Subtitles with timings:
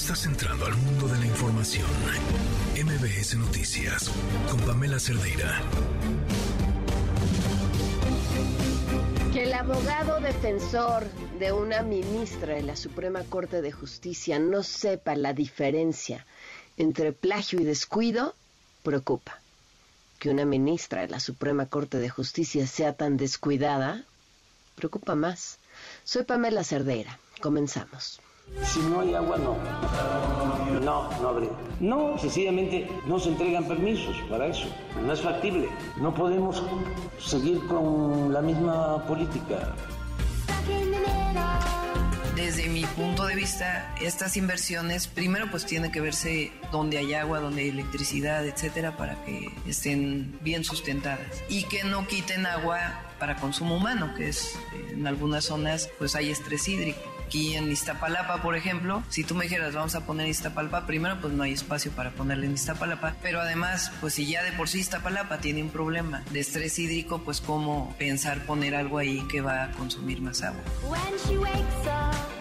[0.00, 1.86] Estás entrando al mundo de la información.
[2.74, 4.10] MBS Noticias
[4.50, 5.60] con Pamela Cerdeira.
[9.30, 11.04] Que el abogado defensor
[11.38, 16.26] de una ministra de la Suprema Corte de Justicia no sepa la diferencia
[16.78, 18.34] entre plagio y descuido
[18.82, 19.38] preocupa.
[20.18, 24.06] Que una ministra de la Suprema Corte de Justicia sea tan descuidada
[24.76, 25.58] preocupa más.
[26.04, 27.20] Soy Pamela Cerdeira.
[27.42, 28.20] Comenzamos.
[28.64, 29.56] Si no hay agua, no.
[30.80, 31.50] No, no habría.
[31.80, 34.66] No, sencillamente no se entregan permisos para eso.
[35.04, 35.68] No es factible.
[36.00, 36.62] No podemos
[37.18, 39.74] seguir con la misma política.
[42.36, 47.40] Desde mi punto de vista, estas inversiones, primero pues tiene que verse donde hay agua,
[47.40, 52.78] donde hay electricidad, etcétera, para que estén bien sustentadas y que no quiten agua
[53.18, 54.58] para consumo humano, que es
[54.90, 59.44] en algunas zonas pues hay estrés hídrico aquí en Iztapalapa, por ejemplo, si tú me
[59.44, 63.40] dijeras vamos a poner Iztapalapa, primero pues no hay espacio para ponerle en Iztapalapa, pero
[63.40, 67.40] además pues si ya de por sí Iztapalapa tiene un problema de estrés hídrico, pues
[67.40, 70.60] cómo pensar poner algo ahí que va a consumir más agua.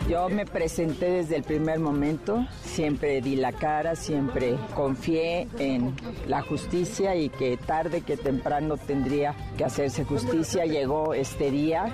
[0.09, 6.41] Yo me presenté desde el primer momento, siempre di la cara, siempre confié en la
[6.41, 10.65] justicia y que tarde que temprano tendría que hacerse justicia.
[10.65, 11.93] Llegó este día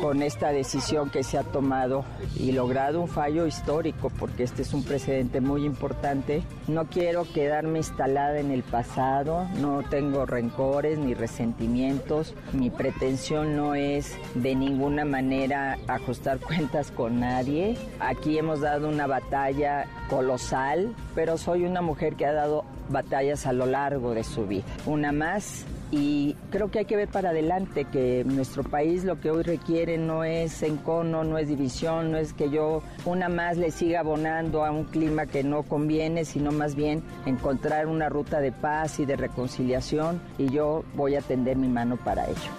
[0.00, 2.04] con esta decisión que se ha tomado
[2.38, 6.42] y logrado un fallo histórico porque este es un precedente muy importante.
[6.68, 12.34] No quiero quedarme instalada en el pasado, no tengo rencores ni resentimientos.
[12.52, 19.06] Mi pretensión no es de ninguna manera ajustar cuentas con nadie Aquí hemos dado una
[19.06, 24.46] batalla colosal, pero soy una mujer que ha dado batallas a lo largo de su
[24.46, 24.64] vida.
[24.84, 29.30] Una más y creo que hay que ver para adelante que nuestro país lo que
[29.30, 33.70] hoy requiere no es encono, no es división, no es que yo una más le
[33.70, 38.52] siga abonando a un clima que no conviene, sino más bien encontrar una ruta de
[38.52, 42.50] paz y de reconciliación y yo voy a tender mi mano para ello.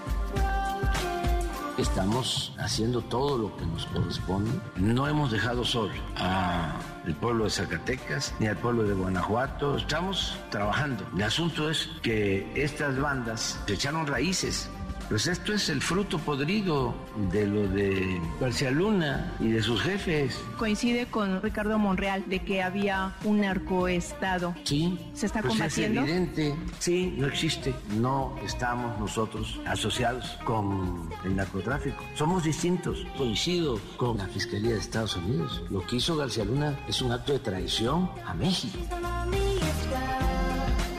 [1.77, 4.49] Estamos haciendo todo lo que nos corresponde.
[4.77, 9.77] No hemos dejado solo al pueblo de Zacatecas ni al pueblo de Guanajuato.
[9.77, 11.05] Estamos trabajando.
[11.15, 14.71] El asunto es que estas bandas se echaron raíces
[15.09, 16.93] pues esto es el fruto podrido
[17.31, 20.39] de lo de García Luna y de sus jefes.
[20.57, 24.55] Coincide con Ricardo Monreal de que había un narcoestado.
[24.63, 24.99] Sí.
[25.13, 26.01] ¿Se está pues combatiendo?
[26.01, 26.55] Es evidente.
[26.79, 27.73] Sí, no existe.
[27.97, 32.03] No estamos nosotros asociados con el narcotráfico.
[32.15, 33.05] Somos distintos.
[33.17, 35.63] Coincido con la Fiscalía de Estados Unidos.
[35.69, 38.77] Lo que hizo García Luna es un acto de traición a México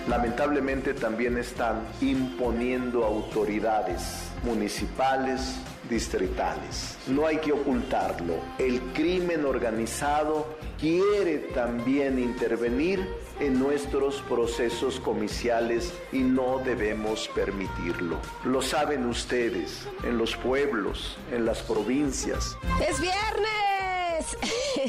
[0.08, 5.56] lamentablemente también están imponiendo autoridades municipales,
[5.88, 6.96] distritales.
[7.06, 8.34] No hay que ocultarlo.
[8.58, 10.46] El crimen organizado
[10.80, 13.06] quiere también intervenir
[13.40, 18.16] en nuestros procesos comiciales y no debemos permitirlo.
[18.44, 22.56] Lo saben ustedes, en los pueblos, en las provincias.
[22.86, 24.38] ¡Es viernes!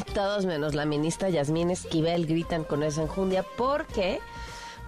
[0.13, 4.19] Todos menos la ministra Yasmín Esquivel gritan con esa enjundia porque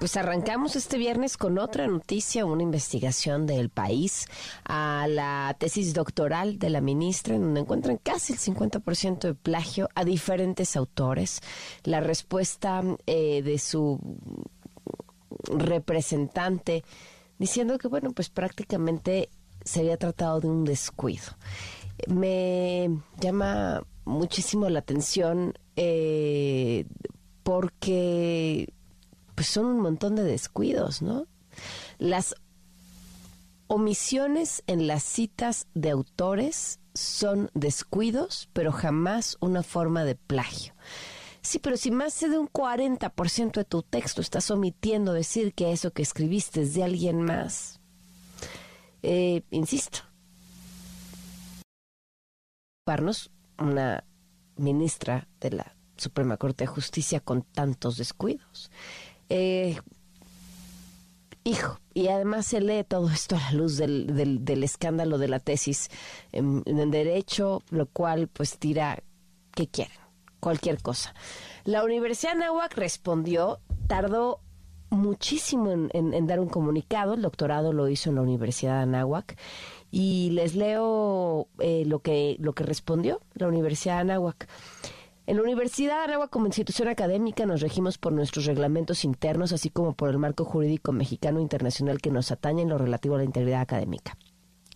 [0.02, 4.26] pues arrancamos este viernes con otra noticia, una investigación del país
[4.66, 9.90] a la tesis doctoral de la ministra, en donde encuentran casi el 50% de plagio
[9.94, 11.42] a diferentes autores.
[11.84, 14.00] La respuesta eh, de su
[15.44, 16.84] representante
[17.38, 19.30] diciendo que, bueno, pues prácticamente
[19.64, 21.36] se había tratado de un descuido.
[22.08, 22.90] Me
[23.20, 26.86] llama muchísimo la atención eh,
[27.44, 28.74] porque
[29.36, 31.28] pues son un montón de descuidos, ¿no?
[31.98, 32.36] Las
[33.68, 40.74] omisiones en las citas de autores son descuidos, pero jamás una forma de plagio.
[41.42, 45.92] Sí, pero si más de un 40% de tu texto estás omitiendo decir que eso
[45.92, 47.80] que escribiste es de alguien más,
[49.02, 50.00] eh, insisto,
[53.58, 54.04] una
[54.58, 58.70] ministra de la Suprema Corte de Justicia con tantos descuidos.
[59.34, 59.78] Eh,
[61.46, 65.40] hijo, y además se lee todo esto a la luz del, del, escándalo de la
[65.40, 65.90] tesis
[66.34, 69.02] en, Derecho, lo cual pues tira,
[69.56, 69.96] ¿qué quieren?
[70.42, 71.16] Cualquier cosa.
[71.64, 74.42] La Universidad de Anáhuac respondió, tardó
[74.90, 79.38] muchísimo en, en, dar un comunicado, el doctorado lo hizo en la Universidad de Anáhuac,
[79.92, 84.50] y les leo eh, lo, que, lo que respondió la Universidad de Anáhuac.
[85.28, 89.70] En la Universidad de Anáhuac como institución académica nos regimos por nuestros reglamentos internos, así
[89.70, 93.20] como por el marco jurídico mexicano e internacional que nos atañe en lo relativo a
[93.20, 94.18] la integridad académica.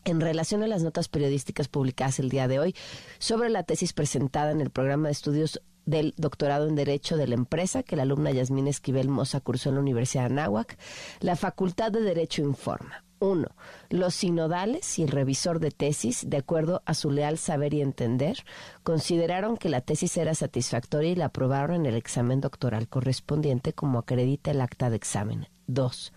[0.04, 2.76] En relación a las notas periodísticas publicadas el día de hoy
[3.18, 7.36] sobre la tesis presentada en el programa de estudios del doctorado en Derecho de la
[7.36, 10.78] Empresa que la alumna Yasmín Esquivel Moza cursó en la Universidad de Anáhuac,
[11.22, 13.05] la Facultad de Derecho informa.
[13.20, 13.48] Uno,
[13.90, 18.44] los sinodales y el revisor de tesis, de acuerdo a su leal saber y entender,
[18.84, 24.00] consideraron que la tesis era satisfactoria y la aprobaron en el examen doctoral correspondiente como
[24.00, 25.48] acredita el acta de examen.
[25.68, 26.14] Dos,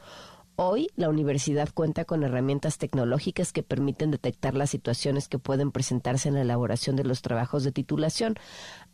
[0.61, 6.29] Hoy la universidad cuenta con herramientas tecnológicas que permiten detectar las situaciones que pueden presentarse
[6.29, 8.35] en la elaboración de los trabajos de titulación,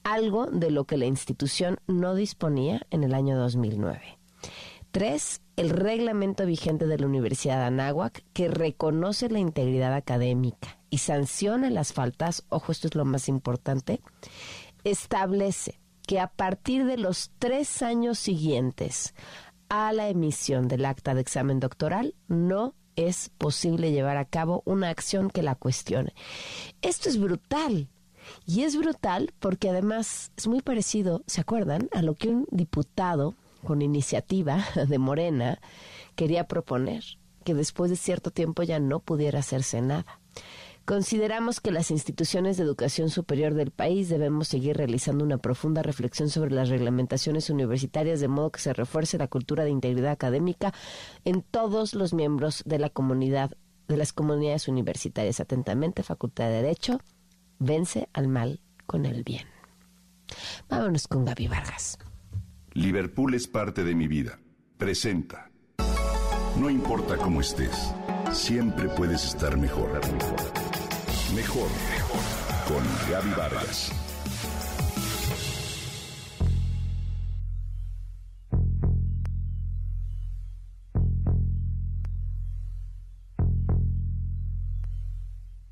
[0.03, 4.19] algo de lo que la institución no disponía en el año 2009.
[4.91, 10.99] Tres, el reglamento vigente de la Universidad de Anáhuac que reconoce la integridad académica y
[10.99, 14.01] sanciona las faltas, ojo, esto es lo más importante,
[14.85, 19.15] establece que a partir de los tres años siguientes
[19.69, 24.91] a la emisión del acta de examen doctoral, no es posible llevar a cabo una
[24.91, 26.15] acción que la cuestione.
[26.83, 27.89] Esto es brutal.
[28.47, 31.89] Y es brutal porque además es muy parecido, ¿se acuerdan?
[31.93, 33.35] A lo que un diputado
[33.65, 35.61] con iniciativa de Morena
[36.15, 37.05] quería proponer,
[37.45, 40.21] que después de cierto tiempo ya no pudiera hacerse nada.
[40.85, 46.29] Consideramos que las instituciones de educación superior del país debemos seguir realizando una profunda reflexión
[46.29, 50.75] sobre las reglamentaciones universitarias de modo que se refuerce la cultura de integridad académica
[51.25, 53.53] en todos los miembros de la comunidad
[53.89, 55.41] de las comunidades universitarias.
[55.41, 57.01] Atentamente, Facultad de Derecho,
[57.59, 59.47] vence al mal con el bien.
[60.69, 61.99] Vámonos con Gaby Vargas.
[62.75, 64.41] Liverpool es parte de mi vida.
[64.77, 65.49] Presenta.
[66.59, 67.95] No importa cómo estés,
[68.33, 69.93] siempre puedes estar mejor.
[71.37, 72.21] Mejor, mejor.
[72.67, 73.93] Con Gaby Vargas.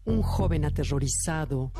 [0.04, 1.72] Un joven aterrorizado.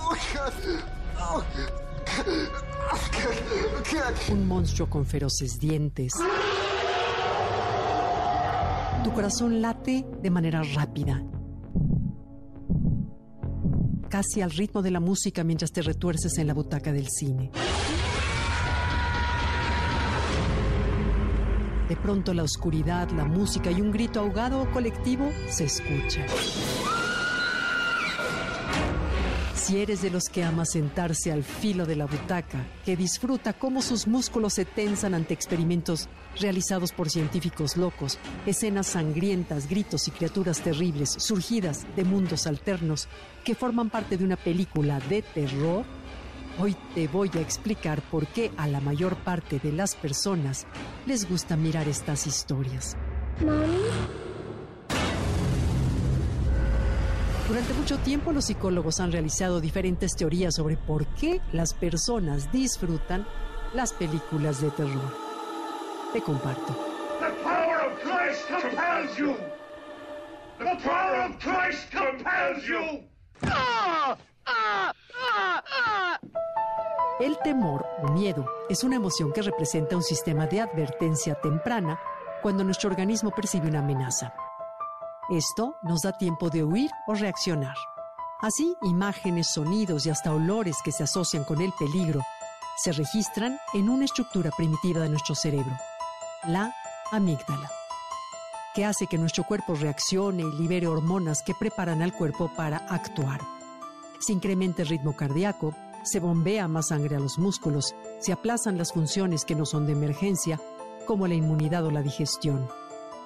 [4.31, 6.13] Un monstruo con feroces dientes.
[9.05, 11.23] Tu corazón late de manera rápida
[14.13, 17.51] casi al ritmo de la música mientras te retuerces en la butaca del cine.
[21.89, 26.27] De pronto la oscuridad, la música y un grito ahogado o colectivo se escuchan.
[29.63, 33.81] Si eres de los que ama sentarse al filo de la butaca, que disfruta cómo
[33.81, 36.09] sus músculos se tensan ante experimentos
[36.41, 43.07] realizados por científicos locos, escenas sangrientas, gritos y criaturas terribles surgidas de mundos alternos
[43.45, 45.85] que forman parte de una película de terror,
[46.59, 50.67] hoy te voy a explicar por qué a la mayor parte de las personas
[51.07, 52.97] les gusta mirar estas historias.
[57.49, 63.27] Durante mucho tiempo los psicólogos han realizado diferentes teorías sobre por qué las personas disfrutan
[63.75, 65.17] las películas de terror.
[66.13, 66.75] Te comparto.
[67.21, 69.35] The power of Christ compels you.
[70.59, 73.09] The power of Christ compels you.
[77.21, 82.01] El temor o miedo es una emoción que representa un sistema de advertencia temprana
[82.43, 84.35] cuando nuestro organismo percibe una amenaza.
[85.33, 87.75] Esto nos da tiempo de huir o reaccionar.
[88.43, 92.21] Así, imágenes, sonidos y hasta olores que se asocian con el peligro
[92.77, 95.75] se registran en una estructura primitiva de nuestro cerebro,
[96.47, 96.75] la
[97.11, 97.71] amígdala,
[98.75, 103.41] que hace que nuestro cuerpo reaccione y libere hormonas que preparan al cuerpo para actuar.
[104.21, 108.93] Se incrementa el ritmo cardíaco, se bombea más sangre a los músculos, se aplazan las
[108.93, 110.61] funciones que no son de emergencia,
[111.07, 112.69] como la inmunidad o la digestión.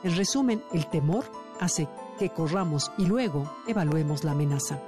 [0.05, 1.25] En resumen, el temor
[1.61, 4.81] hace que corramos y luego evaluemos la amenaza.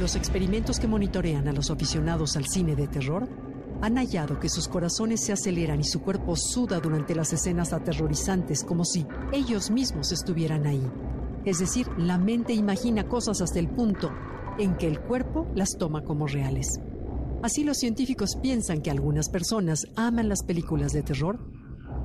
[0.00, 3.28] Los experimentos que monitorean a los aficionados al cine de terror
[3.82, 8.62] han hallado que sus corazones se aceleran y su cuerpo suda durante las escenas aterrorizantes
[8.64, 10.88] como si ellos mismos estuvieran ahí.
[11.44, 14.12] Es decir, la mente imagina cosas hasta el punto
[14.58, 16.68] en que el cuerpo las toma como reales.
[17.42, 21.40] Así los científicos piensan que algunas personas aman las películas de terror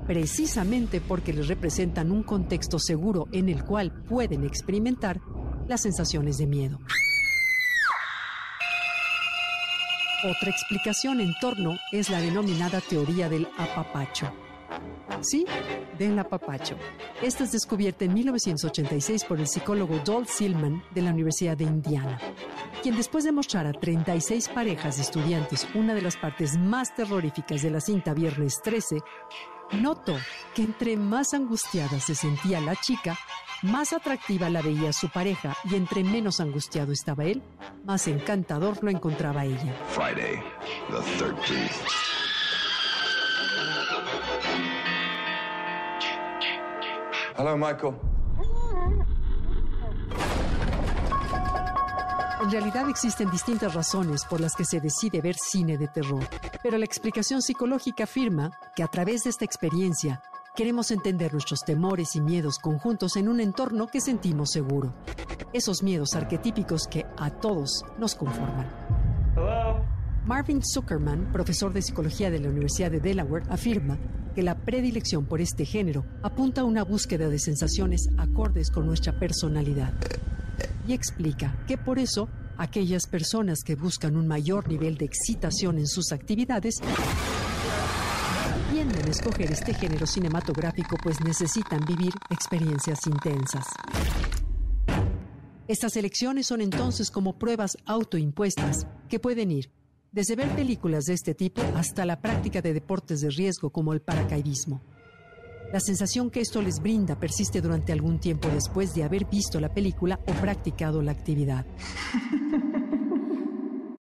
[0.08, 5.22] precisamente porque les representan un contexto seguro en el cual pueden experimentar
[5.68, 6.80] las sensaciones de miedo.
[10.28, 14.30] Otra explicación en torno es la denominada teoría del apapacho.
[15.22, 15.46] Sí,
[15.98, 16.76] del apapacho.
[17.22, 22.20] Esta es descubierta en 1986 por el psicólogo Dol Silman de la Universidad de Indiana,
[22.84, 27.62] quien después de mostrar a 36 parejas de estudiantes una de las partes más terroríficas
[27.62, 28.98] de la cinta Viernes 13,
[29.82, 30.18] notó
[30.54, 33.18] que entre más angustiada se sentía la chica,
[33.64, 37.42] más atractiva la veía su pareja y entre menos angustiado estaba él,
[37.86, 39.76] más encantador lo encontraba ella.
[39.90, 40.44] Friday,
[40.90, 42.08] the 13th.
[47.38, 47.94] Hello, Michael.
[52.42, 56.24] En realidad existen distintas razones por las que se decide ver cine de terror,
[56.64, 60.22] pero la explicación psicológica afirma que a través de esta experiencia
[60.58, 64.92] queremos entender nuestros temores y miedos conjuntos en un entorno que sentimos seguro.
[65.54, 68.68] Esos miedos arquetípicos que a todos nos conforman.
[70.26, 74.00] Marvin Zuckerman, profesor de psicología de la Universidad de Delaware, afirma
[74.34, 79.18] que la predilección por este género apunta a una búsqueda de sensaciones acordes con nuestra
[79.20, 79.94] personalidad
[80.88, 85.86] y explica que por eso aquellas personas que buscan un mayor nivel de excitación en
[85.86, 86.82] sus actividades
[88.88, 93.66] tienden escoger este género cinematográfico pues necesitan vivir experiencias intensas.
[95.68, 99.72] Estas elecciones son entonces como pruebas autoimpuestas que pueden ir
[100.12, 104.02] desde ver películas de este tipo hasta la práctica de deportes de riesgo como el
[104.02, 104.82] paracaidismo.
[105.74, 109.74] La sensación que esto les brinda persiste durante algún tiempo después de haber visto la
[109.74, 111.66] película o practicado la actividad.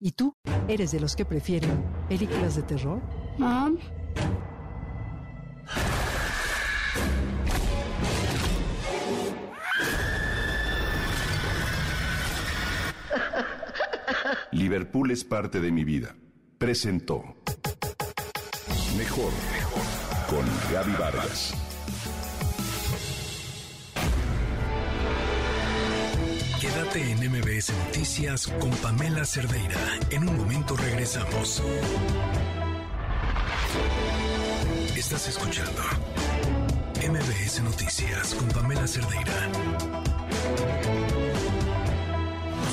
[0.00, 0.34] ¿Y tú?
[0.66, 3.00] ¿Eres de los que prefieren películas de terror?
[3.38, 3.78] Mom.
[14.52, 16.14] Liverpool es parte de mi vida.
[16.58, 17.22] Presentó.
[18.96, 19.32] Mejor
[20.28, 21.52] con Gaby Vargas.
[26.60, 29.76] Quédate en MBS Noticias con Pamela Cerdeira.
[30.10, 31.62] En un momento regresamos.
[35.02, 35.82] Estás escuchando
[36.96, 39.50] MBS Noticias con Pamela Cerdeira.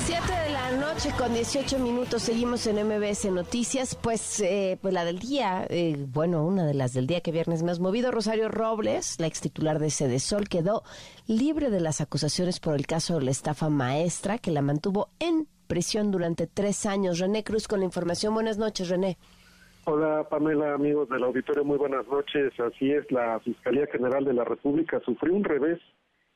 [0.06, 5.04] 7 de la noche con 18 minutos seguimos en MBS Noticias, pues, eh, pues la
[5.04, 9.16] del día, eh, bueno, una de las del día que viernes has movido, Rosario Robles,
[9.18, 10.84] la ex titular de Sol, quedó
[11.26, 15.48] libre de las acusaciones por el caso de la estafa maestra que la mantuvo en
[15.66, 17.18] prisión durante tres años.
[17.18, 18.34] René Cruz con la información.
[18.34, 19.18] Buenas noches, René.
[19.92, 22.52] Hola Pamela, amigos del auditorio, muy buenas noches.
[22.60, 25.80] Así es, la Fiscalía General de la República sufrió un revés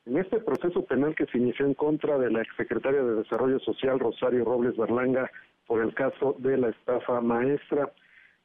[0.05, 3.97] en este proceso penal que se inició en contra de la exsecretaria de Desarrollo Social,
[3.97, 5.31] Rosario Robles Berlanga,
[5.67, 7.93] por el caso de la estafa maestra.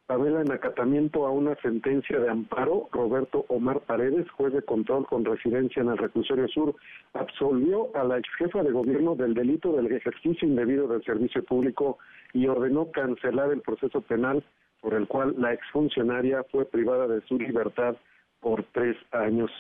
[0.07, 5.25] Pamela, en acatamiento a una sentencia de amparo, Roberto Omar Paredes, juez de control con
[5.25, 6.77] residencia en el reclusorio sur,
[7.15, 11.99] absolvió a la ex jefa de gobierno del delito del ejercicio indebido del servicio público
[12.33, 14.45] y ordenó cancelar el proceso penal
[14.81, 17.97] por el cual la exfuncionaria fue privada de su libertad
[18.41, 19.51] por tres años.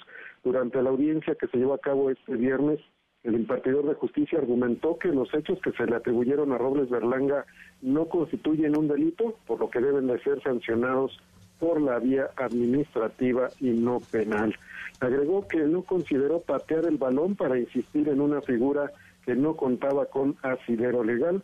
[0.42, 2.80] Durante la audiencia que se llevó a cabo este viernes,
[3.22, 7.44] el impartidor de justicia argumentó que los hechos que se le atribuyeron a Robles Berlanga
[7.82, 11.20] no constituyen un delito, por lo que deben de ser sancionados
[11.58, 14.56] por la vía administrativa y no penal.
[15.00, 18.90] Agregó que no consideró patear el balón para insistir en una figura
[19.26, 21.42] que no contaba con asidero legal.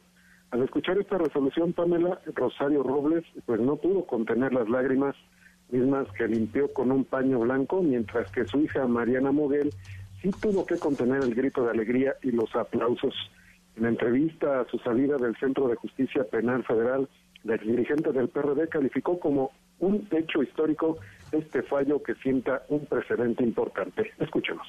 [0.50, 5.17] Al escuchar esta resolución, Pamela Rosario Robles pues no pudo contener las lágrimas
[5.71, 9.71] mismas que limpió con un paño blanco, mientras que su hija Mariana Moguel
[10.23, 13.15] sí tuvo que contener el grito de alegría y los aplausos.
[13.76, 17.09] En entrevista a su salida del Centro de Justicia Penal Federal,
[17.45, 20.99] la dirigente del PRD calificó como un hecho histórico
[21.33, 24.12] este fallo que sienta un precedente importante.
[24.19, 24.67] Escuchemos.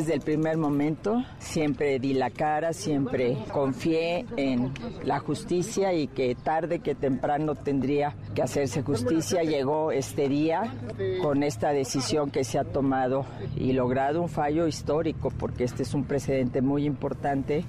[0.00, 4.72] Desde el primer momento siempre di la cara, siempre confié en
[5.04, 9.42] la justicia y que tarde que temprano tendría que hacerse justicia.
[9.42, 10.72] Llegó este día
[11.20, 13.26] con esta decisión que se ha tomado
[13.58, 17.66] y logrado un fallo histórico porque este es un precedente muy importante.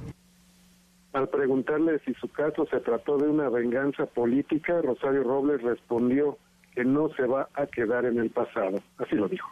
[1.11, 6.37] Al preguntarle si su caso se trató de una venganza política, Rosario Robles respondió
[6.73, 8.77] que no se va a quedar en el pasado.
[8.99, 9.49] Así lo dijo.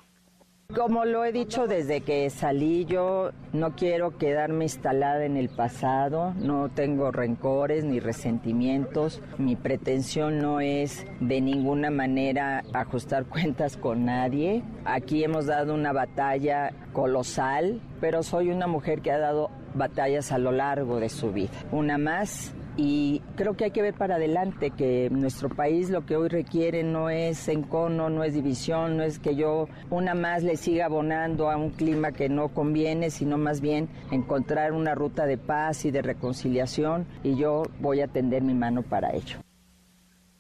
[0.76, 6.36] Como lo he dicho desde que salí, yo no quiero quedarme instalada en el pasado,
[6.36, 14.06] no tengo rencores ni resentimientos, mi pretensión no es de ninguna manera ajustar cuentas con
[14.06, 14.62] nadie.
[14.86, 20.38] Aquí hemos dado una batalla colosal, pero soy una mujer que ha dado batallas a
[20.38, 21.50] lo largo de su vida.
[21.72, 26.16] Una más y creo que hay que ver para adelante que nuestro país lo que
[26.16, 30.56] hoy requiere no es encono, no es división, no es que yo una más le
[30.56, 35.38] siga abonando a un clima que no conviene, sino más bien encontrar una ruta de
[35.38, 39.40] paz y de reconciliación y yo voy a tender mi mano para ello.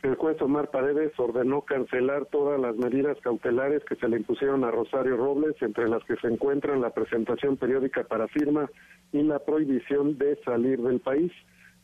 [0.01, 4.71] El juez Omar Paredes ordenó cancelar todas las medidas cautelares que se le impusieron a
[4.71, 8.69] Rosario Robles, entre las que se encuentran la presentación periódica para firma
[9.11, 11.33] y la prohibición de salir del país.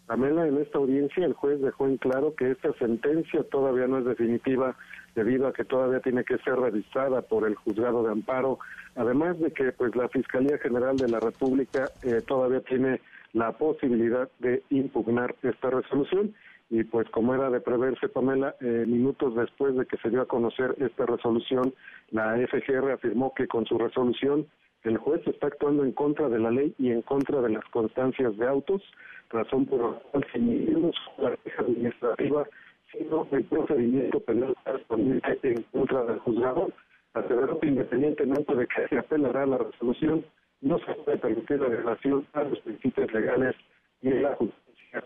[0.08, 4.06] Pamela, en esta audiencia el juez dejó en claro que esta sentencia todavía no es
[4.06, 4.76] definitiva
[5.16, 8.60] debido a que todavía tiene que ser revisada por el juzgado de amparo,
[8.96, 13.02] además de que pues la Fiscalía General de la República eh, todavía tiene
[13.34, 16.34] la posibilidad de impugnar esta resolución.
[16.70, 20.28] Y pues como era de preverse Pamela, eh, minutos después de que se dio a
[20.28, 21.74] conocer esta resolución,
[22.10, 24.48] la FGR afirmó que con su resolución
[24.90, 28.38] el juez está actuando en contra de la ley y en contra de las constancias
[28.38, 28.82] de autos,
[29.30, 32.48] razón por la cual se inició la queja administrativa,
[32.92, 36.70] sino el procedimiento penal correspondiente en contra del juzgado,
[37.14, 40.26] aseveró que independientemente de que se apelará la resolución,
[40.62, 43.56] no se puede permitir la violación a los principios legales
[44.02, 45.04] y la justicia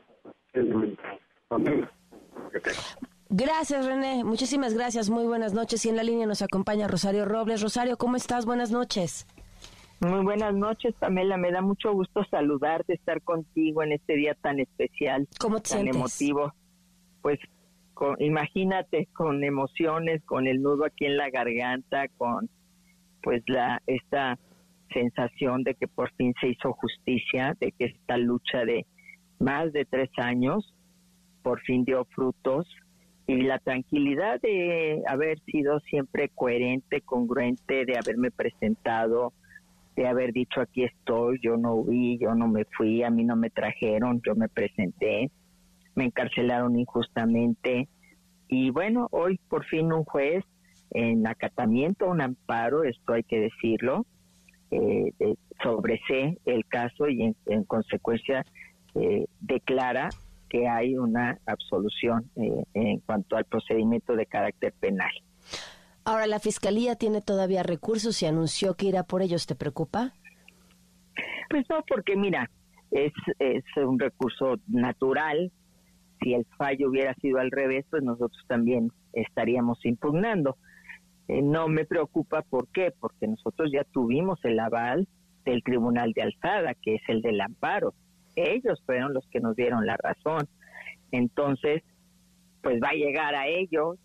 [0.54, 1.90] elemental.
[3.30, 4.24] Gracias, René.
[4.24, 5.10] Muchísimas gracias.
[5.10, 5.86] Muy buenas noches.
[5.86, 7.62] Y en la línea nos acompaña Rosario Robles.
[7.62, 8.46] Rosario, ¿cómo estás?
[8.46, 9.28] Buenas noches.
[10.02, 11.38] Muy buenas noches, Pamela.
[11.38, 15.88] Me da mucho gusto saludarte, estar contigo en este día tan especial, ¿Cómo te tan
[15.88, 16.54] emotivo.
[17.22, 17.40] Pues
[18.20, 22.50] imagínate con emociones, con el nudo aquí en la garganta, con
[23.22, 24.40] pues la esta
[24.94, 28.86] sensación de que por fin se hizo justicia, de que esta lucha de
[29.40, 30.74] más de tres años
[31.44, 32.68] por fin dio frutos
[33.28, 39.34] y la tranquilidad de haber sido siempre coherente, congruente, de haberme presentado
[39.96, 43.36] de haber dicho aquí estoy, yo no huí, yo no me fui, a mí no
[43.36, 45.30] me trajeron, yo me presenté,
[45.96, 47.88] me encarcelaron injustamente
[48.48, 50.44] y bueno, hoy por fin un juez
[50.92, 54.06] en acatamiento, un amparo, esto hay que decirlo,
[54.72, 55.12] eh,
[55.62, 58.46] sobresee el caso y en, consecuencia
[58.96, 60.10] eh, declara
[60.50, 65.12] que hay una absolución eh, en cuanto al procedimiento de carácter penal.
[66.10, 69.46] Ahora, la Fiscalía tiene todavía recursos y anunció que irá por ellos.
[69.46, 70.12] ¿Te preocupa?
[71.52, 72.50] Pues no, porque mira,
[72.90, 75.52] es, es un recurso natural.
[76.20, 80.58] Si el fallo hubiera sido al revés, pues nosotros también estaríamos impugnando.
[81.28, 82.92] Eh, no me preocupa, ¿por qué?
[83.00, 85.08] Porque nosotros ya tuvimos el aval
[85.46, 87.94] del Tribunal de Alzada, que es el del amparo.
[88.36, 90.50] Ellos fueron los que nos dieron la razón.
[91.12, 91.84] Entonces,
[92.64, 94.00] pues va a llegar a ellos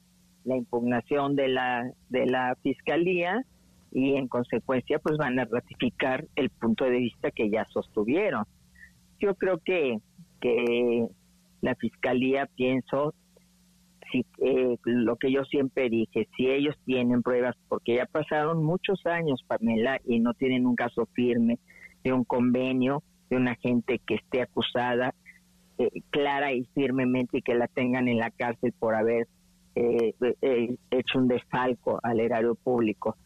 [0.45, 3.45] la impugnación de la, de la fiscalía
[3.93, 8.45] y en consecuencia pues van a ratificar el punto de vista que ya sostuvieron.
[9.21, 9.99] Yo creo que,
[10.41, 11.07] que
[11.61, 13.15] la fiscalía, pienso,
[14.11, 19.05] si, eh, lo que yo siempre dije, si ellos tienen pruebas, porque ya pasaron muchos
[19.07, 21.59] años, Pamela, y no tienen un caso firme
[22.03, 25.15] de un convenio de una gente que esté acusada
[25.79, 29.27] eh, clara y firmemente y que la tengan en la cárcel por haber
[29.75, 33.17] eh, hecho un desfalco al erario público.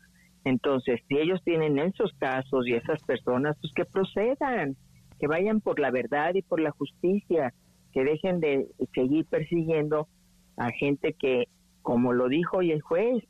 [0.45, 4.77] Entonces, si ellos tienen esos casos y esas personas, pues que procedan,
[5.19, 7.53] que vayan por la verdad y por la justicia,
[7.93, 10.09] que dejen de seguir persiguiendo
[10.57, 11.45] a gente que,
[11.83, 13.25] como lo dijo hoy el juez,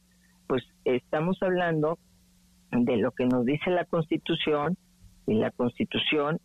[0.47, 1.99] pues estamos hablando
[2.71, 4.77] de lo que nos dice la Constitución
[5.27, 6.39] y la Constitución,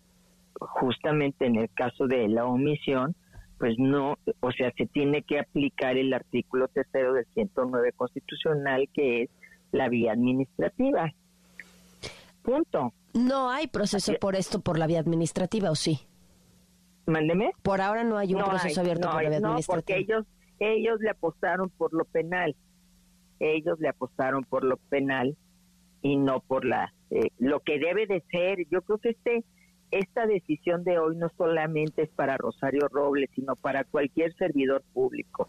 [0.59, 3.15] justamente en el caso de la omisión,
[3.63, 9.23] pues no, o sea, se tiene que aplicar el artículo tercero del 109 constitucional, que
[9.23, 9.29] es
[9.71, 11.09] la vía administrativa.
[12.41, 12.91] Punto.
[13.13, 16.01] No hay proceso por esto por la vía administrativa, ¿o sí?
[17.05, 17.51] Mándeme.
[17.61, 19.75] Por ahora no hay un proceso abierto por la vía administrativa.
[19.77, 20.25] No, porque ellos,
[20.59, 22.57] ellos le apostaron por lo penal.
[23.39, 25.37] Ellos le apostaron por lo penal
[26.01, 28.67] y no por la eh, lo que debe de ser.
[28.69, 29.45] Yo creo que este
[29.99, 35.47] esta decisión de hoy no solamente es para Rosario Robles, sino para cualquier servidor público.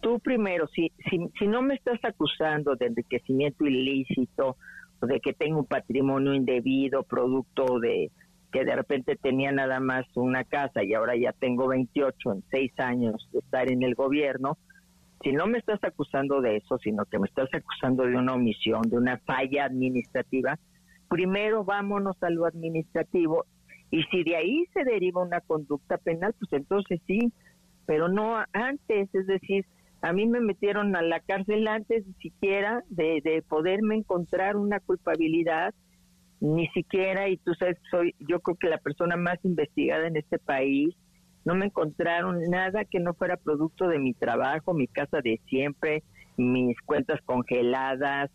[0.00, 4.56] Tú primero, si, si, no me estás acusando de enriquecimiento ilícito
[5.00, 8.10] de que tengo un patrimonio indebido, producto de
[8.52, 12.72] que de repente tenía nada más una casa y ahora ya tengo 28 en seis
[12.78, 14.58] años de estar en el gobierno,
[15.24, 18.82] si no me estás acusando de eso, sino que me estás acusando de una omisión,
[18.82, 20.58] de una falla administrativa,
[21.08, 23.46] primero vámonos a lo administrativo
[23.90, 27.32] y si de ahí se deriva una conducta penal, pues entonces sí,
[27.86, 29.66] pero no antes, es decir,
[30.02, 34.80] a mí me metieron a la cárcel antes ni siquiera de, de poderme encontrar una
[34.80, 35.74] culpabilidad,
[36.40, 40.38] ni siquiera, y tú sabes, soy yo creo que la persona más investigada en este
[40.38, 40.94] país,
[41.44, 46.02] no me encontraron nada que no fuera producto de mi trabajo, mi casa de siempre,
[46.36, 48.30] mis cuentas congeladas,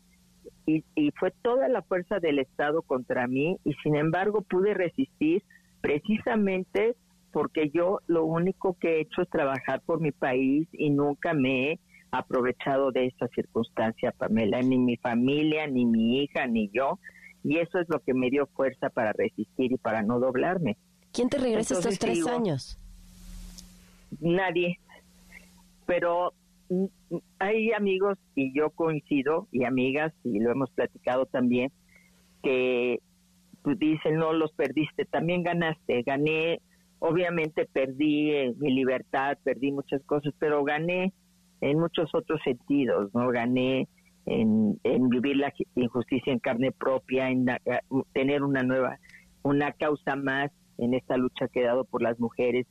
[0.65, 5.43] y, y, fue toda la fuerza del Estado contra mí y sin embargo pude resistir
[5.81, 6.95] precisamente
[7.31, 11.71] porque yo lo único que he hecho es trabajar por mi país y nunca me
[11.71, 11.79] he
[12.11, 16.99] aprovechado de esa circunstancia, Pamela, ni mi familia, ni mi hija, ni yo,
[17.43, 20.77] y eso es lo que me dio fuerza para resistir y para no doblarme.
[21.11, 22.79] ¿Quién te regresa estos tres años?
[24.19, 24.79] Nadie,
[25.85, 26.33] pero
[27.39, 31.71] hay amigos y yo coincido y amigas y lo hemos platicado también
[32.43, 32.99] que
[33.63, 36.61] pues, dicen no los perdiste, también ganaste, gané,
[36.99, 41.13] obviamente perdí eh, mi libertad, perdí muchas cosas, pero gané
[41.61, 43.29] en muchos otros sentidos, ¿no?
[43.29, 43.87] Gané
[44.25, 44.77] en,
[45.09, 47.47] vivir la injusticia en carne propia, en
[48.13, 48.97] tener una nueva,
[49.43, 52.65] una causa más en esta lucha que he dado por las mujeres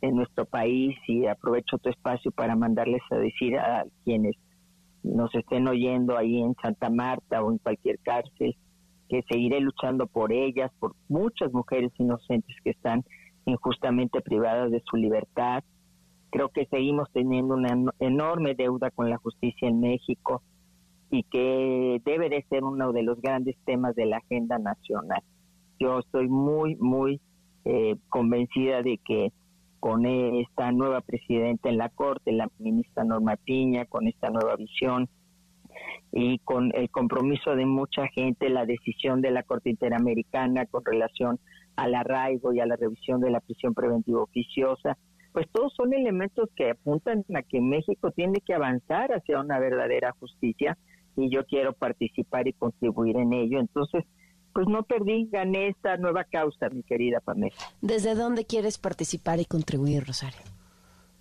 [0.00, 4.36] en nuestro país y aprovecho tu espacio para mandarles a decir a quienes
[5.02, 8.56] nos estén oyendo ahí en Santa Marta o en cualquier cárcel
[9.08, 13.04] que seguiré luchando por ellas, por muchas mujeres inocentes que están
[13.46, 15.64] injustamente privadas de su libertad.
[16.30, 20.42] Creo que seguimos teniendo una enorme deuda con la justicia en México
[21.10, 25.22] y que debe de ser uno de los grandes temas de la agenda nacional.
[25.80, 27.20] Yo estoy muy, muy
[27.64, 29.32] eh, convencida de que
[29.80, 35.08] con esta nueva presidenta en la Corte, la ministra Norma Piña, con esta nueva visión
[36.12, 41.38] y con el compromiso de mucha gente, la decisión de la Corte Interamericana con relación
[41.76, 44.98] al arraigo y a la revisión de la prisión preventiva oficiosa,
[45.32, 50.12] pues todos son elementos que apuntan a que México tiene que avanzar hacia una verdadera
[50.18, 50.76] justicia
[51.16, 53.60] y yo quiero participar y contribuir en ello.
[53.60, 54.04] Entonces,
[54.58, 57.54] pues no perdí, gané esta nueva causa, mi querida Pamela.
[57.80, 60.40] ¿Desde dónde quieres participar y contribuir, Rosario?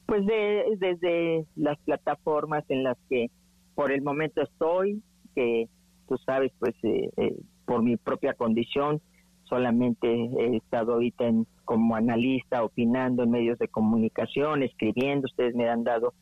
[0.08, 3.30] Pues desde las plataformas en las que
[3.76, 5.04] por el momento estoy,
[5.36, 5.70] que
[6.10, 9.02] tú sabes, pues eh, eh, por mi propia condición,
[9.44, 15.28] solamente he estado ahorita en, como analista, opinando en medios de comunicación, escribiendo.
[15.28, 16.16] Ustedes me han dado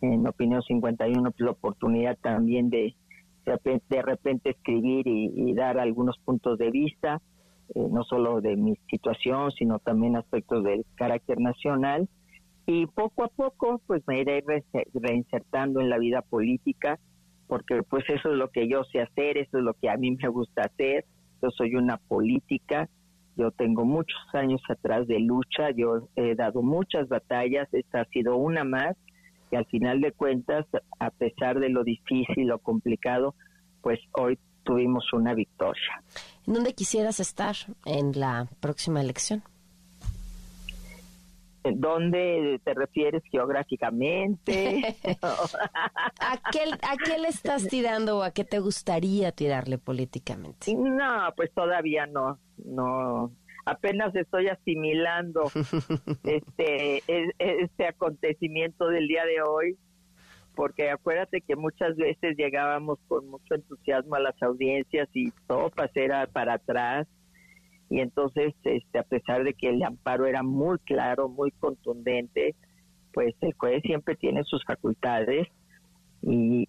[0.00, 2.96] en Opinión 51 pues, la oportunidad también de
[3.44, 7.20] de repente escribir y, dar algunos puntos de vista,
[7.74, 12.08] eh, no solo de mi situación, sino también aspectos del carácter nacional.
[12.66, 14.44] Y poco a poco, pues me iré
[14.94, 16.98] reinsertando en la vida política,
[17.48, 20.12] porque pues eso es lo que yo sé hacer, eso es lo que a mí
[20.12, 21.04] me gusta hacer
[21.42, 22.88] yo soy una política,
[23.36, 28.36] yo tengo muchos años atrás de lucha, yo he dado muchas batallas, esta ha sido
[28.36, 28.96] una más,
[29.52, 30.66] y al final de cuentas,
[30.98, 33.34] a pesar de lo difícil, lo complicado,
[33.82, 36.02] pues hoy tuvimos una victoria.
[36.46, 39.42] ¿En dónde quisieras estar en la próxima elección?
[41.64, 44.96] ¿Dónde te refieres geográficamente?
[45.22, 50.74] ¿A, qué, le estás tirando o a qué te gustaría tirarle políticamente?
[50.74, 53.30] No, pues todavía no, no.
[53.64, 55.44] Apenas estoy asimilando
[56.24, 57.02] este
[57.38, 59.78] este acontecimiento del día de hoy,
[60.54, 66.26] porque acuérdate que muchas veces llegábamos con mucho entusiasmo a las audiencias y todo pasera
[66.26, 67.06] para atrás.
[67.88, 72.54] Y entonces este a pesar de que el amparo era muy claro muy contundente
[73.12, 75.48] pues el juez siempre tiene sus facultades
[76.22, 76.68] y,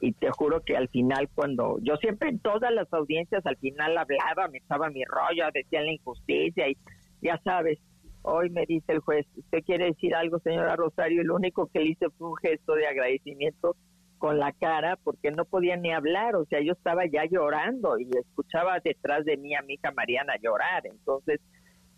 [0.00, 3.96] y, te juro que al final cuando yo siempre en todas las audiencias al final
[3.96, 6.76] hablaba me echaba mi rollo decía la injusticia y
[7.22, 7.78] ya sabes
[8.22, 11.80] hoy me dice el juez usted quiere decir algo señora Rosario y lo único que
[11.80, 13.76] le hice fue un gesto de agradecimiento
[14.20, 18.08] con la cara porque no podía ni hablar, o sea, yo estaba ya llorando y
[18.16, 21.40] escuchaba detrás de mí a mi hija Mariana llorar, entonces,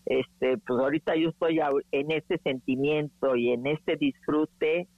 [0.06, 4.88] este, pues ahorita yo estoy en ese sentimiento y en este disfrute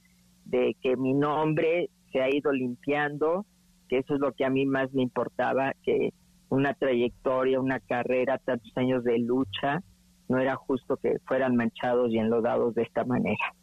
[0.45, 3.45] de que mi nombre se ha ido limpiando,
[3.89, 6.13] que eso es lo que a mí más me importaba, que
[6.49, 9.83] una trayectoria, una carrera, tantos años de lucha,
[10.27, 13.53] no era justo que fueran manchados y enlodados de esta manera.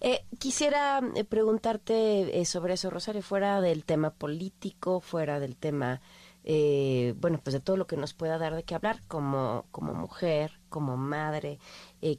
[0.00, 6.00] Eh, quisiera eh, preguntarte eh, sobre eso, Rosario, fuera del tema político, fuera del tema,
[6.48, 10.52] bueno, pues de todo lo que nos pueda dar de qué hablar como, como mujer,
[10.70, 11.58] como madre,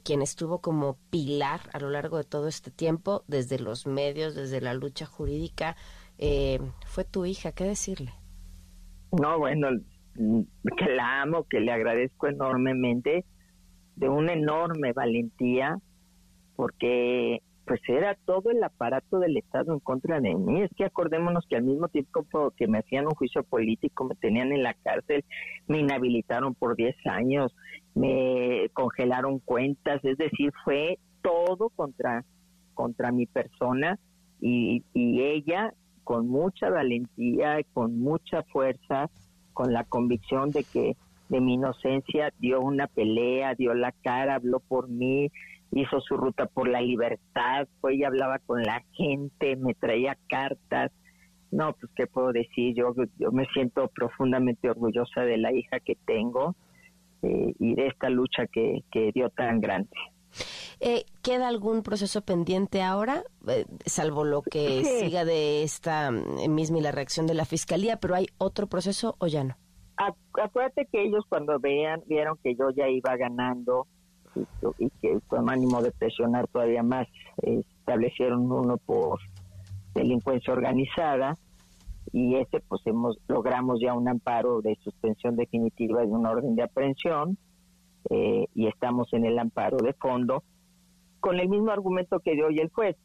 [0.04, 4.60] quien estuvo como pilar a lo largo de todo este tiempo, desde los medios, desde
[4.60, 5.76] la lucha jurídica,
[6.86, 8.12] fue tu hija, ¿qué decirle?
[9.10, 9.68] No, bueno,
[10.14, 13.24] que la amo, que le agradezco enormemente,
[13.96, 15.76] de una enorme valentía,
[16.54, 20.60] porque pues era todo el aparato del Estado en contra de mí.
[20.60, 22.24] Es que acordémonos que al mismo tiempo
[22.56, 25.24] que me hacían un juicio político, me tenían en la cárcel,
[25.68, 27.54] me inhabilitaron por 10 años,
[27.94, 32.24] me congelaron cuentas, es decir, fue todo contra,
[32.74, 34.00] contra mi persona
[34.40, 39.08] y, y ella con mucha valentía, con mucha fuerza,
[39.52, 40.96] con la convicción de que
[41.28, 45.30] de mi inocencia dio una pelea, dio la cara, habló por mí,
[45.72, 50.90] hizo su ruta por la libertad, fue y hablaba con la gente, me traía cartas.
[51.50, 55.96] No, pues qué puedo decir, yo, yo me siento profundamente orgullosa de la hija que
[56.06, 56.54] tengo
[57.22, 59.90] eh, y de esta lucha que, que dio tan grande.
[60.78, 66.82] Eh, ¿Queda algún proceso pendiente ahora, eh, salvo lo que siga de esta misma y
[66.82, 69.56] la reacción de la fiscalía, pero hay otro proceso o ya no?
[70.42, 73.86] Acuérdate que ellos cuando vean, vieron que yo ya iba ganando
[74.78, 77.08] y, que con ánimo de presionar todavía más,
[77.42, 79.18] establecieron uno por
[79.94, 81.36] delincuencia organizada
[82.12, 86.62] y ese pues hemos logramos ya un amparo de suspensión definitiva de una orden de
[86.62, 87.36] aprehensión
[88.08, 90.42] eh, y estamos en el amparo de fondo
[91.20, 92.96] con el mismo argumento que dio hoy el juez.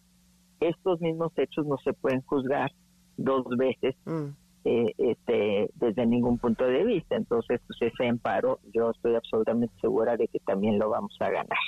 [0.59, 2.71] Estos mismos hechos no se pueden juzgar
[3.17, 4.29] dos veces mm.
[4.67, 7.15] Eh, este, desde ningún punto de vista.
[7.15, 11.59] Entonces, pues ese amparo yo estoy absolutamente segura de que también lo vamos a ganar.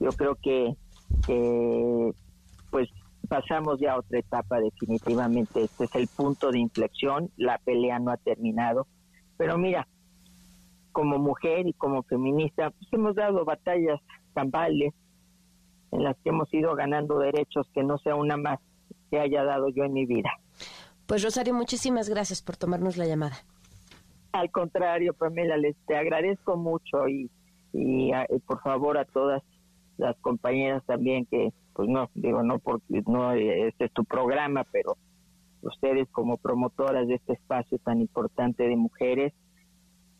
[0.00, 0.74] Yo creo que,
[2.70, 2.88] pues
[3.28, 5.62] pasamos ya a otra etapa definitivamente.
[5.62, 7.30] Este es el punto de inflexión.
[7.36, 8.88] La pelea no ha terminado.
[9.36, 9.86] Pero mira,
[10.90, 14.00] como mujer y como feminista, pues hemos dado batallas
[14.34, 14.92] campales
[15.92, 18.58] en las que hemos ido ganando derechos que no sea una más
[19.12, 20.30] que haya dado yo en mi vida.
[21.06, 23.36] Pues Rosario, muchísimas gracias por tomarnos la llamada.
[24.32, 27.30] Al contrario, Pamela, les te agradezco mucho y,
[27.72, 28.10] y,
[28.46, 29.42] por favor a todas
[29.96, 34.96] las compañeras también que, pues no, digo, no porque no este es tu programa, pero
[35.62, 39.32] ustedes como promotoras de este espacio tan importante de mujeres,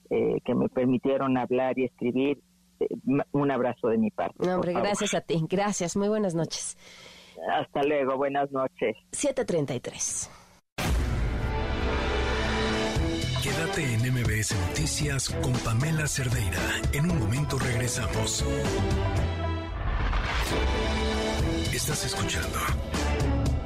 [0.09, 2.41] eh, que me permitieron hablar y escribir.
[2.79, 2.89] Eh,
[3.33, 4.51] un abrazo de mi parte.
[4.51, 5.43] hombre, gracias a ti.
[5.49, 5.97] Gracias.
[5.97, 6.77] Muy buenas noches.
[7.53, 8.17] Hasta luego.
[8.17, 8.97] Buenas noches.
[9.13, 10.31] 733.
[13.47, 16.59] Quédate en MBS Noticias con Pamela Cerdeira.
[16.93, 18.45] En un momento regresamos.
[21.73, 22.59] Estás escuchando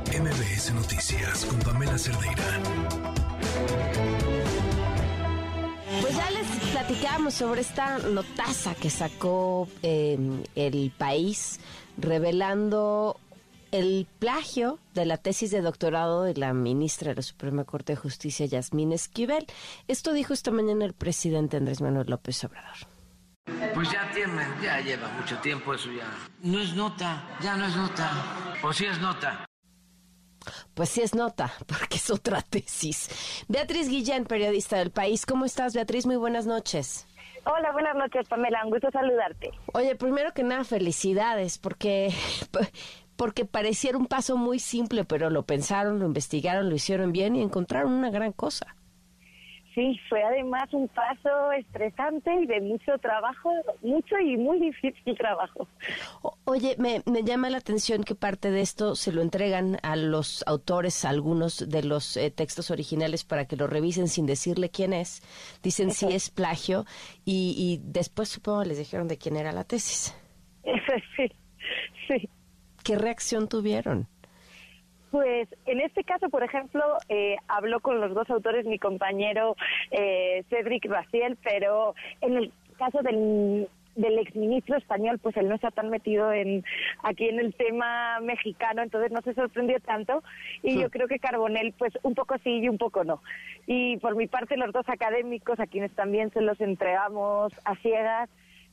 [0.08, 2.60] MBS Noticias con Pamela Cerdeira.
[6.02, 11.58] Pues ya les platicamos sobre esta notaza que sacó em, el país
[11.96, 13.18] revelando
[13.72, 17.96] el plagio de la tesis de doctorado de la ministra de la Suprema Corte de
[17.96, 19.46] Justicia, Yasmín Esquivel.
[19.88, 22.76] Esto dijo esta mañana el presidente Andrés Manuel López Obrador.
[23.74, 26.08] Pues ya tiene, ya lleva mucho tiempo eso ya.
[26.42, 28.56] No es nota, ya no es nota.
[28.62, 29.46] O sí es nota.
[30.74, 33.44] Pues sí es nota, porque es otra tesis.
[33.48, 35.26] Beatriz Guillén, periodista del país.
[35.26, 36.06] ¿Cómo estás, Beatriz?
[36.06, 37.06] Muy buenas noches.
[37.44, 38.64] Hola, buenas noches, Pamela.
[38.64, 39.50] Un gusto saludarte.
[39.72, 42.12] Oye, primero que nada, felicidades, porque,
[43.20, 47.42] porque pareciera un paso muy simple, pero lo pensaron, lo investigaron, lo hicieron bien y
[47.42, 48.74] encontraron una gran cosa.
[49.74, 53.52] Sí, fue además un paso estresante y de mucho trabajo,
[53.82, 55.68] mucho y muy difícil trabajo.
[56.46, 61.04] oye, me, llama la atención que parte de esto se lo entregan a los autores,
[61.04, 65.20] algunos de los eh, textos originales para que lo revisen sin decirle quién es.
[65.62, 66.86] Dicen si es plagio
[67.26, 70.16] y, y después supongo les dijeron de quién era la tesis.
[70.62, 71.30] Eso sí.
[72.90, 74.08] ¿Qué reacción tuvieron?
[75.12, 79.54] Pues en este caso, por ejemplo, eh, habló con los dos autores mi compañero
[79.92, 85.70] eh, Cedric Raciel, pero en el caso del, del exministro español, pues él no está
[85.70, 86.64] tan metido en
[87.04, 90.24] aquí en el tema mexicano, entonces no se sorprendió tanto.
[90.64, 93.22] Y yo creo que Carbonel, pues un poco sí y un poco no.
[93.68, 98.28] Y por mi parte, los dos académicos, a quienes también se los entregamos a ciegas,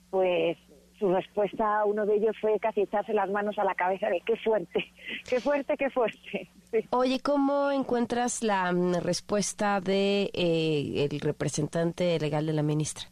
[0.10, 0.58] pues
[1.00, 4.22] su respuesta a uno de ellos fue casi echarse las manos a la cabeza de
[4.26, 4.86] qué fuerte,
[5.28, 6.50] qué fuerte, qué fuerte.
[6.92, 13.06] Oye, ¿cómo encuentras la mm, respuesta de eh, el representante legal de la ministra?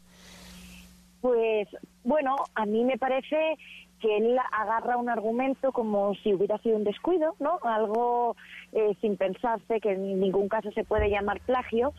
[1.22, 1.68] Pues
[2.04, 3.58] bueno, a mí me parece
[4.00, 7.60] que él agarra un argumento como si hubiera sido un descuido, ¿no?
[7.64, 8.36] Algo
[8.72, 11.94] eh, sin pensarse que en ningún caso se puede llamar plagio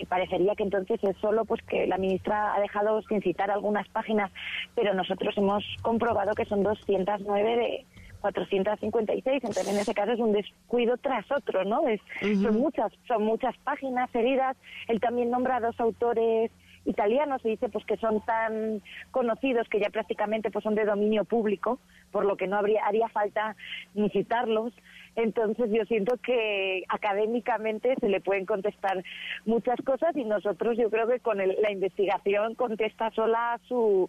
[0.00, 3.86] que parecería que entonces es solo pues que la ministra ha dejado sin citar algunas
[3.90, 4.32] páginas,
[4.74, 7.86] pero nosotros hemos comprobado que son 209 de
[8.22, 11.86] 456, entonces en ese caso es un descuido tras otro, ¿no?
[11.86, 14.56] Es, Son muchas, son muchas páginas seguidas.
[14.88, 16.50] Él también nombra a dos autores
[16.86, 21.24] italianos y dice pues que son tan conocidos que ya prácticamente pues son de dominio
[21.24, 21.78] público,
[22.10, 23.54] por lo que no habría haría falta
[23.94, 24.72] ni citarlos.
[25.16, 29.02] Entonces yo siento que académicamente se le pueden contestar
[29.44, 34.08] muchas cosas y nosotros yo creo que con la investigación contesta sola a su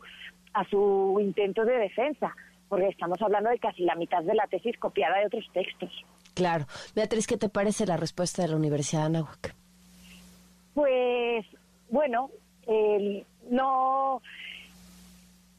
[0.54, 2.36] a su intento de defensa
[2.72, 6.06] porque estamos hablando de casi la mitad de la tesis copiada de otros textos.
[6.34, 6.66] Claro.
[6.96, 9.56] Beatriz, ¿qué te parece la respuesta de la Universidad de Anáhuac?
[10.74, 11.46] Pues,
[11.90, 12.32] bueno,
[13.50, 14.22] no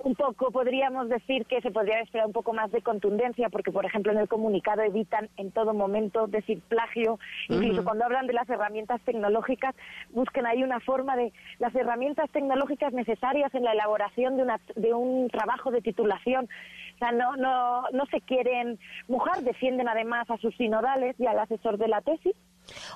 [0.04, 3.84] un poco podríamos decir que se podría esperar un poco más de contundencia porque por
[3.84, 7.18] ejemplo en el comunicado evitan en todo momento decir plagio.
[7.48, 9.74] Incluso cuando hablan de las herramientas tecnológicas
[10.10, 14.92] busquen ahí una forma de las herramientas tecnológicas necesarias en la elaboración de, una, de
[14.92, 16.48] un trabajo de titulación.
[16.94, 21.38] O sea no no no se quieren mojar defienden además a sus sinodales y al
[21.38, 22.34] asesor de la tesis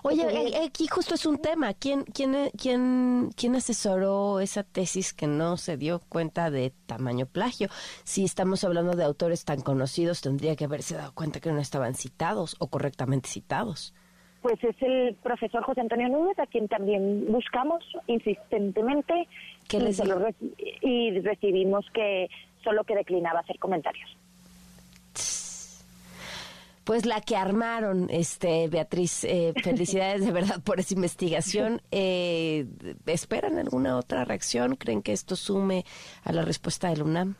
[0.02, 1.74] Oye, eh, aquí justo es un tema.
[1.74, 7.68] ¿Quién, quién, quién, ¿Quién asesoró esa tesis que no se dio cuenta de tamaño plagio?
[8.04, 11.94] Si estamos hablando de autores tan conocidos, tendría que haberse dado cuenta que no estaban
[11.94, 13.94] citados o correctamente citados.
[14.42, 19.26] Pues es el profesor José Antonio Núñez, a quien también buscamos insistentemente
[19.68, 20.00] ¿Qué les
[20.82, 22.28] y recibimos que
[22.62, 24.08] solo que declinaba hacer comentarios
[26.86, 29.24] pues la que armaron, este Beatriz.
[29.24, 31.82] Eh, felicidades de verdad por esa investigación.
[31.90, 32.64] Eh,
[33.06, 34.76] ¿Esperan alguna otra reacción?
[34.76, 35.84] ¿Creen que esto sume
[36.24, 37.34] a la respuesta del UNAM?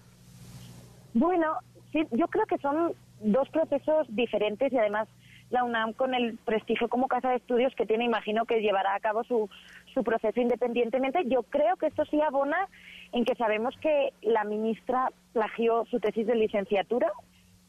[1.15, 1.55] Bueno,
[1.93, 5.09] sí, yo creo que son dos procesos diferentes y además
[5.51, 9.01] la UNAM con el prestigio como casa de estudios que tiene, imagino que llevará a
[9.01, 9.49] cabo su,
[9.95, 11.23] su proceso independientemente.
[11.27, 12.69] Yo creo que esto sí abona
[13.13, 17.13] en que sabemos que la ministra plagió su tesis de licenciatura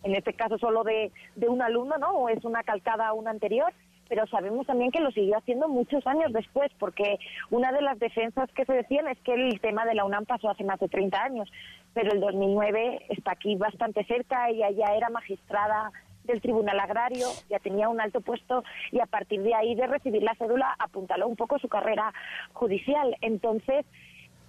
[0.08, 2.12] en este caso solo de, de un alumno, ¿no?
[2.12, 3.74] O es una calcada a una anterior,
[4.08, 8.50] pero sabemos también que lo siguió haciendo muchos años después, porque una de las defensas
[8.54, 11.22] que se decían es que el tema de la UNAM pasó hace más de 30
[11.22, 11.52] años,
[11.94, 15.92] pero el 2009 está aquí bastante cerca, ella ya era magistrada
[16.24, 20.24] del Tribunal Agrario, ya tenía un alto puesto y a partir de ahí de recibir
[20.24, 22.14] la cédula apuntaló un poco su carrera
[22.54, 23.16] judicial.
[23.22, 23.86] Entonces,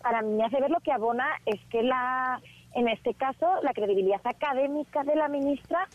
[0.02, 2.40] para mí hace ver lo que abona es que la
[2.74, 5.88] en este caso, la credibilidad académica de la ministra,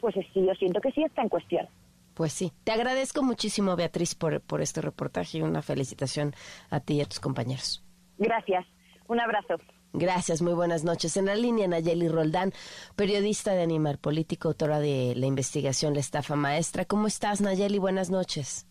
[0.00, 1.68] pues sí, yo siento que sí está en cuestión.
[2.14, 6.34] Pues sí, te agradezco muchísimo, Beatriz, por, por este reportaje y una felicitación
[6.70, 7.84] a ti y a tus compañeros.
[8.18, 8.66] Gracias,
[9.08, 9.56] un abrazo.
[9.92, 11.16] Gracias, muy buenas noches.
[11.16, 12.52] En la línea, Nayeli Roldán,
[12.94, 16.84] periodista de Animal Político, autora de la investigación La Estafa Maestra.
[16.84, 17.78] ¿Cómo estás, Nayeli?
[17.78, 18.68] Buenas noches.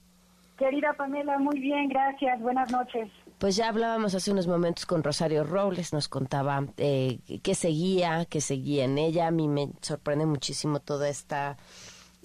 [0.57, 2.39] Querida Pamela, muy bien, gracias.
[2.41, 3.09] Buenas noches.
[3.39, 8.41] Pues ya hablábamos hace unos momentos con Rosario Robles, nos contaba eh, qué seguía, qué
[8.41, 9.27] seguía en ella.
[9.27, 11.55] A mí me sorprende muchísimo todo este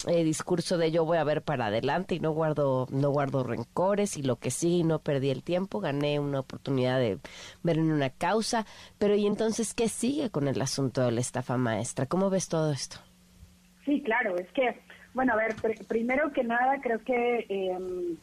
[0.05, 4.23] discurso de yo voy a ver para adelante y no guardo, no guardo rencores y
[4.23, 7.17] lo que sí, no perdí el tiempo, gané una oportunidad de
[7.63, 8.65] ver en una causa.
[8.97, 12.07] Pero ¿y entonces qué sigue con el asunto de la estafa maestra?
[12.07, 12.97] ¿Cómo ves todo esto?
[13.85, 14.81] Sí, claro, es que,
[15.13, 15.55] bueno, a ver,
[15.87, 17.45] primero que nada creo que...
[17.47, 18.17] Eh,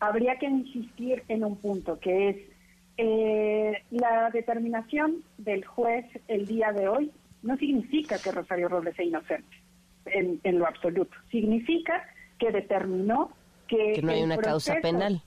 [0.00, 2.36] habría que insistir en un punto, que es
[2.96, 7.10] eh, la determinación del juez el día de hoy
[7.42, 9.56] no significa que Rosario Robles sea inocente
[10.06, 11.16] en, lo absoluto.
[11.30, 12.04] Significa
[12.38, 13.30] que determinó
[13.68, 13.92] que...
[13.94, 15.22] Que no hay una causa penal.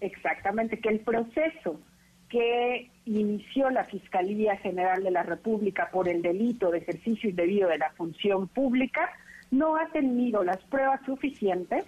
[0.00, 1.80] Exactamente, que el proceso
[2.28, 7.78] que inició la Fiscalía General de la República por el delito de ejercicio indebido de
[7.78, 9.10] la función pública
[9.50, 11.84] no ha tenido las pruebas suficientes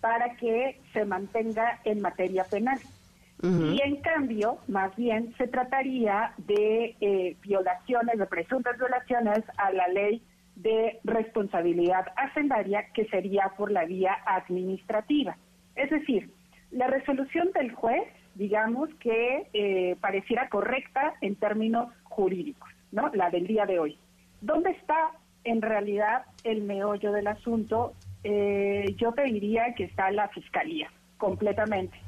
[0.00, 2.78] para que se mantenga en materia penal.
[3.42, 9.88] Y en cambio, más bien, se trataría de eh, violaciones, de presuntas violaciones a la
[9.88, 10.22] ley
[10.56, 15.38] de responsabilidad hacendaria, que sería por la vía administrativa.
[15.74, 16.30] Es decir,
[16.70, 23.10] la resolución del juez, digamos que eh, pareciera correcta en términos jurídicos, ¿no?
[23.14, 23.98] La del día de hoy.
[24.42, 25.12] ¿Dónde está
[25.44, 31.98] en realidad el meollo del asunto eh, yo te diría que está la fiscalía, completamente,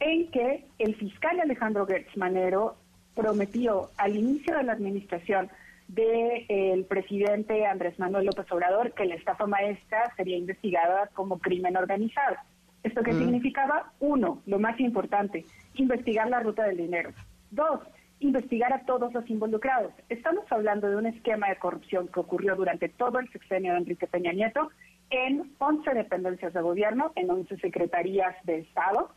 [0.00, 2.76] en que el fiscal Alejandro Gertz Manero
[3.14, 5.50] prometió al inicio de la administración
[5.88, 12.36] del presidente Andrés Manuel López Obrador que la estafa maestra sería investigada como crimen organizado.
[12.82, 13.92] ¿Esto qué significaba?
[13.98, 17.10] Uno, lo más importante, investigar la ruta del dinero.
[17.50, 17.80] Dos,
[18.20, 19.92] investigar a todos los involucrados.
[20.08, 24.06] Estamos hablando de un esquema de corrupción que ocurrió durante todo el sexenio de Enrique
[24.06, 24.70] Peña Nieto
[25.10, 29.10] en 11 dependencias de gobierno, en 11 secretarías de Estado,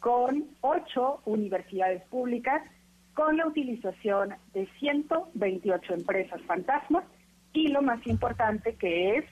[0.00, 2.62] con 8 universidades públicas,
[3.14, 7.04] con la utilización de 128 empresas fantasmas
[7.52, 9.24] y lo más importante que es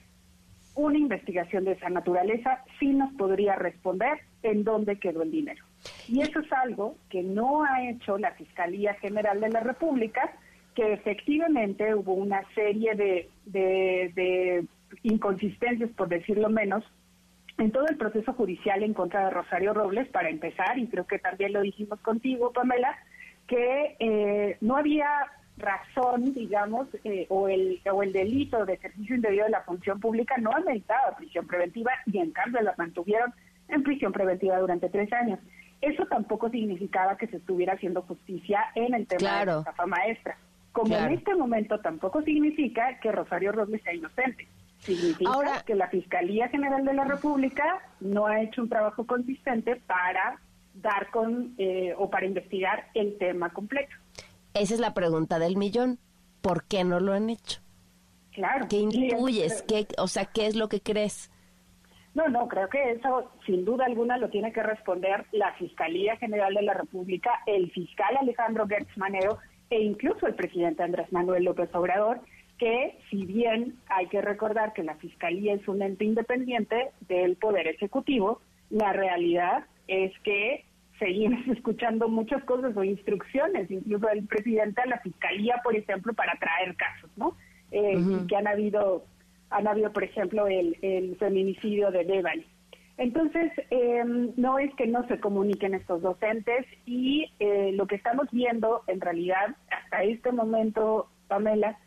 [0.75, 5.63] una investigación de esa naturaleza sí nos podría responder en dónde quedó el dinero.
[6.07, 10.31] Y eso es algo que no ha hecho la Fiscalía General de la República,
[10.75, 14.65] que efectivamente hubo una serie de, de
[15.03, 16.83] inconsistencias, por decirlo menos,
[17.57, 21.19] en todo el proceso judicial en contra de Rosario Robles, para empezar, y creo que
[21.19, 22.97] también lo dijimos contigo, Pamela,
[23.47, 25.07] que eh, no había
[25.57, 30.37] razón, digamos, eh, o, el, o el delito de ejercicio indebido de la función pública
[30.37, 33.33] no ameritaba prisión preventiva y en cambio la mantuvieron
[33.67, 35.39] en prisión preventiva durante tres años.
[35.81, 40.37] Eso tampoco significaba que se estuviera haciendo justicia en el tema de la estafa maestra.
[40.71, 44.47] Como en este momento tampoco significa que Rosario Robles sea inocente.
[44.81, 50.39] Significa que la Fiscalía General de la República no ha hecho un trabajo consistente para
[50.73, 53.95] dar con eh, o para investigar el tema completo.
[54.53, 55.99] Esa es la pregunta del millón.
[56.41, 57.61] ¿Por qué no lo han hecho?
[58.31, 58.67] Claro.
[58.69, 59.61] ¿Qué intuyes?
[59.63, 61.29] ¿Qué, o sea, ¿qué es lo que crees?
[62.13, 66.53] No, no, creo que eso sin duda alguna lo tiene que responder la Fiscalía General
[66.53, 69.37] de la República, el fiscal Alejandro Gertz Manero
[69.69, 72.19] e incluso el presidente Andrés Manuel López Obrador,
[72.61, 77.67] que si bien hay que recordar que la Fiscalía es un ente independiente del Poder
[77.67, 78.39] Ejecutivo,
[78.69, 80.63] la realidad es que
[80.99, 86.35] seguimos escuchando muchas cosas o instrucciones, incluso del presidente a la fiscalía, por ejemplo, para
[86.35, 87.35] traer casos, ¿no?
[87.71, 87.97] Eh,
[88.27, 89.05] que han habido,
[89.49, 92.45] han habido, por ejemplo, el, el feminicidio de Devani.
[92.97, 98.27] Entonces, em, no es que no se comuniquen estos docentes y eh, lo que estamos
[98.31, 101.79] viendo, en realidad, hasta este momento, Pamela,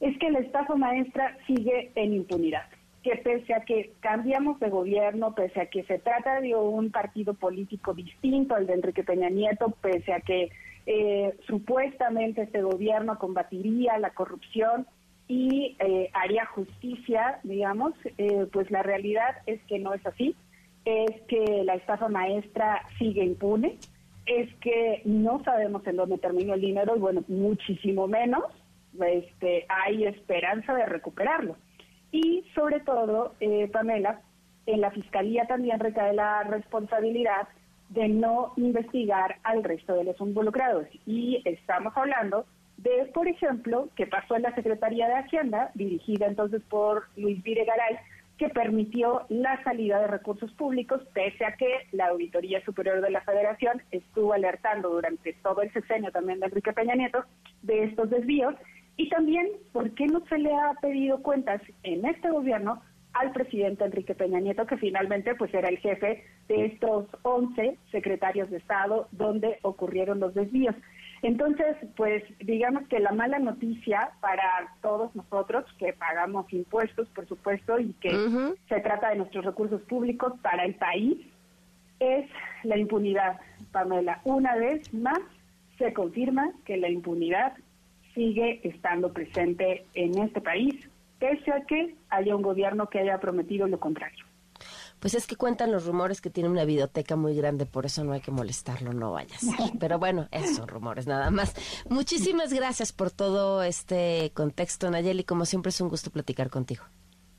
[0.00, 2.68] es que la estafa maestra sigue en impunidad
[3.02, 7.34] que pese a que cambiamos de gobierno, pese a que se trata de un partido
[7.34, 10.50] político distinto al de Enrique Peña Nieto, pese a que
[10.86, 14.86] eh, supuestamente este gobierno combatiría la corrupción
[15.28, 20.34] y eh, haría justicia, digamos, eh, pues la realidad es que no es así,
[20.84, 23.76] es que la estafa maestra sigue impune,
[24.26, 28.44] es que no sabemos en dónde terminó el dinero y bueno, muchísimo menos
[29.06, 31.56] este, hay esperanza de recuperarlo.
[32.10, 34.20] Y sobre todo, eh, Pamela,
[34.66, 37.48] en la Fiscalía también recae la responsabilidad
[37.90, 40.86] de no investigar al resto de los involucrados.
[41.06, 42.44] Y estamos hablando
[42.76, 47.98] de, por ejemplo, que pasó en la Secretaría de Hacienda, dirigida entonces por Luis Videgaray,
[48.38, 53.20] que permitió la salida de recursos públicos, pese a que la Auditoría Superior de la
[53.22, 57.24] Federación estuvo alertando durante todo el sexenio también de Enrique Peña Nieto
[57.62, 58.54] de estos desvíos
[58.98, 62.82] y también, ¿por qué no se le ha pedido cuentas en este gobierno
[63.14, 68.50] al presidente Enrique Peña Nieto, que finalmente pues era el jefe de estos 11 secretarios
[68.50, 70.74] de Estado donde ocurrieron los desvíos?
[71.22, 77.78] Entonces, pues digamos que la mala noticia para todos nosotros que pagamos impuestos, por supuesto,
[77.78, 78.10] y que
[78.68, 81.18] se trata de nuestros recursos públicos para el país,
[82.00, 82.28] es
[82.64, 83.38] la impunidad,
[83.70, 84.20] Pamela.
[84.24, 85.20] Una vez más
[85.78, 87.54] se confirma que la impunidad
[88.18, 90.74] sigue estando presente en este país,
[91.20, 94.24] pese a que haya un gobierno que haya prometido lo contrario.
[94.98, 98.12] Pues es que cuentan los rumores que tiene una biblioteca muy grande, por eso no
[98.14, 99.46] hay que molestarlo, no vayas.
[99.80, 101.54] Pero bueno, esos son rumores nada más.
[101.88, 105.22] Muchísimas gracias por todo este contexto, Nayeli.
[105.22, 106.82] Como siempre es un gusto platicar contigo.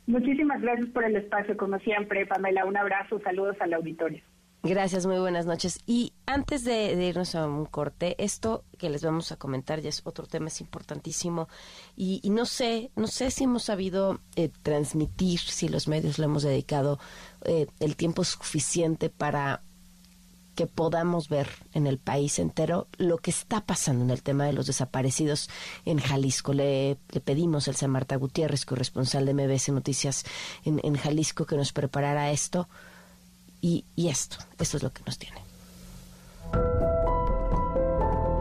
[0.08, 2.64] Muchísimas gracias por el espacio, como siempre, Pamela.
[2.64, 4.24] Un abrazo, saludos al auditorio.
[4.62, 5.80] Gracias, muy buenas noches.
[5.86, 10.01] Y antes de, irnos a un corte, esto que les vamos a comentar ya es
[10.03, 11.47] otro tema, es importantísimo.
[11.95, 16.43] Y, no sé, no sé si hemos sabido eh, transmitir, si los medios le hemos
[16.43, 16.99] dedicado
[17.45, 19.62] eh, el tiempo suficiente para
[20.55, 24.51] que podamos ver en el país entero lo que está pasando en el tema de
[24.51, 25.49] los desaparecidos
[25.86, 26.51] en Jalisco.
[26.51, 30.26] Le, pedimos al Marta Gutiérrez, corresponsal de MBS Noticias
[30.66, 32.68] en, en Jalisco, que nos preparara esto
[33.62, 35.38] y, esto, esto es lo que nos tiene.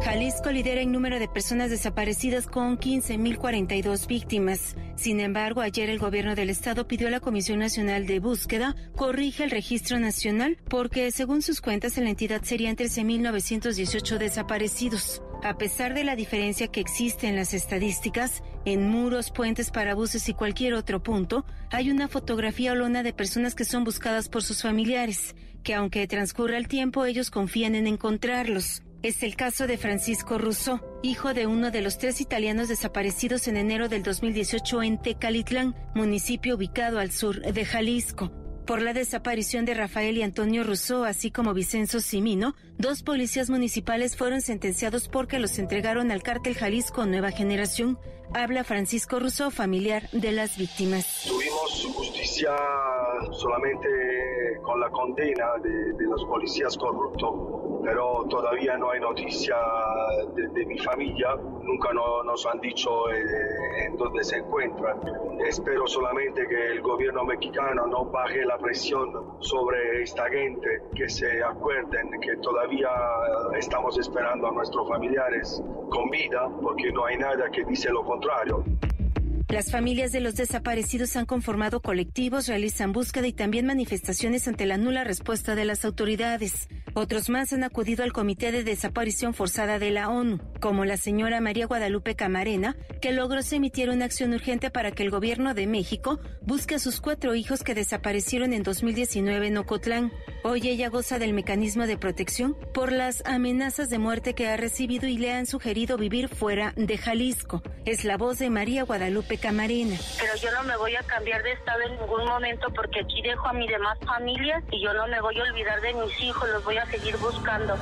[0.03, 4.77] Jalisco lidera en número de personas desaparecidas con 15.042 víctimas.
[4.97, 9.45] Sin embargo, ayer el gobierno del estado pidió a la Comisión Nacional de Búsqueda corrige
[9.45, 15.21] el registro nacional porque, según sus cuentas, en la entidad serían 13.918 desaparecidos.
[15.43, 20.35] A pesar de la diferencia que existe en las estadísticas, en muros, puentes, parabuses y
[20.35, 24.63] cualquier otro punto, hay una fotografía o lona de personas que son buscadas por sus
[24.63, 28.83] familiares, que aunque transcurra el tiempo, ellos confían en encontrarlos.
[29.03, 33.57] Es el caso de Francisco Russo, hijo de uno de los tres italianos desaparecidos en
[33.57, 38.33] enero del 2018 en Tecalitlán, municipio ubicado al sur de Jalisco.
[38.69, 44.15] Por la desaparición de Rafael y Antonio Rousseau, así como Vicenzo Simino, dos policías municipales
[44.15, 47.99] fueron sentenciados porque los entregaron al cártel Jalisco Nueva Generación.
[48.35, 51.25] Habla Francisco Rousseau, familiar de las víctimas.
[51.27, 52.55] Tuvimos justicia
[53.33, 53.89] solamente
[54.63, 57.31] con la condena de, los policías corruptos,
[57.89, 59.57] pero todavía no hay noticia
[60.35, 65.01] de, mi familia, nunca nos han dicho eh, en dónde se encuentran.
[65.47, 71.43] Espero solamente que el gobierno mexicano no baje la presión sobre esta gente, que se
[71.43, 72.91] acuerden que todavía
[73.59, 78.65] estamos esperando a nuestros familiares con vida, porque no hay nada que dice lo contrario.
[79.49, 84.77] Las familias de los desaparecidos han conformado colectivos, realizan búsqueda y también manifestaciones ante la
[84.77, 86.69] nula respuesta de las autoridades.
[86.93, 91.41] Otros más han acudido al Comité de Desaparición Forzada de la ONU, como la señora
[91.41, 95.67] María Guadalupe Camarena, que logró se emitiera una acción urgente para que el gobierno de
[95.67, 100.13] México busque a sus cuatro hijos que desaparecieron en 2019 en Ocotlán.
[100.45, 105.09] Hoy ella goza del mecanismo de protección por las amenazas de muerte que ha recibido
[105.09, 107.63] y le han sugerido vivir fuera de Jalisco.
[107.87, 109.97] Es la voz de María Guadalupe Camarena.
[110.19, 113.49] Pero yo no me voy a cambiar de estado en ningún momento porque aquí dejo
[113.49, 116.65] a mi demás familia y yo no me voy a olvidar de mis hijos, los
[116.65, 117.77] voy a seguir buscando.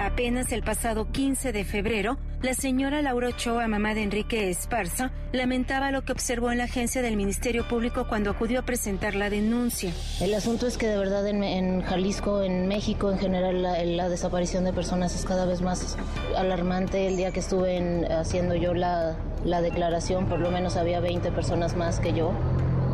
[0.00, 5.90] Apenas el pasado 15 de febrero, la señora Laura Ochoa, mamá de Enrique Esparza, lamentaba
[5.90, 9.92] lo que observó en la agencia del Ministerio Público cuando acudió a presentar la denuncia.
[10.20, 14.72] El asunto es que de verdad en, Jalisco, en México en general, la, desaparición de
[14.72, 15.96] personas es cada vez más
[16.36, 17.08] alarmante.
[17.08, 21.76] El día que estuve haciendo yo la, la declaración, por lo menos había 20 personas
[21.76, 22.32] más que yo.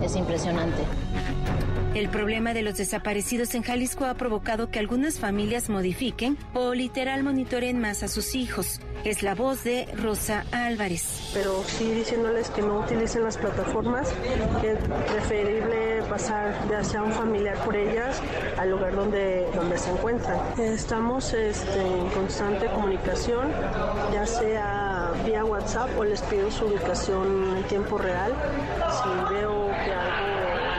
[0.03, 0.83] Es impresionante.
[1.95, 7.23] El problema de los desaparecidos en Jalisco ha provocado que algunas familias modifiquen o literal
[7.23, 8.81] monitoreen más a sus hijos.
[9.03, 11.31] Es la voz de Rosa Álvarez.
[11.35, 14.13] Pero sí diciéndoles que no utilicen las plataformas,
[14.61, 14.79] que es
[15.11, 18.21] preferible pasar ya sea un familiar por ellas
[18.57, 20.39] al lugar donde, donde se encuentran.
[20.59, 23.51] Estamos este, en constante comunicación,
[24.13, 28.33] ya sea vía WhatsApp o les pido su ubicación en tiempo real.
[28.91, 30.74] Si veo que algo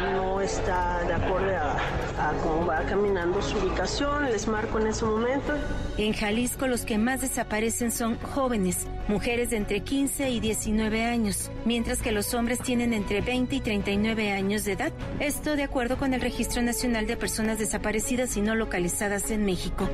[0.45, 5.53] está de acuerdo a, cómo va caminando su ubicación, les marco en ese momento.
[5.97, 11.51] En Jalisco los que más desaparecen son jóvenes, mujeres de entre 15 y 19 años,
[11.65, 14.93] mientras que los hombres tienen entre 20 y 39 años de edad.
[15.19, 19.89] Esto de acuerdo con el Registro Nacional de Personas Desaparecidas y No Localizadas en México.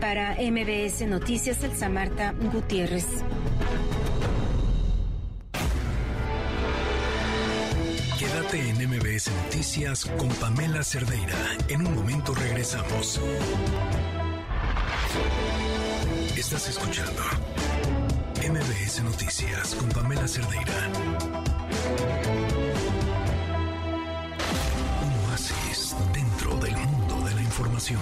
[0.00, 3.06] Para MBS Noticias, Elsa Marta Gutiérrez.
[8.36, 11.56] Quédate en MBS Noticias con Pamela Cerdeira.
[11.68, 13.18] En un momento regresamos.
[16.36, 17.22] Estás escuchando
[18.46, 20.90] MBS Noticias con Pamela Cerdeira.
[25.02, 28.00] Un oasis dentro del mundo de la información.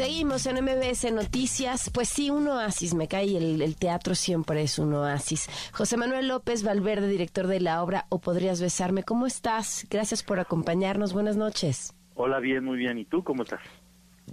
[0.00, 1.90] Seguimos en MBS Noticias.
[1.92, 5.50] Pues sí, un oasis, me cae, el, el, teatro siempre es un oasis.
[5.74, 9.86] José Manuel López Valverde, director de la obra O Podrías Besarme, ¿cómo estás?
[9.90, 11.92] Gracias por acompañarnos, buenas noches.
[12.14, 12.96] Hola, bien, muy bien.
[12.96, 13.60] ¿Y tú cómo estás?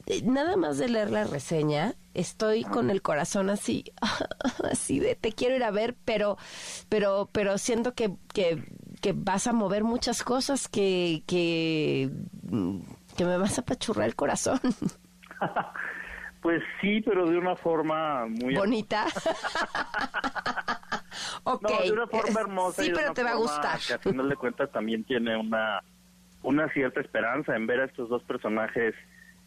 [0.06, 3.84] Eh, nada más de leer la reseña, estoy con el corazón así,
[4.72, 6.38] así de te quiero ir a ver, pero,
[6.88, 8.64] pero, pero siento que, que,
[9.02, 12.10] que vas a mover muchas cosas que, que,
[13.18, 14.62] que me vas a apachurrar el corazón.
[16.42, 19.06] pues sí, pero de una forma muy bonita.
[21.44, 21.88] okay.
[21.88, 22.84] de una forma hermosa.
[22.84, 23.80] Sí, pero te va a gustar.
[23.86, 25.82] Que a final de cuentas también tiene una
[26.44, 28.96] una cierta esperanza en ver a estos dos personajes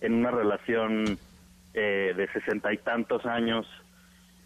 [0.00, 1.18] en una relación
[1.72, 3.66] eh, de sesenta y tantos años.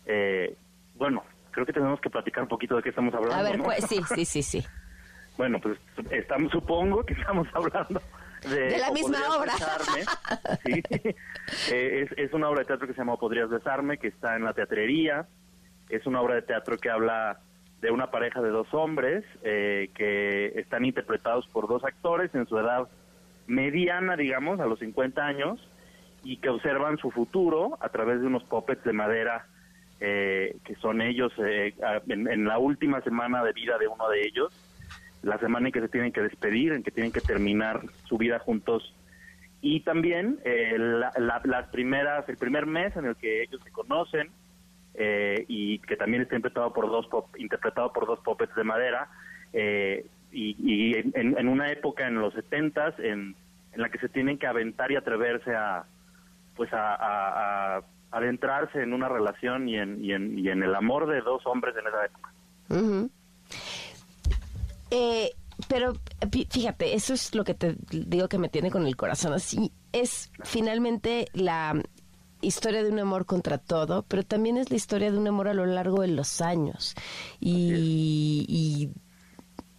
[0.06, 0.56] Eh,
[0.94, 3.36] bueno, creo que tenemos que platicar un poquito de qué estamos hablando.
[3.36, 4.64] A ver, pues sí, sí, sí, sí.
[5.36, 5.78] bueno, pues
[6.10, 8.00] estamos, supongo que estamos hablando
[8.48, 9.52] de, la misma obra.
[11.70, 14.54] Eh, es, una obra de teatro que se llama Podrías besarme, que está en la
[14.54, 15.26] teatrería.
[15.88, 17.40] Es una obra de teatro que habla
[17.80, 22.58] de una pareja de dos hombres eh, que están interpretados por dos actores en su
[22.58, 22.88] edad
[23.46, 25.60] mediana, digamos, a los 50 años,
[26.22, 29.46] y que observan su futuro a través de unos puppets de madera
[30.00, 34.52] eh, que son ellos en la última semana de vida de uno de ellos
[35.24, 38.38] la semana en que se tienen que despedir, en que tienen que terminar su vida
[38.38, 38.94] juntos.
[39.60, 44.30] Y también eh, las primeras, el primer mes en el que ellos se conocen
[44.94, 49.08] eh, y que también está interpretado por dos pop, interpretado por dos puppets de madera
[49.52, 53.34] eh, y, en, una época en los setentas en,
[53.72, 55.84] en la que se tienen que aventar y atreverse a
[56.56, 61.20] pues a, adentrarse en una relación y en, y en, y en el amor de
[61.20, 62.32] dos hombres en esa época.
[64.90, 65.30] Eh,
[65.68, 65.94] pero
[66.50, 69.72] fíjate, eso es lo que te digo que me tiene con el corazón así.
[69.92, 71.80] Es finalmente la
[72.40, 75.54] historia de un amor contra todo, pero también es la historia de un amor a
[75.54, 76.94] lo largo de los años.
[77.40, 78.90] Y,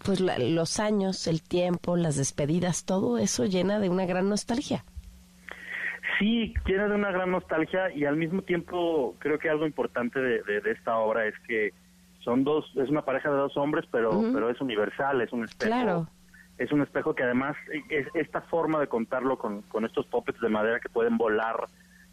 [0.04, 4.86] pues los años, el tiempo, las despedidas, todo eso llena de una gran nostalgia.
[6.20, 10.62] Sí, llena de una gran nostalgia y al mismo tiempo creo que algo importante de,
[10.72, 11.74] esta obra es que
[12.26, 15.72] son dos, es una pareja de dos hombres, pero, pero es universal, es un espejo.
[15.72, 16.08] Claro.
[16.58, 17.56] Es un espejo que además,
[17.90, 21.68] es esta forma de contarlo con, con estos puppets de madera que pueden volar,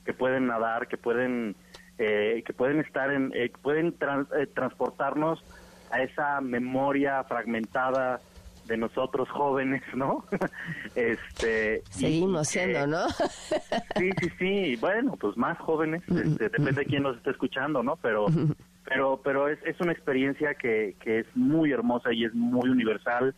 [0.05, 1.57] que pueden nadar, que pueden,
[1.99, 3.97] eh, que pueden estar en, eh, pueden
[4.37, 5.43] eh, transportarnos
[5.91, 8.21] a esa memoria fragmentada
[8.67, 10.25] de nosotros jóvenes, ¿no?
[10.95, 13.09] este seguimos siendo, ¿no?
[13.09, 14.77] sí, sí, sí.
[14.77, 16.03] Bueno, pues más jóvenes.
[16.09, 17.97] Este, depende de quién nos esté escuchando, ¿no?
[17.97, 18.27] Pero,
[18.85, 23.35] pero, pero es, es una experiencia que, que es muy hermosa y es muy universal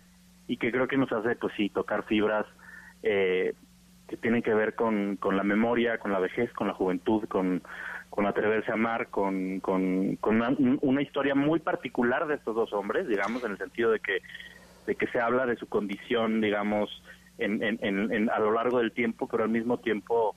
[0.47, 2.47] y que creo que nos hace, pues sí, tocar fibras
[3.03, 3.55] eh,
[4.09, 7.63] que tienen que ver con, con la memoria, con la vejez, con la juventud, con
[8.15, 13.43] con Atreverse a Amar, con, con, una, historia muy particular de estos dos hombres, digamos,
[13.43, 14.19] en el sentido de que,
[14.87, 16.91] de que se habla de su condición, digamos,
[17.39, 20.37] en, en, a lo largo del tiempo, pero al mismo tiempo,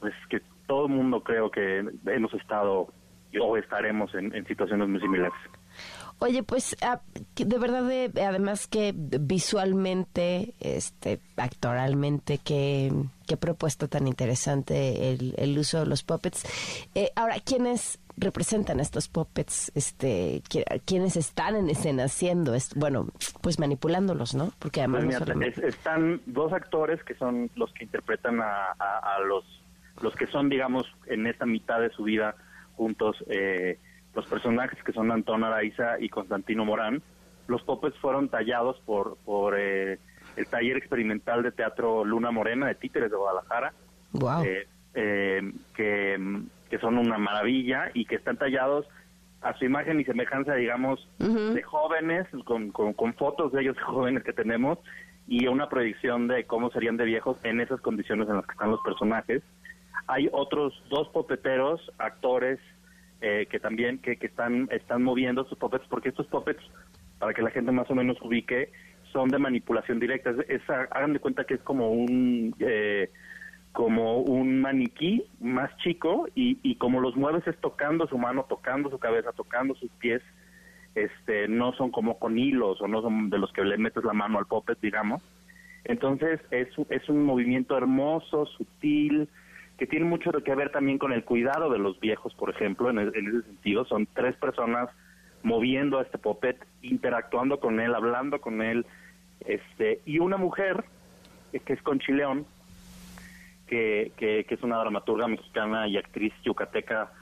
[0.00, 2.88] pues que todo el mundo creo que hemos estado
[3.38, 5.38] o estaremos en situaciones muy similares.
[6.18, 7.00] Oye, pues ah,
[7.34, 7.84] de verdad,
[8.26, 12.90] además que visualmente, este, actoralmente, qué,
[13.26, 16.44] qué propuesta tan interesante el, el uso de los puppets.
[16.94, 19.72] Eh, ahora, ¿quiénes representan estos puppets?
[19.74, 20.42] Este,
[20.84, 22.78] ¿Quiénes están en escena haciendo esto?
[22.78, 23.08] Bueno,
[23.42, 24.52] pues manipulándolos, ¿no?
[24.58, 25.04] Porque además
[25.34, 29.44] pues están dos actores que son los que interpretan a, a, los,
[30.02, 32.34] los que son, digamos, en esta mitad de su vida
[32.76, 33.16] juntos.
[33.28, 33.78] Eh,
[34.14, 37.02] los personajes que son Antón Araiza y Constantino Morán.
[37.48, 39.98] Los puppets fueron tallados por, por eh,
[40.36, 43.72] el taller experimental de teatro Luna Morena de Títeres de Guadalajara.
[44.12, 44.42] Wow.
[44.42, 46.18] Eh, eh, que,
[46.70, 48.86] que, son una maravilla y que están tallados
[49.42, 54.32] a su imagen y semejanza, digamos, de jóvenes, con, con, fotos de ellos jóvenes que
[54.32, 54.78] tenemos
[55.28, 58.70] y una proyección de cómo serían de viejos en esas condiciones en las que están
[58.70, 59.42] los personajes.
[60.06, 62.60] Hay otros dos popeteros, actores
[63.20, 66.62] eh, que también que, que, están están moviendo sus puppets porque estos puppets
[67.18, 68.70] para que la gente más o menos ubique
[69.12, 73.10] son de manipulación directa es, hagan de cuenta que es como un eh,
[73.76, 78.90] como un maniquí más chico y, y como los mueves es tocando su mano tocando
[78.90, 80.22] su cabeza tocando sus pies
[80.94, 84.14] este no son como con hilos o no son de los que le metes la
[84.14, 85.22] mano al puppet digamos
[85.84, 89.28] entonces es es un movimiento hermoso sutil
[89.78, 92.98] que tiene mucho que ver también con el cuidado de los viejos, por ejemplo, en,
[92.98, 93.84] ese sentido.
[93.84, 94.88] Son tres personas
[95.42, 98.86] moviendo a este popet, interactuando con él, hablando con él,
[99.40, 100.84] este, y una mujer
[101.52, 102.46] eh, que es Conchileón,
[103.66, 107.12] que, que, es una dramaturga mexicana y actriz yucateca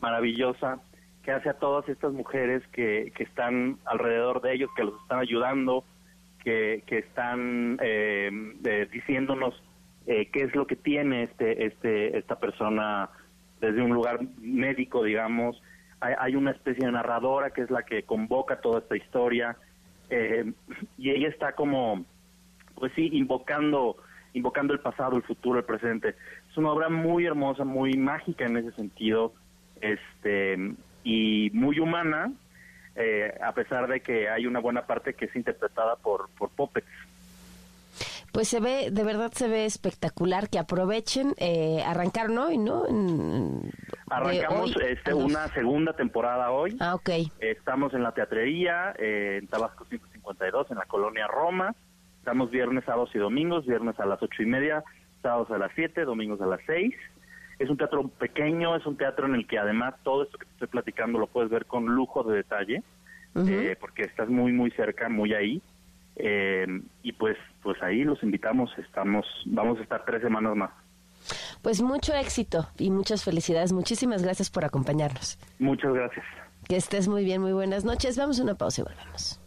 [0.00, 0.80] maravillosa,
[1.22, 5.20] que hace a todas estas mujeres que, que están alrededor de ellos, que los están
[5.20, 5.84] ayudando,
[6.42, 9.54] que, que están eh, diciéndonos
[10.06, 13.10] eh, qué es lo que tiene este, este, esta persona
[13.60, 15.62] desde un lugar médico, digamos.
[16.00, 19.56] Hay, una especie de narradora que es la que convoca toda esta historia
[20.10, 20.52] eh,
[20.98, 22.04] y ella está como,
[22.74, 23.98] pues sí, invocando,
[24.34, 26.16] invocando el pasado, el futuro, el presente.
[26.50, 29.32] Es una obra muy hermosa, muy mágica en ese sentido,
[29.80, 30.74] este
[31.04, 32.32] y muy humana,
[32.94, 36.50] eh, a pesar de que hay una buena parte que es interpretada por, por
[38.32, 42.84] pues se ve, de verdad se ve espectacular, que aprovechen, eh, arrancaron hoy, ¿no?
[44.08, 46.74] Arrancamos este, una segunda temporada hoy.
[46.80, 47.10] Ah, ok.
[47.40, 51.74] Estamos en la teatrería, eh, en Tabasco 152, en la colonia Roma.
[52.22, 54.84] Estamos viernes, sábados y domingos, viernes a las ocho y media,
[55.22, 56.94] sábados a las siete, domingos a las seis.
[57.58, 60.52] Es un teatro pequeño, es un teatro en el que además todo esto que te
[60.52, 62.84] estoy platicando lo puedes ver con lujo de detalle,
[63.34, 65.60] eh, porque estás muy, muy cerca, muy ahí.
[66.14, 66.64] Eh,
[67.02, 70.70] y pues, pues ahí los invitamos, estamos, vamos a estar tres semanas más.
[71.60, 73.72] Pues mucho éxito y muchas felicidades.
[73.72, 75.40] Muchísimas gracias por acompañarnos.
[75.58, 76.24] Muchas gracias.
[76.68, 78.16] Que estés muy bien, muy buenas noches.
[78.16, 79.41] Vamos a una pausa y volvemos.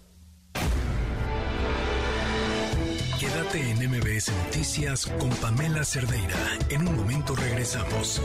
[3.36, 6.38] Quédate en MBS Noticias con Pamela Cerdeira.
[6.70, 8.22] En un momento regresamos.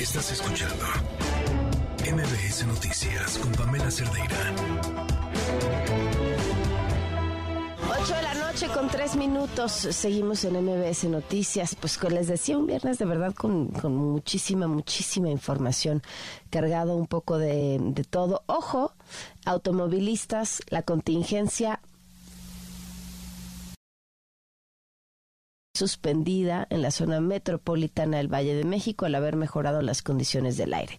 [0.00, 0.84] Estás escuchando
[2.12, 4.52] MBS Noticias con Pamela Cerdeira.
[8.00, 9.70] 8 de la noche con 3 minutos.
[9.70, 11.76] Seguimos en MBS Noticias.
[11.76, 16.02] Pues como les decía, un viernes de verdad con, muchísima, muchísima información.
[16.50, 18.42] Cargado un poco de todo.
[18.46, 18.92] Ojo,
[19.44, 21.80] automovilistas, la contingencia
[25.74, 30.74] suspendida en la zona metropolitana del Valle de México al haber mejorado las condiciones del
[30.74, 30.98] aire.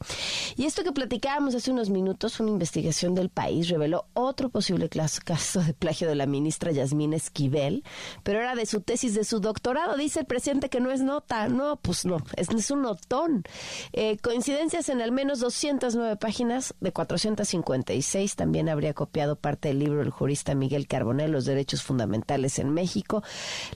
[0.55, 5.61] Y esto que platicábamos hace unos minutos, una investigación del país reveló otro posible caso
[5.61, 7.84] de plagio de la ministra Yasmín Esquivel,
[8.24, 9.97] pero era de su tesis de su doctorado.
[9.97, 11.47] Dice el presidente que no es nota.
[11.49, 13.43] No, pues no, es, un notón.
[13.93, 18.36] Eh, coincidencias en al menos 209 páginas de 456.
[18.36, 23.24] También habría copiado parte del libro del jurista Miguel Carbonell, Los Derechos Fundamentales en México.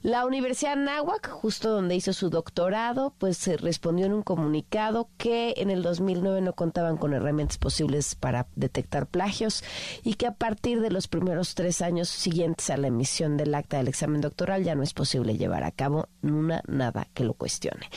[0.01, 5.55] La Universidad Náhuac, justo donde hizo su doctorado, pues se respondió en un comunicado que
[5.57, 9.63] en el 2009 no contaban con herramientas posibles para detectar plagios
[10.03, 13.77] y que a partir de los primeros tres años siguientes a la emisión del acta
[13.77, 17.89] del examen doctoral ya no es posible llevar a cabo una, nada que lo cuestione.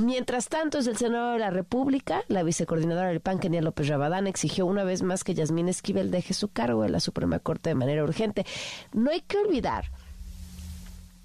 [0.00, 4.26] Mientras tanto, desde el Senado de la República, la vicecoordinadora del PAN, Kenia López Rabadán,
[4.26, 7.76] exigió una vez más que Yasmín Esquivel deje su cargo en la Suprema Corte de
[7.76, 8.44] manera urgente.
[8.92, 9.84] No hay que olvidar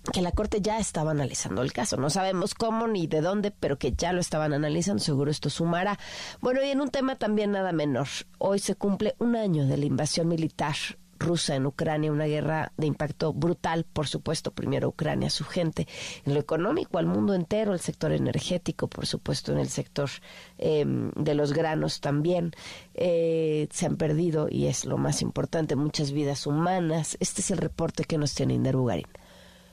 [0.10, 1.98] que la Corte ya estaba analizando el caso.
[1.98, 5.04] No sabemos cómo ni de dónde, pero que ya lo estaban analizando.
[5.04, 6.00] Seguro esto sumará.
[6.42, 8.08] Bueno, y en un tema también nada menor.
[8.38, 10.76] Hoy se cumple un año de la invasión militar
[11.20, 15.88] rusa en Ucrania, una guerra de impacto brutal, por supuesto, primero Ucrania, su gente,
[16.26, 20.10] en lo económico, al mundo entero, el sector energético, por supuesto, en el sector
[20.58, 22.52] em, de los granos también.
[22.94, 27.18] Eh, se han perdido, y es lo más importante, muchas vidas humanas.
[27.20, 29.08] Este es el reporte que nos tiene Inder Bugarín.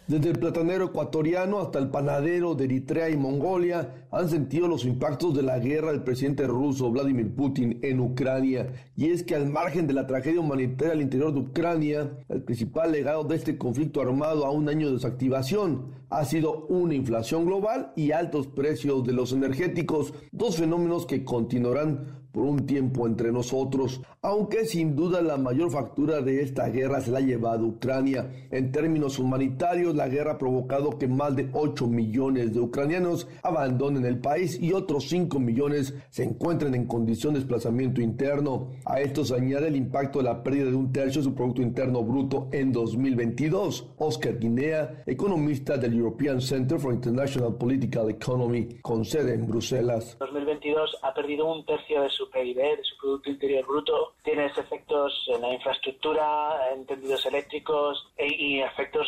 [0.07, 5.34] Desde el platanero ecuatoriano hasta el panadero de Eritrea y Mongolia han sentido los impactos
[5.34, 8.70] de la guerra del presidente ruso Vladimir Putin en Ucrania.
[8.96, 12.92] Y es que al margen de la tragedia humanitaria al interior de Ucrania, el principal
[12.92, 17.94] legado de este conflicto armado a un año de desactivación ha sido una inflación global
[17.96, 24.03] y altos precios de los energéticos, dos fenómenos que continuarán por un tiempo entre nosotros,
[24.20, 28.28] aunque sin duda la mayor factura de esta guerra se la ha llevado Ucrania.
[28.51, 34.05] En términos humanitarios, la guerra ha provocado que más de 8 millones de ucranianos abandonen
[34.05, 38.72] el país y otros 5 millones se encuentren en condición de desplazamiento interno.
[38.85, 41.62] A esto se añade el impacto de la pérdida de un tercio de su Producto
[41.62, 43.93] Interno Bruto en 2022.
[43.99, 50.16] Oscar Guinea, economista del European Center for International Political Economy, con sede en Bruselas.
[50.18, 54.13] 2022 ha perdido un tercio de su PIB, de su Producto Interior Bruto.
[54.25, 59.07] Tienes efectos en la infraestructura, en tendidos eléctricos e, y efectos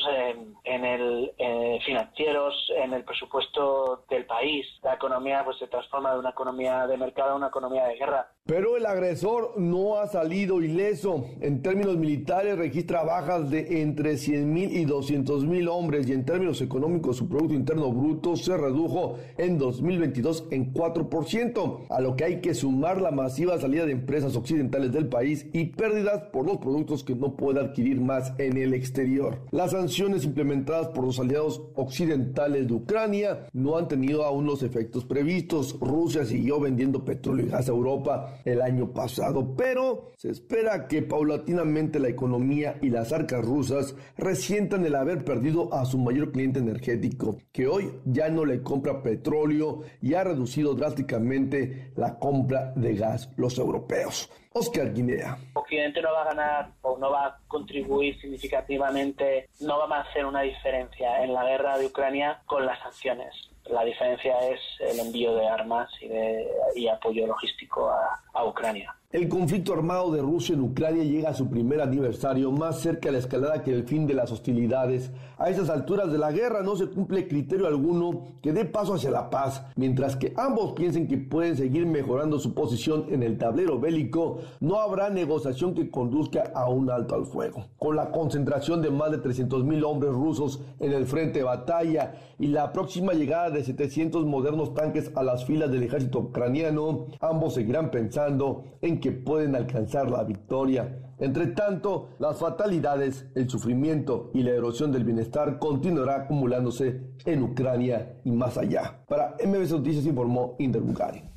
[0.65, 4.67] en, el eh, financieros, en el presupuesto del país.
[4.83, 8.31] La economía pues se transforma de una economía de mercado a una economía de guerra.
[8.45, 11.25] Pero el agresor no ha salido ileso.
[11.41, 17.17] En términos militares registra bajas de entre 100.000 y 200.000 hombres y en términos económicos
[17.17, 22.55] su Producto Interno Bruto se redujo en 2022 en 4%, a lo que hay que
[22.55, 27.15] sumar la masiva salida de empresas occidentales del país y pérdidas por los productos que
[27.15, 29.41] no puede adquirir más en el exterior.
[29.51, 35.05] Las sanciones implementadas por los aliados occidentales de Ucrania no han tenido aún los efectos
[35.05, 35.79] previstos.
[35.81, 41.03] Rusia siguió vendiendo petróleo y gas a Europa el año pasado, pero se espera que
[41.03, 46.61] paulatinamente la economía y las arcas rusas resientan el haber perdido a su mayor cliente
[46.61, 52.95] energético, que hoy ya no le compra petróleo y ha reducido drásticamente la compra de
[52.95, 54.31] gas los europeos.
[54.59, 55.37] Oscar Guinea.
[55.53, 60.25] Occidente no va a ganar o no va a contribuir significativamente, no va a hacer
[60.25, 63.35] una diferencia en la guerra de Ucrania con las sanciones.
[63.67, 67.91] La diferencia es el envío de armas y, de, y apoyo logístico
[68.33, 68.97] a Ucrania.
[69.13, 73.13] El conflicto armado de Rusia en Ucrania llega a su primer aniversario, más cerca de
[73.13, 75.13] la escalada que el fin de las hostilidades.
[75.39, 79.13] A esas alturas de la guerra no se cumple criterio alguno que dé paso hacia
[79.13, 83.79] la paz, mientras que ambos piensen que pueden seguir mejorando su posición en el tablero
[83.79, 87.69] bélico, no habrá negociación que conduzca a un alto al fuego.
[87.79, 92.49] Con la concentración de más de 300.000 hombres rusos en el frente de batalla y
[92.49, 97.93] la próxima llegada de 700 modernos tanques a las filas del ejército ucraniano, ambos seguirán
[97.93, 101.03] pensando en que pueden alcanzar la victoria.
[101.19, 108.21] Entre tanto, las fatalidades, el sufrimiento y la erosión del bienestar continuará acumulándose en Ucrania
[108.25, 109.05] y más allá.
[109.09, 111.36] Para MBS Noticias informó Inder Bugari.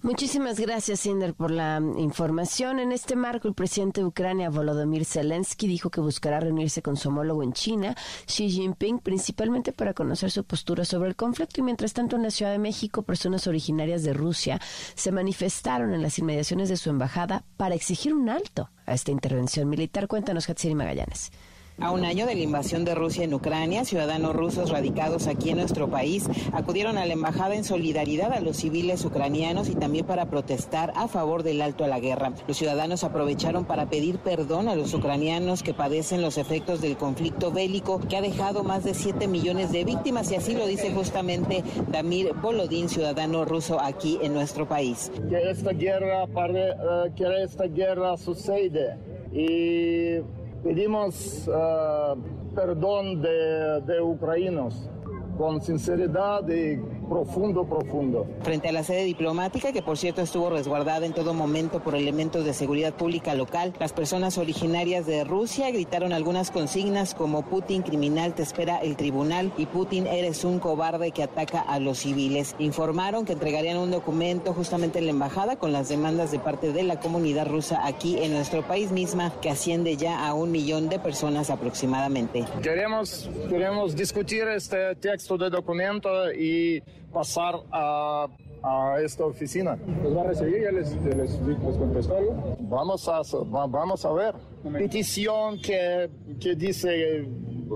[0.00, 2.78] Muchísimas gracias, Inder, por la información.
[2.78, 7.08] En este marco, el presidente de Ucrania, Volodymyr Zelensky, dijo que buscará reunirse con su
[7.08, 7.96] homólogo en China,
[8.26, 11.60] Xi Jinping, principalmente para conocer su postura sobre el conflicto.
[11.60, 14.60] Y mientras tanto, en la Ciudad de México, personas originarias de Rusia
[14.94, 19.68] se manifestaron en las inmediaciones de su embajada para exigir un alto a esta intervención
[19.68, 20.06] militar.
[20.06, 21.32] Cuéntanos, Hatsiri Magallanes.
[21.80, 25.58] A un año de la invasión de Rusia en Ucrania, ciudadanos rusos radicados aquí en
[25.58, 30.26] nuestro país acudieron a la embajada en solidaridad a los civiles ucranianos y también para
[30.26, 32.32] protestar a favor del alto a la guerra.
[32.48, 37.52] Los ciudadanos aprovecharon para pedir perdón a los ucranianos que padecen los efectos del conflicto
[37.52, 41.62] bélico que ha dejado más de 7 millones de víctimas y así lo dice justamente
[41.92, 45.12] Damir Bolodín, ciudadano ruso aquí en nuestro país.
[45.28, 48.96] Que esta guerra, eh, que esta guerra sucede
[49.32, 50.22] y
[50.62, 52.18] pedimos uh,
[52.54, 54.88] perdón de, de ucranianos
[55.36, 58.26] con sinceridad y profundo, profundo.
[58.42, 62.44] Frente a la sede diplomática, que por cierto estuvo resguardada en todo momento por elementos
[62.44, 68.34] de seguridad pública local, las personas originarias de Rusia gritaron algunas consignas como Putin criminal
[68.34, 72.54] te espera el tribunal y Putin eres un cobarde que ataca a los civiles.
[72.58, 76.82] Informaron que entregarían un documento justamente en la embajada con las demandas de parte de
[76.82, 80.98] la comunidad rusa aquí en nuestro país misma, que asciende ya a un millón de
[80.98, 82.44] personas aproximadamente.
[82.62, 86.82] Queremos, queremos discutir este texto de documento y
[87.12, 88.26] pasar a,
[88.62, 89.76] a esta oficina.
[90.02, 90.62] ¿Los va a recibir?
[90.62, 92.56] ¿Ya les, les, les contestó algo?
[92.60, 94.34] Vamos a, vamos a ver.
[94.72, 97.28] Petición que, que dice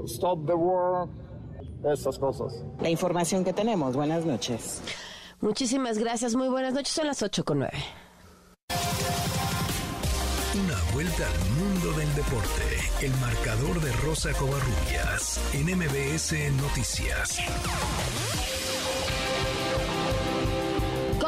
[0.06, 1.08] Stop the War,
[1.92, 2.64] estas cosas.
[2.80, 3.96] La información que tenemos.
[3.96, 4.82] Buenas noches.
[5.40, 6.34] Muchísimas gracias.
[6.34, 6.92] Muy buenas noches.
[6.92, 7.72] Son las 8 con 9.
[10.54, 12.62] Una vuelta al mundo del deporte.
[13.00, 17.38] El marcador de Rosa Covarrubias en MBS Noticias.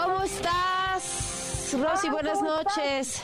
[0.05, 2.11] ¿Cómo estás, Rosy?
[2.11, 3.23] Buenas noches.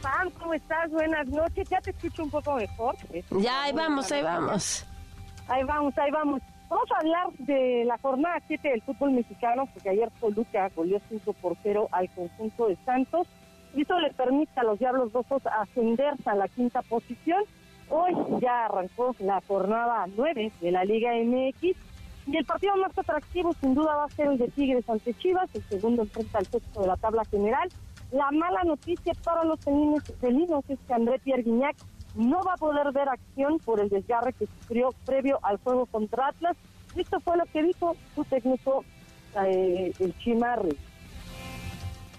[0.00, 0.90] Pam, ¿cómo estás?
[0.90, 1.68] Buenas noches.
[1.68, 2.96] Ya te escucho un poco mejor.
[3.38, 4.86] Ya, ahí vamos, ahí vamos.
[5.46, 6.40] Ahí vamos, ahí vamos.
[6.70, 11.34] Vamos a hablar de la jornada 7 del fútbol mexicano, porque ayer Toluca goleó 5
[11.34, 13.26] por 0 al conjunto de Santos
[13.74, 17.44] y eso le permite a los Diablos Rojos ascenderse a la quinta posición.
[17.90, 21.76] Hoy ya arrancó la jornada 9 de la Liga MX
[22.26, 25.48] y el partido más atractivo sin duda va a ser el de Tigres ante Chivas,
[25.54, 27.68] el segundo enfrenta al sexto de la tabla general.
[28.10, 30.02] La mala noticia para los felinos,
[30.68, 31.76] es que André Pierre Guignac
[32.14, 36.28] no va a poder ver acción por el desgarre que sufrió previo al juego contra
[36.28, 36.56] Atlas.
[36.96, 38.84] Esto fue lo que dijo su técnico,
[39.44, 40.76] eh, el Chimarri.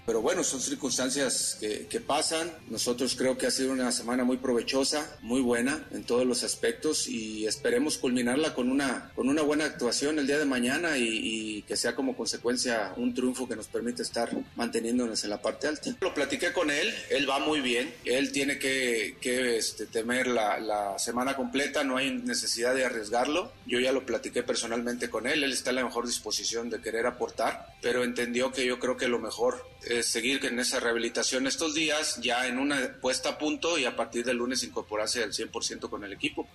[0.08, 2.50] Pero bueno, son circunstancias que, pasan.
[2.70, 7.06] Nosotros creo que ha sido una semana muy provechosa, muy buena en todos los aspectos
[7.06, 11.76] y esperemos culminarla con una, con una buena actuación el día de mañana y, que
[11.76, 15.94] sea como consecuencia un triunfo que nos permite estar manteniéndonos en la parte alta.
[16.00, 20.58] Lo platiqué con él, él va muy bien, él tiene que, que este, temer la,
[20.58, 23.52] la semana completa, no hay necesidad de arriesgarlo.
[23.66, 27.04] Yo ya lo platiqué personalmente con él, él está en la mejor disposición de querer
[27.04, 29.68] aportar, pero entendió que yo creo que lo mejor
[30.02, 34.24] seguir en esa rehabilitación estos días, ya en una puesta a punto y a partir
[34.24, 36.46] del lunes incorporarse al 100% con el equipo.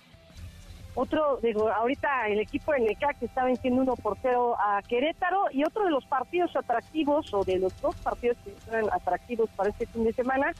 [0.96, 5.64] Otro, digo, ahorita el equipo de Necax está venciendo uno por cero a Querétaro y
[5.64, 9.86] otro de los partidos atractivos o de los dos partidos que son atractivos para este
[9.86, 10.52] fin de semana,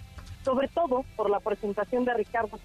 [0.44, 2.58] sobre todo por la presentación de Ricardo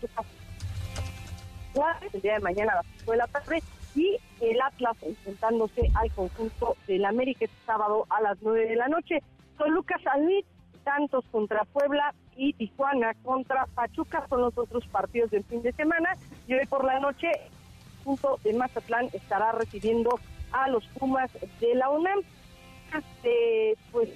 [1.74, 3.64] Juárez el día de mañana a las 5 de la tarde
[3.96, 8.88] y el Atlas enfrentándose al conjunto del América este sábado a las 9 de la
[8.88, 9.22] noche.
[9.68, 10.46] Lucas San Luis,
[10.84, 16.14] Santos contra Puebla y Tijuana contra Pachuca son los otros partidos del fin de semana.
[16.48, 17.30] Y hoy por la noche,
[18.04, 20.20] junto de Mazatlán estará recibiendo
[20.52, 22.20] a los Pumas de la UNAM.
[22.98, 24.10] Este, pues,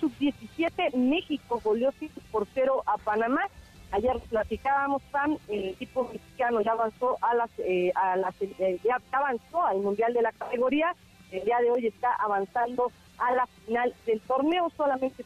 [0.00, 3.42] sub-17, México goleó 5 por 0 a Panamá.
[3.90, 8.98] Ayer platicábamos, Sam, el equipo mexicano ya avanzó a las, eh, a las eh, ya
[9.12, 10.94] avanzó al mundial de la categoría.
[11.30, 14.70] El día de hoy está avanzando a la final del torneo.
[14.76, 15.24] Solamente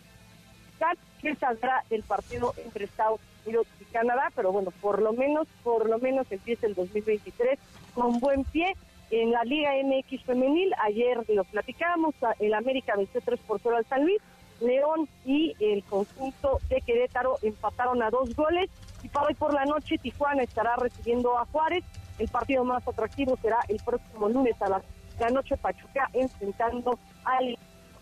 [1.21, 5.89] que saldrá del partido entre Estados Unidos y Canadá, pero bueno, por lo menos, por
[5.89, 7.59] lo menos empieza el 2023
[7.95, 8.77] con buen pie.
[9.11, 13.87] En la Liga MX femenil, ayer lo platicábamos, el América venció 3 por 0 al
[13.87, 14.21] San Luis,
[14.61, 18.69] León y el conjunto de Querétaro empataron a dos goles
[19.03, 21.85] y para hoy por la noche Tijuana estará recibiendo a Juárez.
[22.19, 24.69] El partido más atractivo será el próximo lunes a
[25.21, 27.57] la noche Pachuca enfrentando al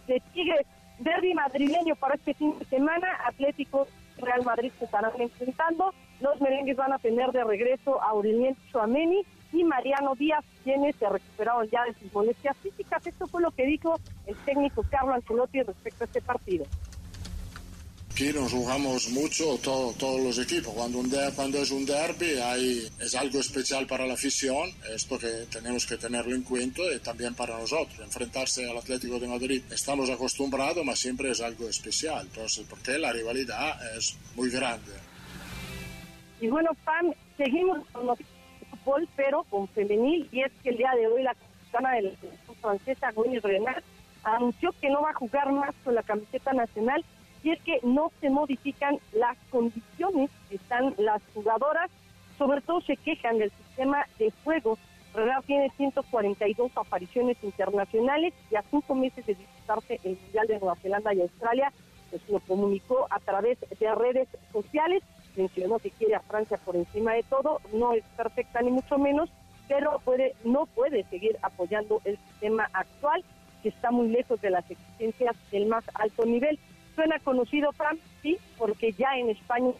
[0.06, 0.66] de Tigres.
[0.98, 3.08] Derby madrileño para este fin de semana.
[3.26, 3.86] Atlético
[4.18, 5.92] Real Madrid se estarán enfrentando.
[6.20, 11.08] Los merengues van a tener de regreso a Aurelien Chouameni y Mariano Díaz, quienes se
[11.08, 13.06] recuperaron ya de sus molestias físicas.
[13.06, 13.96] Esto fue lo que dijo
[14.26, 16.64] el técnico Carlo Ancelotti respecto a este partido.
[18.14, 20.72] Aquí nos jugamos mucho todos los equipos.
[20.72, 25.46] Cuando, un cuando es un derby hay, es algo especial para la afición, esto que
[25.50, 27.98] tenemos que tenerlo en cuenta y también para nosotros.
[27.98, 32.28] Enfrentarse al Atlético de Madrid estamos acostumbrados, pero siempre es algo especial.
[32.28, 34.92] Entonces, porque la rivalidad es muy grande.
[36.40, 41.08] Y bueno, Pam, seguimos con fútbol, pero con femenil, y es que el día de
[41.08, 42.10] hoy la capitana de la
[42.60, 43.82] francesa, Gwenny Renard,
[44.22, 47.04] anunció que no va a jugar más con la camiseta nacional,
[47.44, 51.90] y es que no se modifican las condiciones que están las jugadoras,
[52.36, 54.76] sobre todo se quejan del sistema de juego.
[55.14, 60.74] Renard tiene 142 apariciones internacionales y a cinco meses de disputarse el Mundial de Nueva
[60.76, 61.72] Zelanda y Australia,
[62.10, 65.04] pues lo comunicó a través de redes sociales
[65.36, 69.30] mencionó que quiere a Francia por encima de todo, no es perfecta ni mucho menos,
[69.68, 73.24] pero puede, no puede seguir apoyando el sistema actual,
[73.62, 76.58] que está muy lejos de las exigencias del más alto nivel.
[76.94, 79.72] Suena conocido, Fran, sí, porque ya en España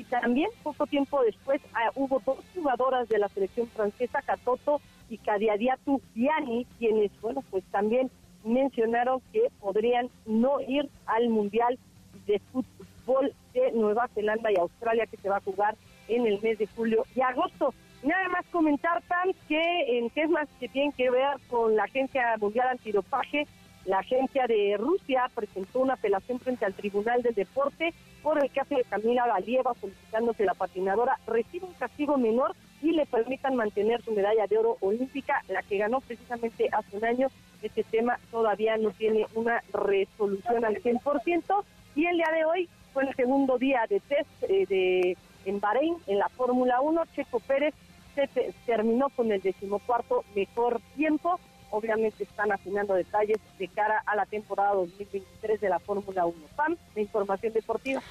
[0.00, 4.80] y también poco tiempo después ah, hubo dos jugadoras de la selección francesa, Catoto
[5.10, 8.10] y Cadiadiatu Viani, quienes, bueno, pues también
[8.42, 11.78] mencionaron que podrían no ir al Mundial
[12.26, 15.76] de fútbol de Nueva Zelanda y Australia que se va a jugar
[16.08, 17.74] en el mes de julio y agosto.
[18.02, 22.68] Nada más comentar, Pam, que en temas que tienen que ver con la Agencia Mundial
[22.68, 23.46] Antidopaje,
[23.84, 28.74] la agencia de Rusia presentó una apelación frente al Tribunal del Deporte por el caso
[28.74, 34.02] de Camila Valieva solicitando que la patinadora reciba un castigo menor y le permitan mantener
[34.02, 37.28] su medalla de oro olímpica, la que ganó precisamente hace un año.
[37.62, 41.64] Este tema todavía no tiene una resolución al 100%
[41.94, 45.96] y el día de hoy fue el segundo día de test eh, de, en Bahrein,
[46.06, 47.02] en la Fórmula 1.
[47.14, 47.74] Checo Pérez
[48.14, 48.28] se
[48.66, 51.38] terminó con el decimocuarto mejor tiempo.
[51.70, 56.36] Obviamente están afinando detalles de cara a la temporada 2023 de la Fórmula 1.
[56.56, 58.02] PAM, de información deportiva.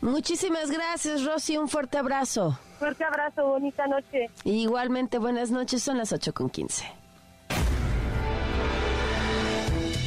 [0.00, 1.56] Muchísimas gracias, Rosy.
[1.56, 2.58] Un fuerte abrazo.
[2.78, 4.30] Fuerte abrazo, bonita noche.
[4.44, 5.82] Igualmente, buenas noches.
[5.82, 6.84] Son las 8 con 15.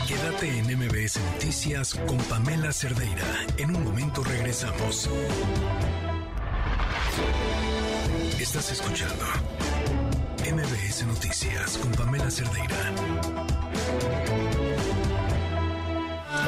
[0.08, 3.26] Quédate en MBS Noticias con Pamela Cerdeira.
[3.58, 5.10] En un momento regresamos.
[8.40, 9.26] Estás escuchando
[10.54, 12.76] MBS Noticias con Pamela Cerdeira.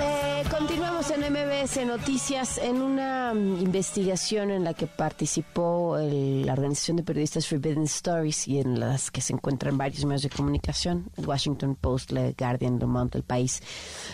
[0.01, 6.53] Eh, continuamos en MBS Noticias en una mm, investigación en la que participó el- la
[6.53, 11.09] organización de periodistas Forbidden Stories y en las que se encuentran varios medios de comunicación,
[11.17, 13.61] el Washington Post, The Guardian, Le Monde, El País.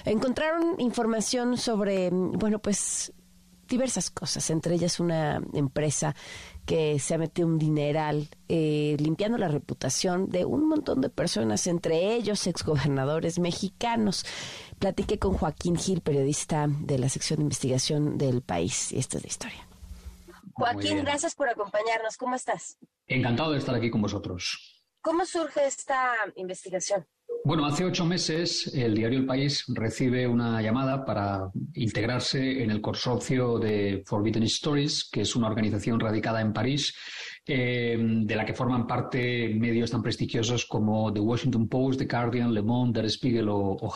[0.06, 3.12] Encontraron información sobre, mm, bueno, pues
[3.68, 6.16] diversas cosas, entre ellas una empresa
[6.70, 11.66] que se ha metido un dineral eh, limpiando la reputación de un montón de personas,
[11.66, 14.24] entre ellos exgobernadores mexicanos.
[14.78, 19.24] Platiqué con Joaquín Gil, periodista de la sección de investigación del país, y esta es
[19.24, 19.68] la historia.
[20.54, 22.18] Joaquín, gracias por acompañarnos.
[22.18, 22.78] ¿Cómo estás?
[23.08, 24.84] Encantado de estar aquí con vosotros.
[25.02, 27.08] ¿Cómo surge esta investigación?
[27.46, 32.82] Bueno, hace ocho meses el diario El País recibe una llamada para integrarse en el
[32.82, 36.94] consorcio de Forbidden Stories, que es una organización radicada en París,
[37.48, 42.54] eh, de la que forman parte medios tan prestigiosos como The Washington Post, The Guardian,
[42.54, 43.94] Le Monde, Der Spiegel o, o.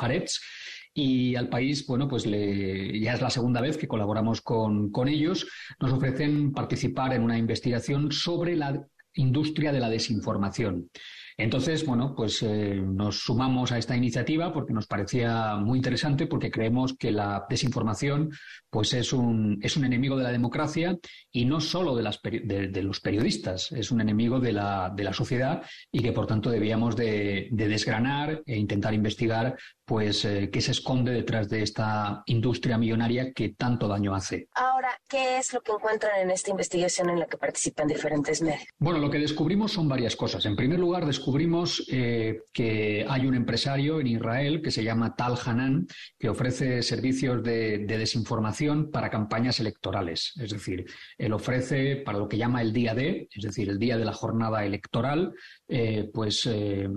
[0.95, 5.07] Y al país, bueno, pues le- ya es la segunda vez que colaboramos con, con
[5.07, 5.47] ellos.
[5.79, 10.89] Nos ofrecen participar en una investigación sobre la industria de la desinformación.
[11.37, 16.51] Entonces, bueno, pues eh, nos sumamos a esta iniciativa porque nos parecía muy interesante, porque
[16.51, 18.31] creemos que la desinformación
[18.69, 20.97] pues es un, es un enemigo de la democracia
[21.31, 25.13] y no solo de, las de, los periodistas, es un enemigo de la, de la
[25.13, 29.55] sociedad y que por tanto debíamos de, de desgranar e intentar investigar
[29.85, 34.47] pues eh, qué se esconde detrás de esta industria millonaria que tanto daño hace.
[34.53, 38.63] Ahora, ¿qué es lo que encuentran en esta investigación en la que participan diferentes medios?
[38.77, 40.45] Bueno, lo que descubrimos son varias cosas.
[40.45, 45.37] En primer lugar, descubrimos eh, que hay un empresario en Israel que se llama Tal
[45.43, 50.33] Hanan, que ofrece servicios de, de desinformación para campañas electorales.
[50.39, 50.85] Es decir,
[51.17, 54.13] él ofrece para lo que llama el día D, es decir, el día de la
[54.13, 55.33] jornada electoral,
[55.67, 56.89] eh, pues eh,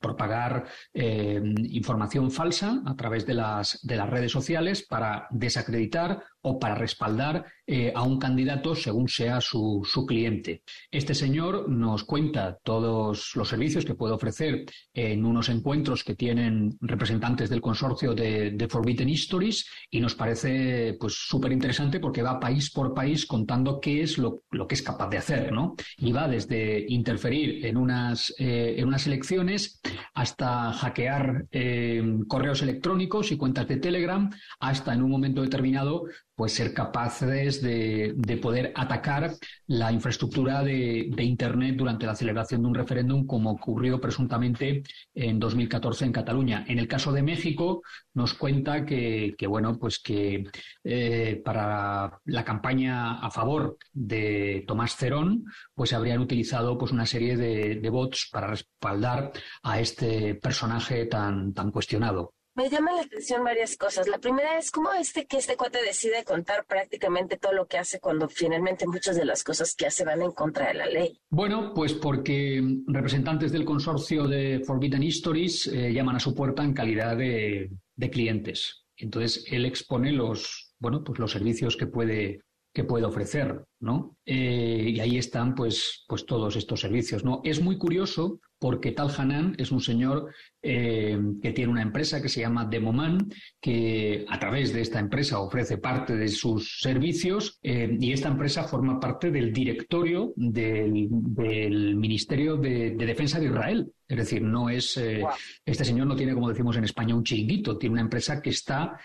[0.00, 0.64] propagar
[0.94, 1.40] eh,
[1.70, 7.44] información falsa a través de las, de las redes sociales para desacreditar o para respaldar
[7.66, 10.62] eh, a un candidato según sea su, su cliente.
[10.88, 16.78] Este señor nos cuenta todos los servicios que puede ofrecer en unos encuentros que tienen
[16.80, 22.38] representantes del consorcio de, de Forbidden Histories y nos parece pues súper interesante porque va
[22.38, 25.74] país por país contando qué es lo, lo que es capaz de hacer, ¿no?
[25.96, 29.80] Y va desde interferir en unas, eh, en unas elecciones
[30.14, 34.30] hasta hackear eh, correos electrónicos y cuentas de Telegram,
[34.60, 36.04] hasta en un momento determinado
[36.36, 39.32] pues ser capaces de, poder atacar
[39.66, 44.82] la infraestructura de, Internet durante la celebración de un referéndum, como ocurrió presuntamente
[45.14, 46.64] en 2014 en Cataluña.
[46.68, 47.82] En el caso de México,
[48.14, 50.44] nos cuenta que, bueno, pues que
[50.84, 57.36] eh, para la campaña a favor de Tomás Cerón, pues habrían utilizado pues una serie
[57.36, 59.32] de, de bots para respaldar
[59.62, 62.35] a este personaje tan, tan cuestionado.
[62.56, 64.08] Me llama la atención varias cosas.
[64.08, 68.00] La primera es cómo este que este cuate decide contar prácticamente todo lo que hace
[68.00, 71.20] cuando finalmente muchas de las cosas que hace van en contra de la ley.
[71.28, 76.72] Bueno, pues porque representantes del consorcio de Forbidden Histories eh, llaman a su puerta en
[76.72, 77.70] calidad de,
[78.10, 78.86] clientes.
[78.96, 82.40] Entonces él expone los, bueno, pues los servicios que puede
[82.72, 84.18] que puede ofrecer, ¿no?
[84.26, 87.40] Eh, y ahí están, pues, pues todos estos servicios, ¿no?
[87.42, 90.32] Es muy curioso porque Tal Hanan es un señor
[90.62, 93.30] eh, que tiene una empresa que se llama Demoman,
[93.60, 98.64] que a través de esta empresa ofrece parte de sus servicios eh, y esta empresa
[98.64, 103.92] forma parte del directorio del, Ministerio de, Defensa de Israel.
[104.08, 105.24] Es decir, no es eh,
[105.64, 108.98] este señor no tiene, como decimos en España, un chiringuito, tiene una empresa que está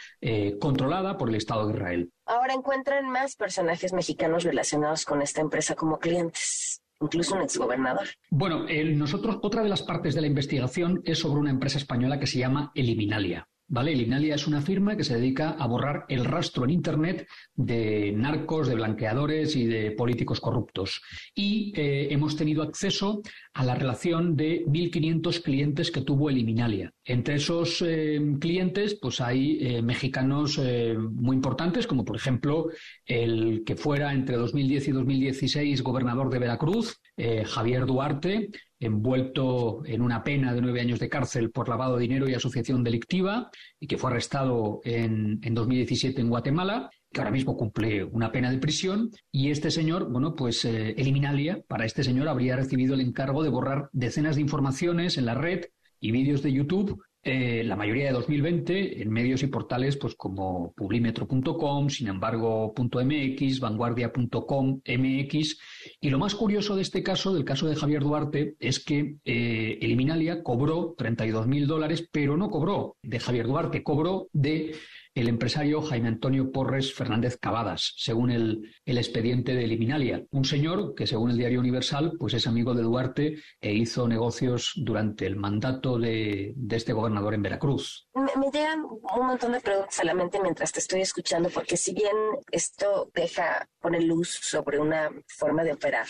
[0.60, 2.12] controlada por el Estado de Israel.
[2.26, 8.08] Ahora encuentran más personajes mexicanos relacionados con esta empresa como clientes incluso un exgobernador.
[8.30, 12.28] Bueno, nosotros, otra de las partes de la investigación es sobre una empresa española que
[12.28, 13.48] se llama Eliminalia.
[13.74, 13.94] ¿Vale?
[13.94, 18.68] Eliminalia es una firma que se dedica a borrar el rastro en Internet de narcos,
[18.68, 21.02] de blanqueadores y de políticos corruptos.
[21.34, 23.22] Y eh, hemos tenido acceso
[23.54, 26.92] a la relación de 1.500 clientes que tuvo Eliminalia.
[27.06, 30.60] Entre esos eh, clientes, pues hay eh, mexicanos
[31.00, 32.68] muy importantes, como por ejemplo
[33.06, 37.00] el que fuera entre 2010 y 2016 gobernador de Veracruz,
[37.46, 38.50] Javier Duarte,
[38.82, 42.84] envuelto en una pena de nueve años de cárcel por lavado de dinero y asociación
[42.84, 48.52] delictiva, y que fue arrestado en, 2017 en Guatemala, que ahora mismo cumple una pena
[48.52, 53.02] de prisión, y este señor, bueno, pues eh, Eliminalia, para este señor habría recibido el
[53.02, 55.66] encargo de borrar decenas de informaciones en la red
[56.00, 60.74] y vídeos de YouTube eh, la mayoría de 2020 en medios y portales pues como
[60.74, 65.60] publimetro.com, sin embargo.mx, vanguardia.com, MX.
[66.04, 69.78] Y lo más curioso de este caso, del caso de Javier Duarte, es que eh,
[69.82, 74.76] Eliminalia cobró 32 mil dólares, pero no cobró de Javier Duarte, cobró de
[75.14, 80.24] el empresario Jaime Antonio Porres Fernández Cavadas, según el, expediente de Eliminalia.
[80.32, 84.74] Un señor que, según el diario Universal, pues es amigo de Duarte e hizo negocios
[84.76, 88.08] durante el mandato de, este gobernador en Veracruz.
[88.14, 92.16] Me, llegan un montón de preguntas a la mientras te estoy escuchando, porque si bien
[92.52, 96.06] esto deja, poner luz sobre una forma de operar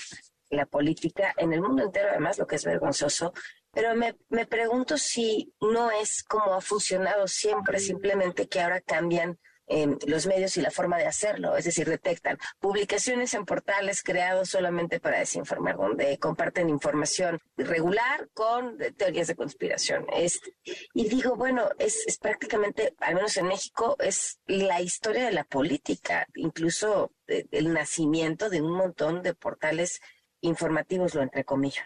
[0.50, 3.34] la política en el mundo entero, además, lo que es vergonzoso,
[3.72, 9.40] pero me, me pregunto si no es como ha funcionado siempre, simplemente que ahora cambian
[9.74, 14.50] eh, los medios y la forma de hacerlo, es decir, detectan publicaciones en portales creados
[14.50, 20.06] solamente para desinformar, donde comparten información irregular con teorías de conspiración.
[20.94, 25.46] y digo, bueno, es, es, prácticamente, al menos en México, es la historia de la
[25.46, 30.02] política, incluso el nacimiento de un montón de portales
[30.42, 31.84] informativos, lo entrecomillo.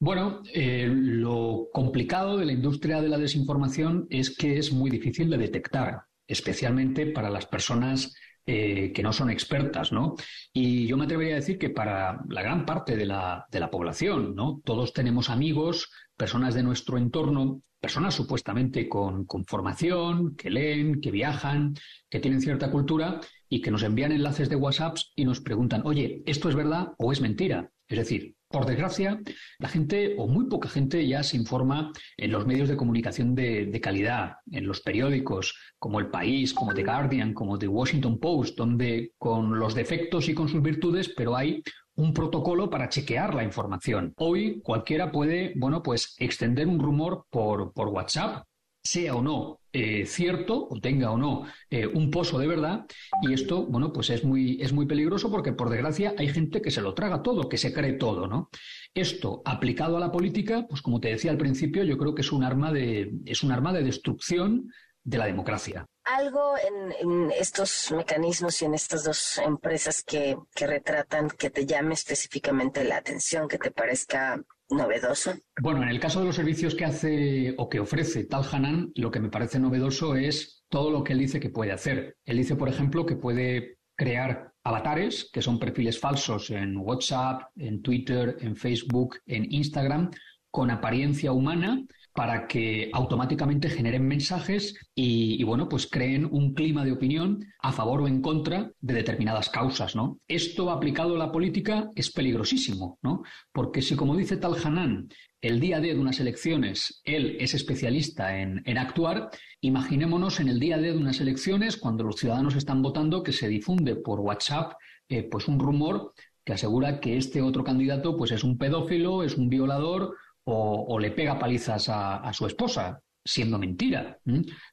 [0.00, 5.28] Bueno, eh, lo complicado de la industria de la desinformación es que es muy difícil
[5.28, 8.14] de detectar, especialmente para las personas
[8.46, 10.14] eh, que no son expertas, ¿no?
[10.52, 13.70] Y yo me atrevería a decir que para la gran parte de la, de la
[13.70, 14.62] población, ¿no?
[14.64, 21.10] Todos tenemos amigos, personas de nuestro entorno, personas supuestamente con, con formación, que leen, que
[21.10, 21.74] viajan,
[22.08, 26.22] que tienen cierta cultura y que nos envían enlaces de WhatsApp y nos preguntan, oye,
[26.24, 27.70] ¿esto es verdad o es mentira?
[27.88, 29.20] Es decir, por desgracia,
[29.58, 33.78] la gente o muy poca gente ya se informa en los medios de comunicación de,
[33.82, 39.12] calidad, en los periódicos como El País, como The Guardian, como The Washington Post, donde
[39.18, 41.62] con los defectos y con sus virtudes, pero hay
[41.94, 44.14] un protocolo para chequear la información.
[44.16, 48.47] Hoy cualquiera puede, bueno, pues extender un rumor por, por WhatsApp
[48.88, 52.86] sea o no eh, cierto o tenga o no eh, un pozo de verdad
[53.22, 56.70] y esto bueno pues es muy es muy peligroso porque por desgracia hay gente que
[56.70, 58.48] se lo traga todo que se cree todo no
[58.94, 62.32] esto aplicado a la política pues como te decía al principio yo creo que es
[62.32, 64.70] un arma de es un arma de destrucción
[65.08, 65.86] de la democracia.
[66.04, 71.94] Algo en, estos mecanismos y en estas dos empresas que, que retratan que te llame
[71.94, 75.32] específicamente la atención que te parezca novedoso?
[75.60, 79.10] Bueno, en el caso de los servicios que hace o que ofrece Tal Hanan, lo
[79.10, 82.16] que me parece novedoso es todo lo que él dice que puede hacer.
[82.24, 87.82] Él dice, por ejemplo, que puede crear avatares, que son perfiles falsos en WhatsApp, en
[87.82, 90.10] Twitter, en Facebook, en Instagram,
[90.50, 91.84] con apariencia humana
[92.18, 98.00] para que automáticamente generen mensajes y, bueno, pues creen un clima de opinión a favor
[98.00, 100.18] o en contra de determinadas causas, ¿no?
[100.26, 103.22] Esto aplicado a la política es peligrosísimo, ¿no?
[103.52, 105.08] Porque si, como dice Tal Hanan,
[105.40, 109.30] el día de unas elecciones él es especialista en, actuar,
[109.60, 113.94] imaginémonos en el día de unas elecciones cuando los ciudadanos están votando que se difunde
[113.94, 114.72] por WhatsApp
[115.08, 116.14] eh, pues un rumor
[116.44, 120.16] que asegura que este otro candidato pues es un pedófilo, es un violador
[120.50, 124.18] o, le pega palizas a, su esposa, siendo mentira.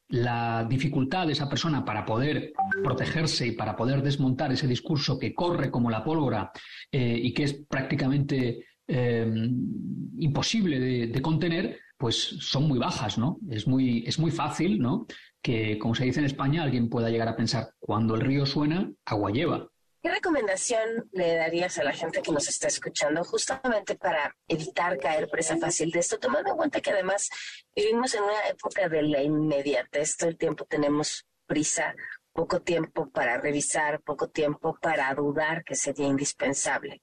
[0.10, 2.54] La dificultad de esa persona para poder
[2.84, 6.52] protegerse y para poder desmontar ese discurso que corre como la pólvora
[6.92, 13.40] eh, y que es prácticamente Em, imposible de, contener, pues son muy bajas, ¿no?
[13.50, 15.08] Es muy, es muy fácil, ¿no?
[15.42, 18.92] Que, como se dice en España, alguien pueda llegar a pensar, cuando el río suena,
[19.06, 19.68] agua lleva.
[20.06, 25.28] ¿Qué recomendación le darías a la gente que nos está escuchando justamente para evitar caer
[25.28, 27.28] presa fácil de esto, tomando en cuenta que además
[27.76, 31.96] vivimos en una época de la inmediatez, todo el tiempo tenemos prisa,
[32.34, 37.02] poco tiempo para revisar, poco tiempo para dudar que sería indispensable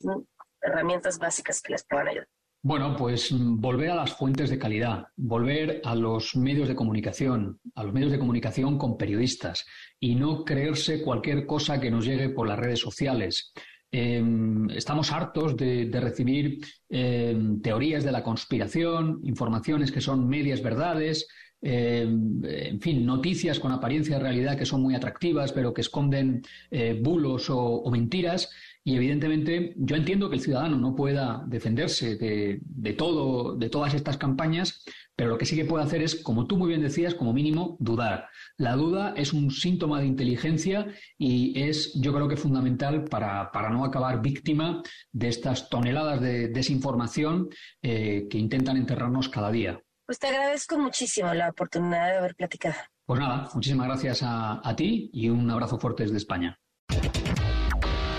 [0.61, 2.29] herramientas básicas que les puedan ayudar?
[2.65, 7.61] Bueno, pues mm, volver a las fuentes de calidad, volver a los medios de comunicación,
[7.75, 9.67] a los medios de comunicación con periodistas
[10.03, 13.53] y no creerse cualquier cosa que nos llegue por las redes sociales.
[13.93, 16.59] Em, estamos hartos de, recibir
[16.89, 21.29] em, teorías de la conspiración, informaciones que son medias verdades,
[21.61, 26.43] em, en fin, noticias con apariencia de realidad que son muy atractivas, pero que esconden
[26.73, 28.51] eh, bulos o mentiras.
[28.85, 34.17] Y evidentemente yo entiendo que el ciudadano no pueda defenderse de, todo, de todas estas
[34.17, 34.85] campañas,
[35.17, 37.77] pero lo que sí que puede hacer es, como tú muy bien decías, como mínimo,
[37.81, 38.29] dudar.
[38.57, 40.87] La duda es un síntoma de inteligencia
[41.19, 44.83] y es, yo creo que fundamental para, no acabar víctima
[45.13, 47.49] de estas toneladas de desinformación
[47.83, 49.81] eh, que intentan enterrarnos cada día.
[50.07, 52.77] Pues te agradezco muchísimo la oportunidad de haber platicado.
[53.07, 56.59] Pues nada, muchísimas gracias a ti y un abrazo fuerte desde España.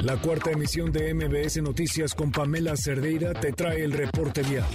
[0.04, 4.66] La cuarta emisión de MBS Noticias con Pamela Cerdeira te trae el reporte vial.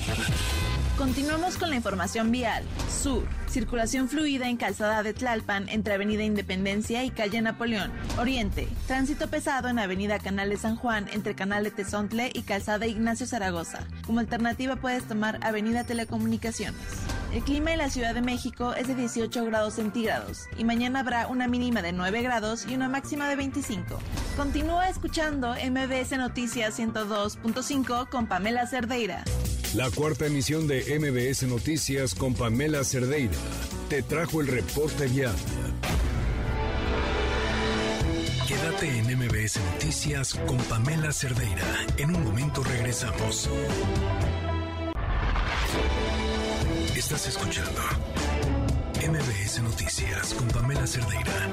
[0.98, 2.64] Continuamos con la información vial.
[2.90, 3.22] Sur.
[3.48, 7.92] Circulación fluida en calzada de Tlalpan entre Avenida Independencia y Calle Napoleón.
[8.18, 8.66] Oriente.
[8.88, 13.28] Tránsito pesado en Avenida Canal de San Juan entre Canal de Tezontle y Calzada Ignacio
[13.28, 13.86] Zaragoza.
[14.04, 16.82] Como alternativa puedes tomar Avenida Telecomunicaciones.
[17.32, 21.26] El clima en la Ciudad de México es de 18 grados centígrados y mañana habrá
[21.26, 23.98] una mínima de 9 grados y una máxima de 25.
[24.36, 29.24] Continúa escuchando MBS Noticias 102.5 con Pamela Cerdeira.
[29.74, 33.36] La cuarta emisión de MBS Noticias con Pamela Cerdeira
[33.90, 35.34] te trajo el reporte vial.
[38.46, 41.86] Quédate en MBS Noticias con Pamela Cerdeira.
[41.98, 43.50] En un momento regresamos.
[46.98, 47.80] Estás escuchando
[49.08, 51.48] MBS Noticias con Pamela Cerdeira.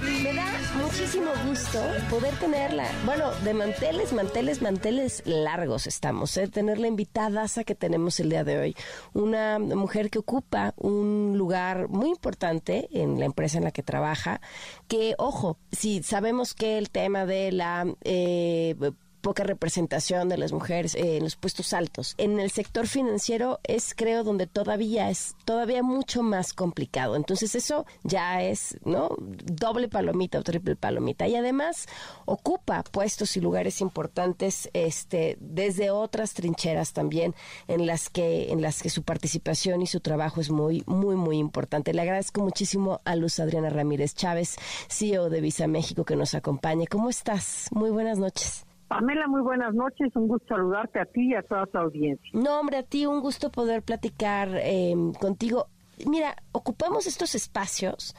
[0.00, 0.46] Me da
[0.82, 2.86] muchísimo gusto poder tenerla.
[3.04, 6.34] Bueno, de manteles, manteles, manteles largos estamos.
[6.38, 6.48] ¿eh?
[6.48, 8.76] Tenerla invitada a que tenemos el día de hoy.
[9.12, 14.40] Una mujer que ocupa un lugar muy importante en la empresa en la que trabaja.
[14.88, 17.84] Que, ojo, si sabemos que el tema de la...
[18.00, 18.76] Eh,
[19.20, 22.14] poca representación de las mujeres en los puestos altos.
[22.18, 27.16] En el sector financiero es, creo, donde todavía es todavía mucho más complicado.
[27.16, 29.10] Entonces eso ya es, ¿no?
[29.18, 31.28] Doble palomita o triple palomita.
[31.28, 31.86] Y además
[32.24, 37.34] ocupa puestos y lugares importantes, este, desde otras trincheras también,
[37.68, 41.38] en las que, en las que su participación y su trabajo es muy, muy, muy
[41.38, 41.92] importante.
[41.92, 44.56] Le agradezco muchísimo a Luz Adriana Ramírez Chávez,
[44.88, 46.86] CEO de Visa México, que nos acompañe.
[46.86, 47.68] ¿Cómo estás?
[47.70, 48.69] Muy buenas noches.
[48.90, 50.10] Pamela, muy buenas noches.
[50.16, 52.28] Un gusto saludarte a ti y a toda tu audiencia.
[52.32, 55.68] No, hombre, a ti un gusto poder platicar eh, contigo.
[56.06, 58.16] Mira, ocupamos estos espacios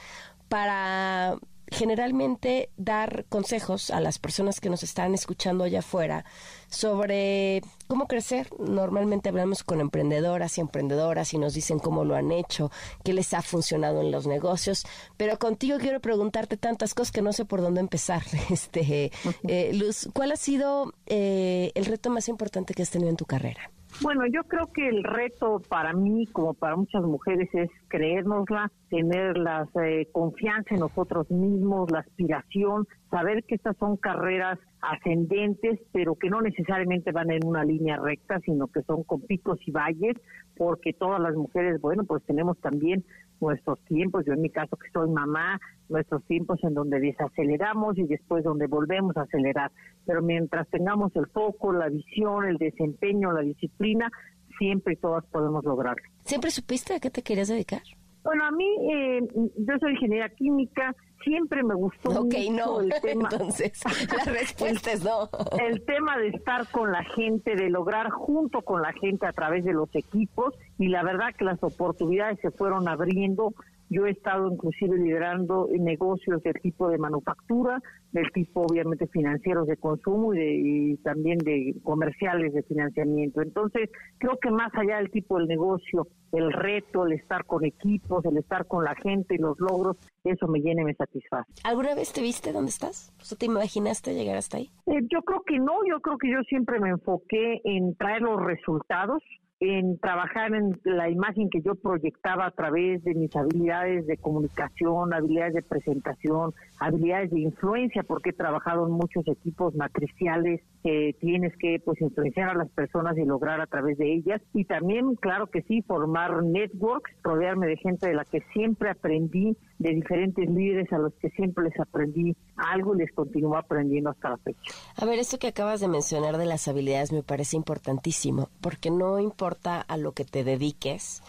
[0.47, 1.35] para
[1.71, 6.25] generalmente dar consejos a las personas que nos están escuchando allá afuera
[6.67, 8.47] sobre cómo crecer.
[8.59, 12.71] Normalmente hablamos con emprendedoras y emprendedoras y nos dicen cómo lo han hecho,
[13.03, 14.85] qué les ha funcionado en los negocios,
[15.17, 18.21] pero contigo quiero preguntarte tantas cosas que no sé por dónde empezar.
[18.51, 19.11] Este,
[19.47, 23.25] eh, Luz, ¿cuál ha sido eh, el reto más importante que has tenido en tu
[23.25, 23.71] carrera?
[24.01, 29.37] Bueno, yo creo que el reto para mí, como para muchas mujeres, es creérnosla, tener
[29.37, 36.15] la eh, confianza en nosotros mismos, la aspiración, saber que estas son carreras ascendentes, pero
[36.15, 40.17] que no necesariamente van en una línea recta, sino que son con picos y valles,
[40.57, 43.05] porque todas las mujeres, bueno, pues tenemos también
[43.39, 45.57] nuestros tiempos, yo en mi caso que soy mamá,
[45.87, 49.71] nuestros tiempos en donde desaceleramos y después donde volvemos a acelerar.
[50.05, 54.11] Pero mientras tengamos el foco, la visión, el desempeño, la disciplina,
[54.59, 56.03] siempre todas podemos lograrlo.
[56.25, 57.83] ¿Siempre supiste a qué te querías dedicar?
[58.23, 59.19] Bueno, a mí, eh,
[59.57, 62.81] yo soy ingeniera química, siempre me gustó Ok, mucho no.
[62.81, 63.29] el tema.
[63.31, 65.29] Entonces, la respuesta es no.
[65.59, 69.63] el tema de estar con la gente, de lograr junto con la gente a través
[69.65, 73.53] de los equipos y la verdad que las oportunidades se fueron abriendo.
[73.93, 77.77] Yo he estado inclusive liderando negocios del tipo de manufactura,
[78.13, 83.41] del tipo obviamente financieros de consumo y, de- y también de comerciales de financiamiento.
[83.41, 88.23] Entonces, creo que más allá del tipo del negocio, el reto, el estar con equipos,
[88.23, 91.51] el estar con la gente y los logros, eso me llena y me satisface.
[91.65, 93.13] ¿Alguna vez te viste dónde estás?
[93.19, 94.69] ¿O sea, ¿Te imaginaste llegar hasta ahí?
[94.87, 98.41] Eh, yo creo que no, yo creo que yo siempre me enfoqué en traer los
[98.41, 99.21] resultados,
[99.61, 105.13] en trabajar en la imagen que yo proyectaba a través de mis habilidades de comunicación,
[105.13, 106.51] habilidades de presentación,
[106.81, 112.49] habilidades de influencia, porque he trabajado en muchos equipos matriciales que tienes que pues influenciar
[112.49, 116.43] a las personas y lograr a través de ellas y también claro que sí formar
[116.43, 121.29] networks, rodearme de gente de la que siempre aprendí, de diferentes líderes a los que
[121.29, 124.73] siempre les aprendí algo y les continúo aprendiendo hasta la fecha.
[124.95, 129.19] A ver, esto que acabas de mencionar de las habilidades me parece importantísimo, porque no
[129.19, 131.21] importa a lo que te dediques,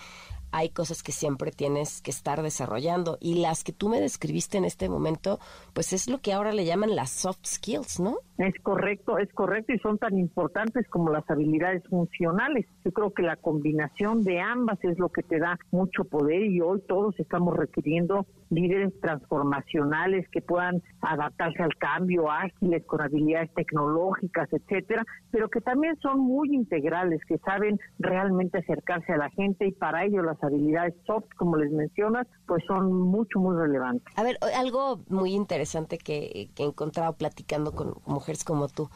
[0.52, 4.64] hay cosas que siempre tienes que estar desarrollando y las que tú me describiste en
[4.64, 5.40] este momento,
[5.72, 8.18] pues es lo que ahora le llaman las soft skills, ¿no?
[8.42, 12.66] Es correcto, es correcto y son tan importantes como las habilidades funcionales.
[12.84, 16.60] Yo creo que la combinación de ambas es lo que te da mucho poder y
[16.60, 24.52] hoy todos estamos requiriendo líderes transformacionales que puedan adaptarse al cambio, ágiles, con habilidades tecnológicas,
[24.52, 29.72] etcétera, pero que también son muy integrales, que saben realmente acercarse a la gente y
[29.72, 34.12] para ello las habilidades soft, como les mencionas, pues son mucho, muy relevantes.
[34.16, 38.90] A ver, algo muy interesante que, que he encontrado platicando con mujeres como tú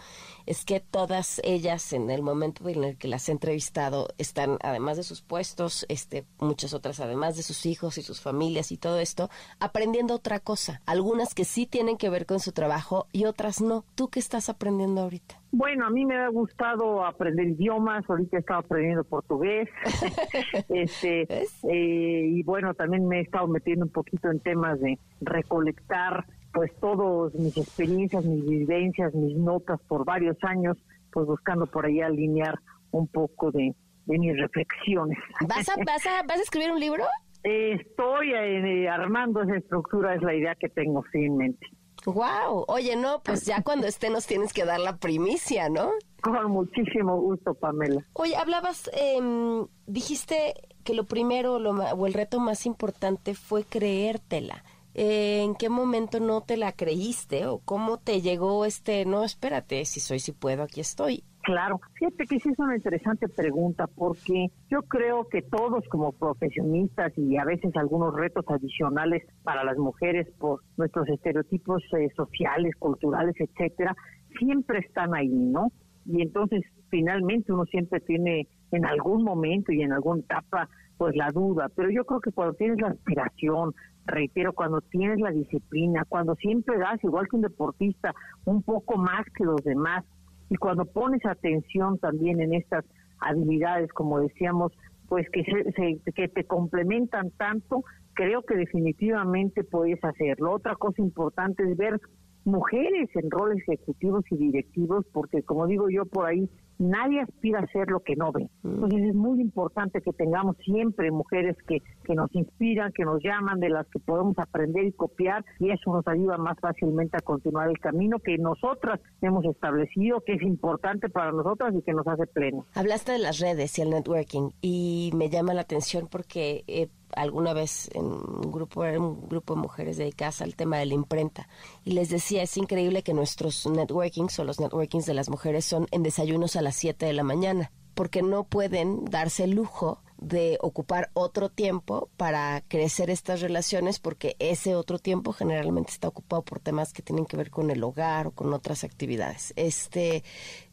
[0.47, 4.97] es que todas ellas en el momento en el que las he entrevistado están, además
[4.97, 9.01] de sus puestos, este, muchas otras, además de sus hijos y sus familias y todo
[9.01, 10.81] esto, aprendiendo otra cosa.
[10.87, 13.85] Algunas que sí tienen que ver con su trabajo y otras no.
[13.97, 15.41] ¿Tú qué estás aprendiendo ahorita?
[15.51, 19.69] Bueno, a mí me ha gustado aprender idiomas, ahorita he estado aprendiendo portugués,
[20.69, 26.27] este, eh, y bueno, también me he estado metiendo un poquito en temas de recolectar
[26.57, 30.78] pues todas mis experiencias, mis vivencias, mis notas por varios años,
[31.12, 32.59] pues buscando por ahí alinear
[32.93, 33.74] un poco de,
[34.07, 35.19] de mis reflexiones.
[35.47, 37.05] ¿Vas a, vas, a, ¿Vas a escribir un libro?
[37.43, 41.66] Estoy eh, armando esa estructura, es la idea que tengo sí, en mente.
[42.07, 45.91] Wow, oye, no, pues ya cuando esté nos tienes que dar la primicia, ¿no?
[46.23, 48.03] Con muchísimo gusto, Pamela.
[48.15, 50.55] Oye, hablabas, em, dijiste
[50.85, 54.65] que lo primero lo, o el reto más importante fue creértela.
[54.98, 59.85] Eh, ¿En qué momento no te la creíste o cómo te llegó este, no, espérate,
[59.85, 61.23] si soy, si puedo, aquí estoy?
[61.43, 67.12] Claro, fíjate que sí es una interesante pregunta porque yo creo que todos como profesionistas
[67.18, 73.35] y a veces algunos retos adicionales para las mujeres por nuestros estereotipos eh, sociales, culturales,
[73.39, 73.94] etcétera,
[74.39, 75.73] siempre están ahí, ¿no?
[76.06, 81.31] Y entonces finalmente uno siempre tiene en algún momento y en alguna etapa pues la
[81.31, 83.74] duda, pero yo creo que cuando tienes la aspiración,
[84.06, 88.14] reitero, cuando tienes la disciplina, cuando siempre das, igual que un deportista,
[88.44, 90.05] un poco más que los demás,
[90.48, 92.85] y cuando pones atención también en estas
[93.18, 94.73] habilidades, como decíamos,
[95.09, 97.82] pues que, se, se- que te complementan tanto,
[98.14, 100.52] creo que definitivamente puedes hacerlo.
[100.52, 102.01] Otra cosa importante es ver
[102.44, 106.48] mujeres en roles ejecutivos y directivos, porque como digo yo por ahí,
[106.78, 108.48] nadie aspira a ser lo que no ve.
[108.65, 113.61] Entonces es muy importante que tengamos siempre mujeres que, que nos inspiran, que nos llaman,
[113.61, 117.69] de las que podemos aprender y copiar, y eso nos ayuda más fácilmente a continuar
[117.69, 122.27] el camino que nosotras hemos establecido, que es importante para nosotras y que nos hace
[122.27, 122.66] pleno.
[122.74, 127.53] Hablaste de las redes y el networking y me llama la atención porque eh, alguna
[127.53, 131.49] vez en un grupo, era un grupo de mujeres dedicadas al tema de la imprenta
[131.85, 135.87] y les decía, es increíble que nuestros networkings o los networkings de las mujeres son
[135.91, 140.59] en desayunos a las 7 de la mañana porque no pueden darse el lujo de
[140.61, 146.61] ocupar otro tiempo para crecer estas relaciones porque ese otro tiempo generalmente está ocupado por
[146.61, 149.53] temas que tienen que ver con el hogar o con otras actividades.
[149.57, 150.24] Este,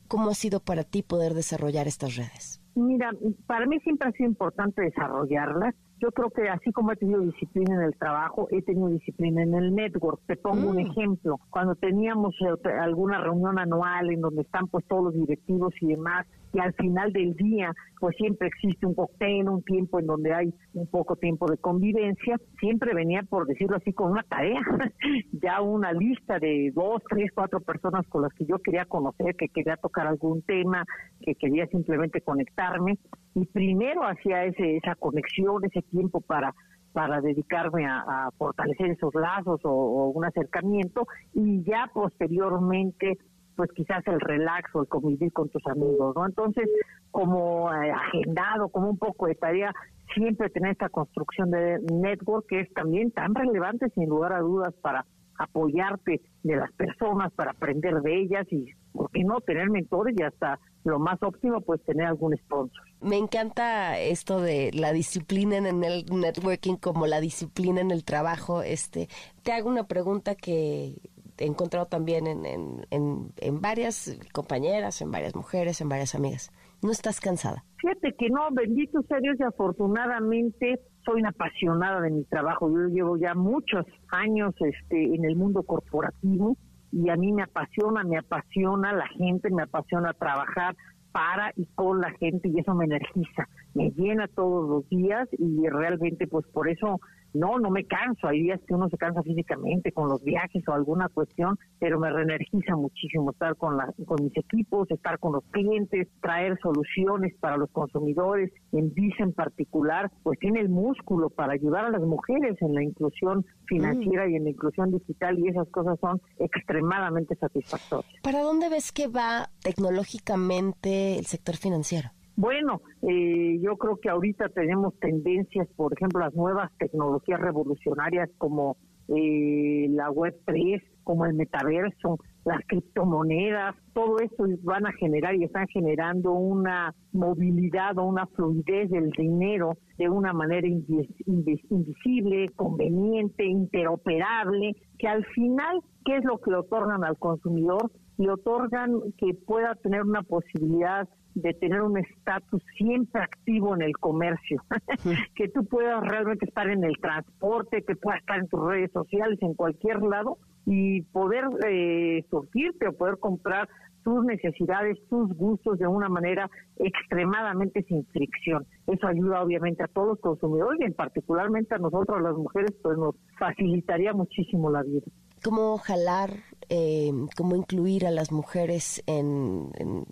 [0.07, 2.62] ¿cómo ha sido para ti poder desarrollar estas redes?
[2.75, 3.11] Mira,
[3.45, 5.75] para mí siempre ha sido importante desarrollarlas.
[5.99, 9.53] Yo creo que así como he tenido disciplina en el trabajo, he tenido disciplina en
[9.53, 10.21] el network.
[10.25, 11.39] Te pongo un ejemplo.
[11.49, 16.25] Cuando teníamos eh, alguna reunión anual en donde están pues todos los directivos y demás,
[16.53, 20.53] y al final del día pues siempre existe un cóctel, un tiempo en donde hay
[20.73, 24.61] un poco tiempo de convivencia, siempre venía por decirlo así con una tarea,
[25.31, 29.49] ya una lista de dos, tres, cuatro personas con las que yo quería conocer, que
[29.49, 30.85] quería tocar algún tema,
[31.21, 32.97] que quería simplemente conectarme
[33.35, 36.53] y primero hacía ese, esa conexión, ese tiempo para
[36.93, 43.17] para dedicarme a, fortalecer esos lazos o, un acercamiento y ya posteriormente
[43.55, 46.25] pues quizás el relax o el convivir con tus amigos, ¿no?
[46.25, 46.69] Entonces,
[47.11, 49.73] como eh, agendado, como un poco de tarea,
[50.13, 54.73] siempre tener esta construcción de network que es también tan relevante sin lugar a dudas
[54.81, 55.05] para
[55.37, 60.23] apoyarte de las personas, para aprender de ellas y, ¿por qué no?, tener mentores y
[60.23, 62.83] hasta lo más óptimo, pues tener algún sponsor.
[63.01, 68.61] Me encanta esto de la disciplina en el networking como la disciplina en el trabajo.
[68.61, 69.07] Este,
[69.43, 70.95] te hago una pregunta que
[71.43, 76.51] he encontrado también en, en, en, varias compañeras, en varias mujeres, en varias amigas.
[76.81, 77.63] ¿No estás cansada?
[77.77, 82.69] Fíjate que no, bendito sea Dios y afortunadamente soy una apasionada de mi trabajo.
[82.69, 86.57] Yo llevo ya muchos años este, en el mundo corporativo
[86.91, 90.75] y a mí me apasiona, me apasiona la gente, me apasiona trabajar
[91.11, 95.67] para y con la gente y eso me energiza, me llena todos los días y
[95.67, 96.99] realmente pues por eso
[97.33, 98.27] no, no me canso.
[98.27, 102.11] Hay días que uno se cansa físicamente con los viajes o alguna cuestión, pero me
[102.11, 107.57] reenergiza muchísimo estar con, la, con mis equipos, estar con los clientes, traer soluciones para
[107.57, 108.51] los consumidores.
[108.71, 112.83] En Visa en particular, pues tiene el músculo para ayudar a las mujeres en la
[112.83, 118.13] inclusión financiera y en la inclusión digital y esas cosas son extremadamente satisfactorias.
[118.21, 122.11] ¿Para dónde ves que va tecnológicamente el sector financiero?
[122.35, 128.77] Bueno, eh, yo creo que ahorita tenemos tendencias, por ejemplo, las nuevas tecnologías revolucionarias como
[129.07, 135.43] eh, la Web 3, como el metaverso, las criptomonedas, todo eso van a generar y
[135.43, 144.75] están generando una movilidad o una fluidez del dinero de una manera invisible, conveniente, interoperable,
[144.97, 147.91] que al final, ¿qué es lo que le otorgan al consumidor?
[148.17, 153.93] Le otorgan que pueda tener una posibilidad de tener un estatus siempre activo en el
[153.97, 154.61] comercio,
[155.35, 159.39] que tú puedas realmente estar en el transporte, que puedas estar en tus redes sociales,
[159.41, 163.67] en cualquier lado, y poder eh, surtirte o poder comprar
[164.03, 168.65] tus necesidades, tus gustos de una manera extremadamente sin fricción.
[168.85, 172.97] Eso ayuda obviamente a todos los consumidores y en particularmente a nosotros, las mujeres, pues
[172.97, 175.05] nos facilitaría muchísimo la vida.
[175.41, 176.31] ¿Cómo jalar,
[176.69, 180.05] eh, cómo incluir a las mujeres en en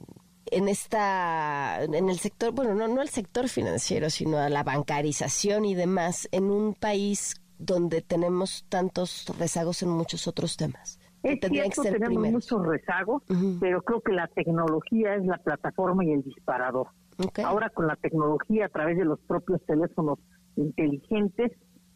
[0.52, 5.76] esta, en el sector, bueno, no, no el sector financiero, sino a la bancarización y
[5.76, 10.99] demás, en un país donde tenemos tantos rezagos en muchos otros temas.
[11.23, 13.23] Es cierto, tenemos muchos rezagos,
[13.60, 16.88] pero creo que la tecnología es la plataforma y el disparador.
[17.44, 20.18] Ahora con la tecnología a través de los propios teléfonos
[20.56, 21.52] inteligentes,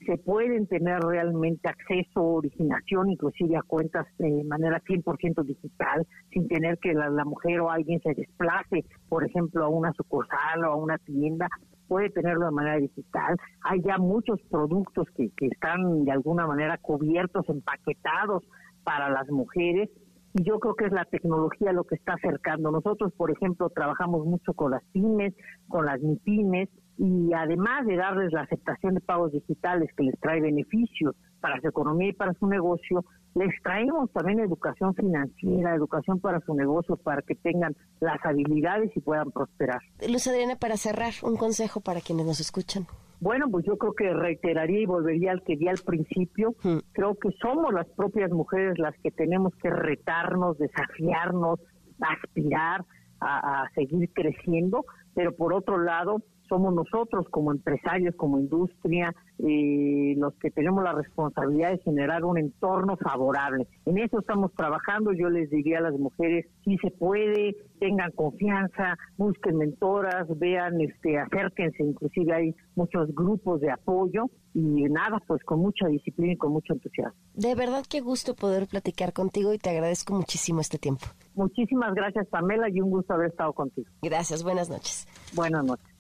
[0.06, 6.77] se pueden tener realmente acceso, originación, inclusive a cuentas de manera 100% digital, sin tener
[6.80, 10.98] que la, mujer o alguien se desplace, por ejemplo, a una sucursal o a una
[10.99, 11.48] tienda,
[11.88, 13.36] puede tenerlo de manera digital.
[13.64, 18.44] Hay ya muchos productos que, que están de alguna manera cubiertos, empaquetados
[18.84, 19.90] para las mujeres
[20.38, 22.69] y yo creo que es la tecnología lo que está acercando.
[22.69, 25.34] Nosotros, por ejemplo, trabajamos mucho con las pymes,
[25.69, 30.39] con las MIPIMES, y además de darles la aceptación de pagos digitales que les trae
[30.39, 33.03] beneficios para su economía y para su negocio,
[33.35, 39.01] les traemos también educación financiera, educación para su negocio, para que tengan las habilidades y
[39.01, 39.81] puedan prosperar.
[40.07, 42.88] Luz Adriana, para cerrar, un consejo para quienes nos escuchan.
[43.19, 46.55] Bueno, pues yo creo que reiteraría y volvería al que di al principio.
[46.63, 46.80] Hmm.
[46.93, 51.59] Creo que somos las propias mujeres las que tenemos que retarnos, desafiarnos,
[51.99, 52.85] aspirar
[53.19, 60.13] a, a seguir creciendo, pero por otro lado, somos nosotros como empresarios, como industria, eh,
[60.17, 63.67] los que tenemos la responsabilidad de generar un entorno favorable.
[63.85, 65.13] En eso estamos trabajando.
[65.13, 71.17] Yo les diría a las mujeres, si se puede, tengan confianza, busquen mentoras, vean, este,
[71.19, 71.84] acérquense.
[71.84, 76.73] Inclusive hay muchos grupos de apoyo y nada, pues con mucha disciplina y con mucho
[76.73, 77.19] entusiasmo.
[77.34, 81.05] De verdad qué gusto poder platicar contigo y te agradezco muchísimo este tiempo.
[81.34, 83.89] Muchísimas gracias, Pamela, y un gusto haber estado contigo.
[84.01, 85.07] Gracias, buenas noches.
[85.35, 85.94] Buenas noches.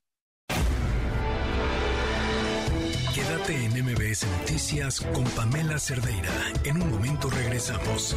[3.15, 6.33] Quédate en MBS Noticias con Pamela Cerdeira.
[6.65, 8.13] En un momento regresamos.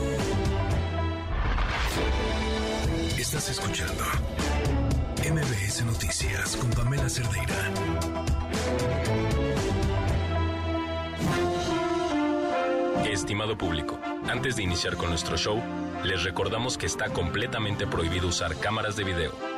[3.17, 4.03] Estás escuchando
[5.23, 7.55] MBS Noticias con Pamela Cerdeira.
[13.09, 15.63] Estimado público, antes de iniciar con nuestro show,
[16.03, 19.58] les recordamos que está completamente prohibido usar cámaras de video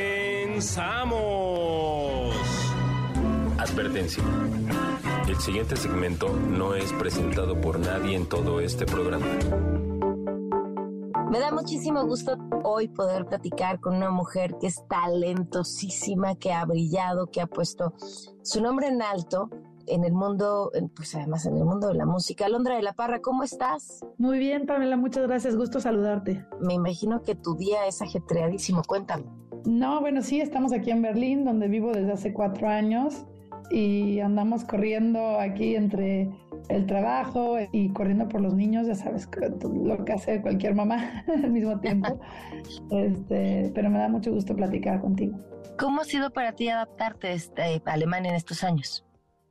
[0.61, 2.35] ¡Comenzamos!
[3.57, 4.23] Advertencia.
[5.27, 9.25] El siguiente segmento no es presentado por nadie en todo este programa.
[11.31, 16.63] Me da muchísimo gusto hoy poder platicar con una mujer que es talentosísima, que ha
[16.65, 17.95] brillado, que ha puesto
[18.43, 19.49] su nombre en alto
[19.87, 22.45] en el mundo, pues además en el mundo de la música.
[22.45, 24.01] Alondra de la Parra, ¿cómo estás?
[24.19, 26.45] Muy bien, Pamela, muchas gracias, gusto saludarte.
[26.59, 29.25] Me imagino que tu día es ajetreadísimo, cuéntame.
[29.65, 33.25] No, bueno, sí, estamos aquí en Berlín, donde vivo desde hace cuatro años
[33.69, 36.29] y andamos corriendo aquí entre
[36.69, 39.29] el trabajo y corriendo por los niños, ya sabes
[39.63, 42.19] lo que hace cualquier mamá al mismo tiempo.
[42.91, 45.37] este, pero me da mucho gusto platicar contigo.
[45.77, 49.05] ¿Cómo ha sido para ti adaptarte este, a Alemania en estos años?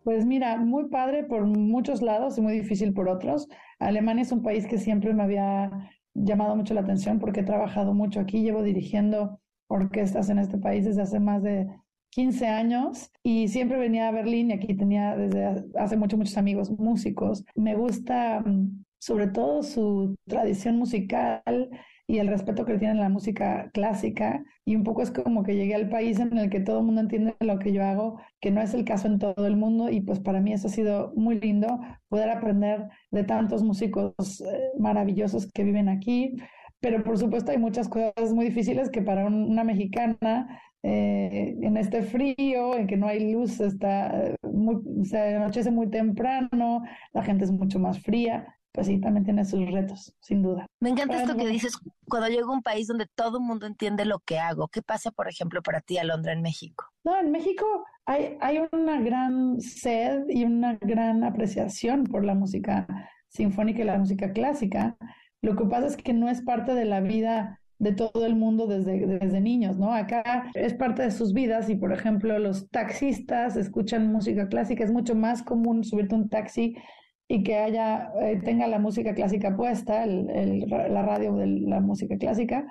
[0.05, 3.49] Pues mira, muy padre por muchos lados y muy difícil por otros.
[3.79, 5.71] Alemania es un país que siempre me había
[6.15, 10.85] llamado mucho la atención porque he trabajado mucho aquí, llevo dirigiendo orquestas en este país
[10.85, 11.69] desde hace más de
[12.11, 16.71] 15 años y siempre venía a Berlín y aquí tenía desde hace muchos, muchos amigos
[16.71, 17.45] músicos.
[17.55, 21.71] Me gusta mm, sobre todo su tradición musical
[22.11, 24.45] y el respeto que tienen la música clásica.
[24.65, 27.01] Y un poco es como que llegué al país en el que todo el mundo
[27.03, 29.91] entiende lo que yo hago, que no es el caso en todo el mundo.
[29.91, 31.79] Y pues para mí eso ha sido muy lindo,
[32.09, 36.35] poder aprender de tantos músicos eh, maravillosos que viven aquí.
[36.81, 42.03] Pero por supuesto hay muchas cosas muy difíciles que para una mexicana eh, en este
[42.03, 46.83] frío, en que no hay luz, está muy, se anochece muy temprano,
[47.13, 50.67] la gente es mucho más fría pues sí, también tiene sus retos, sin duda.
[50.79, 51.77] Me encanta esto que dices,
[52.09, 54.69] cuando llego a un país donde todo el mundo entiende lo que hago.
[54.69, 56.85] ¿Qué pasa, por ejemplo, para ti, Alondra, en México?
[57.03, 57.65] No, en México
[58.07, 62.87] hay, hay una gran sed y una gran apreciación por la música
[63.29, 64.97] sinfónica y la música clásica.
[65.43, 68.67] Lo que pasa es que no es parte de la vida de todo el mundo
[68.67, 69.93] desde, desde niños, ¿no?
[69.93, 74.85] Acá es parte de sus vidas y, por ejemplo, los taxistas escuchan música clásica.
[74.85, 76.77] Es mucho más común subirte un taxi
[77.27, 82.19] y que haya, eh, tenga la música clásica puesta, el, la radio de la música
[82.19, 82.67] clásica,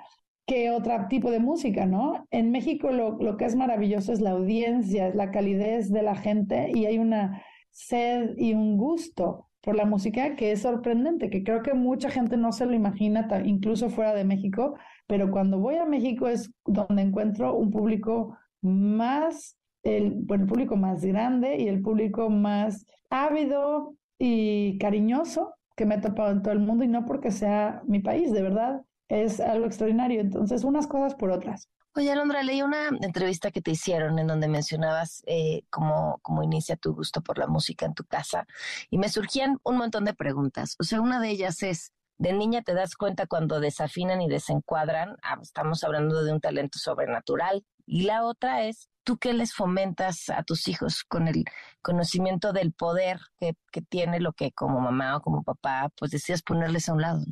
[0.46, 2.26] que otro tipo de música, ¿no?
[2.30, 6.14] En México lo, lo, que es maravilloso es la audiencia, es la calidez de la
[6.14, 11.42] gente y hay una sed y un gusto por la música que es sorprendente, que
[11.42, 14.76] creo que mucha gente no se lo imagina, incluso fuera de México,
[15.06, 20.76] pero cuando voy a México es donde encuentro un público más, el, bueno, el público
[20.76, 26.52] más grande y el público más ávido, y cariñoso que me he topado en todo
[26.52, 30.20] el mundo y no porque sea mi país, de verdad, es algo extraordinario.
[30.20, 31.70] Entonces, unas cosas por otras.
[31.96, 36.76] Oye, Alondra, leí una entrevista que te hicieron en donde mencionabas eh, cómo, cómo inicia
[36.76, 38.46] tu gusto por la música en tu casa
[38.90, 40.76] y me surgían un montón de preguntas.
[40.78, 45.16] O sea, una de ellas es, de niña te das cuenta cuando desafinan y desencuadran,
[45.22, 47.64] ah, estamos hablando de un talento sobrenatural.
[47.86, 51.44] Y la otra es, ¿tú qué les fomentas a tus hijos con el
[51.82, 53.56] conocimiento del poder que,
[53.88, 57.24] tiene lo que como mamá o como papá, pues decías ponerles a un lado?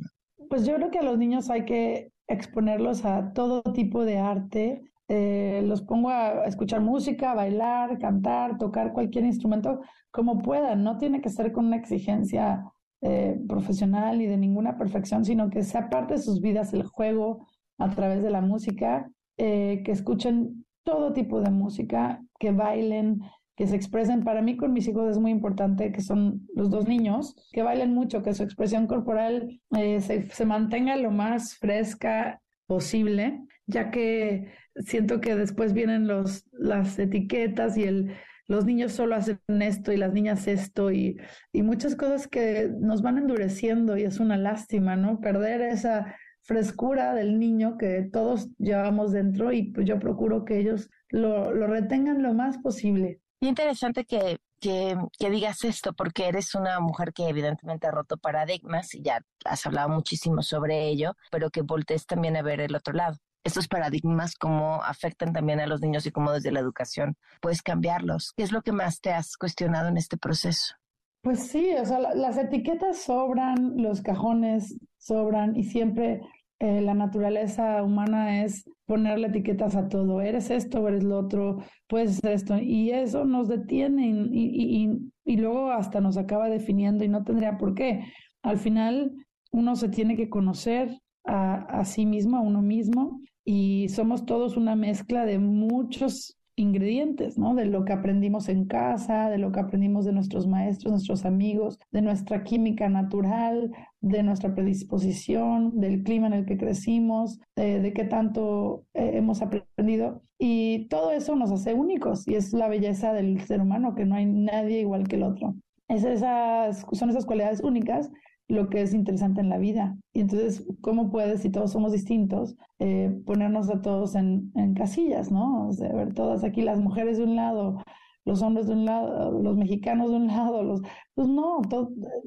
[0.49, 4.81] Pues yo creo que a los niños hay que exponerlos a todo tipo de arte.
[5.07, 9.81] Eh, los pongo a escuchar música, bailar, cantar, tocar cualquier instrumento
[10.11, 10.83] como puedan.
[10.83, 12.63] No tiene que ser con una exigencia
[13.01, 17.47] eh, profesional y de ninguna perfección, sino que sea parte de sus vidas el juego
[17.77, 23.21] a través de la música, eh, que escuchen todo tipo de música, que bailen,
[23.59, 24.23] que se expresen.
[24.23, 27.93] Para mí con mis hijos es muy importante que son los dos niños, que bailen
[27.93, 35.19] mucho, que su expresión corporal eh, se, mantenga lo más fresca posible, ya que siento
[35.19, 38.15] que después vienen los, las etiquetas y el,
[38.47, 41.19] los niños solo hacen esto y las niñas esto y,
[41.51, 45.19] y muchas cosas que nos van endureciendo y es una lástima, ¿no?
[45.19, 50.89] Perder esa frescura del niño que todos llevamos dentro y pues yo procuro que ellos
[51.09, 53.19] lo, lo retengan lo más posible.
[53.47, 58.93] Interesante que, que, que, digas esto porque eres una mujer que evidentemente ha roto paradigmas
[58.93, 62.93] y ya has hablado muchísimo sobre ello, pero que voltees también a ver el otro
[62.93, 63.17] lado.
[63.43, 68.33] Estos paradigmas, cómo afectan también a los niños y cómo desde la educación puedes cambiarlos.
[68.35, 70.75] ¿Qué es lo que más te has cuestionado en este proceso?
[71.21, 76.21] Pues sí, o sea, las etiquetas sobran, los cajones sobran y siempre
[76.59, 82.17] eh, la naturaleza humana es ponerle etiquetas a todo, eres esto, eres lo otro, puedes
[82.17, 87.23] hacer esto, y eso nos detiene y, y, luego hasta nos acaba definiendo y no
[87.23, 88.03] tendría por qué.
[88.41, 89.13] Al final
[89.51, 94.57] uno se tiene que conocer a, a sí mismo, a uno mismo, y somos todos
[94.57, 97.55] una mezcla de muchos ingredientes, ¿no?
[97.55, 101.79] De lo que aprendimos en casa, de lo que aprendimos de nuestros maestros, nuestros amigos,
[101.91, 103.71] de nuestra química natural,
[104.01, 110.21] de nuestra predisposición, del clima en el que crecimos, de, qué tanto eh, hemos aprendido.
[110.37, 114.15] Y todo eso nos hace únicos y es la belleza del ser humano, que no
[114.15, 115.55] hay nadie igual que el otro.
[115.87, 118.11] Es esas, son esas cualidades únicas
[118.49, 119.95] lo que es interesante en la vida.
[120.11, 125.67] Y entonces, ¿cómo puedes, si todos somos distintos, eh, ponernos a todos en, casillas, ¿no?
[125.67, 127.77] O sea, ver todas aquí las mujeres de un lado,
[128.25, 130.81] los hombres de un lado, los mexicanos de un lado, los...
[131.13, 131.61] Pues no,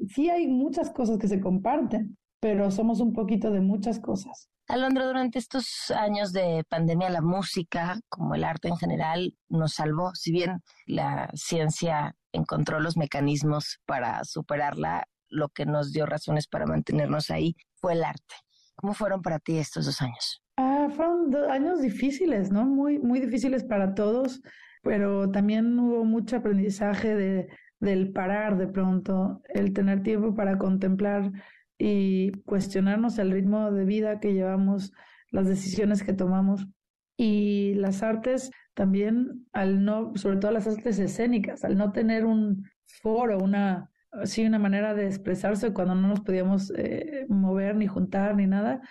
[0.07, 4.49] sí hay muchas cosas que se comparten, pero somos un poquito de muchas cosas.
[4.69, 10.15] Alondra, durante estos años de pandemia, la música, como el arte en general, nos salvó.
[10.15, 16.65] Si bien la ciencia encontró los mecanismos para superarla, lo que nos dio razones para
[16.65, 18.35] mantenernos ahí fue el arte.
[18.75, 20.43] ¿Cómo fueron para ti estos dos años?
[20.57, 22.65] Ah, fueron años difíciles, ¿no?
[22.65, 24.41] Muy, muy difíciles para todos,
[24.83, 27.47] pero también hubo mucho aprendizaje de,
[27.79, 31.31] del parar de pronto, el tener tiempo para contemplar
[31.77, 34.93] y cuestionarnos el ritmo de vida que llevamos,
[35.31, 36.67] las decisiones que tomamos.
[37.17, 42.63] Y las artes también, al no, sobre todo las artes escénicas, al no tener un
[43.01, 43.91] foro, una,
[44.25, 48.81] sí una manera de expresarse cuando no nos podíamos eh, mover ni juntar ni nada,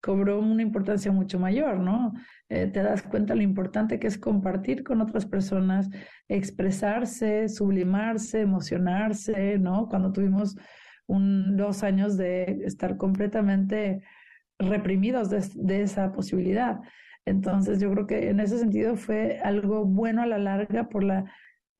[0.00, 2.12] cobró una importancia mucho mayor, ¿no?
[2.50, 5.88] Eh, te das cuenta lo importante que es compartir con otras personas,
[6.28, 9.88] expresarse, sublimarse, emocionarse, ¿no?
[9.88, 10.56] Cuando tuvimos
[11.06, 14.02] dos años de estar completamente
[14.58, 16.80] reprimidos de, de esa posibilidad.
[17.26, 21.24] Entonces yo creo que en ese sentido fue algo bueno a la larga por la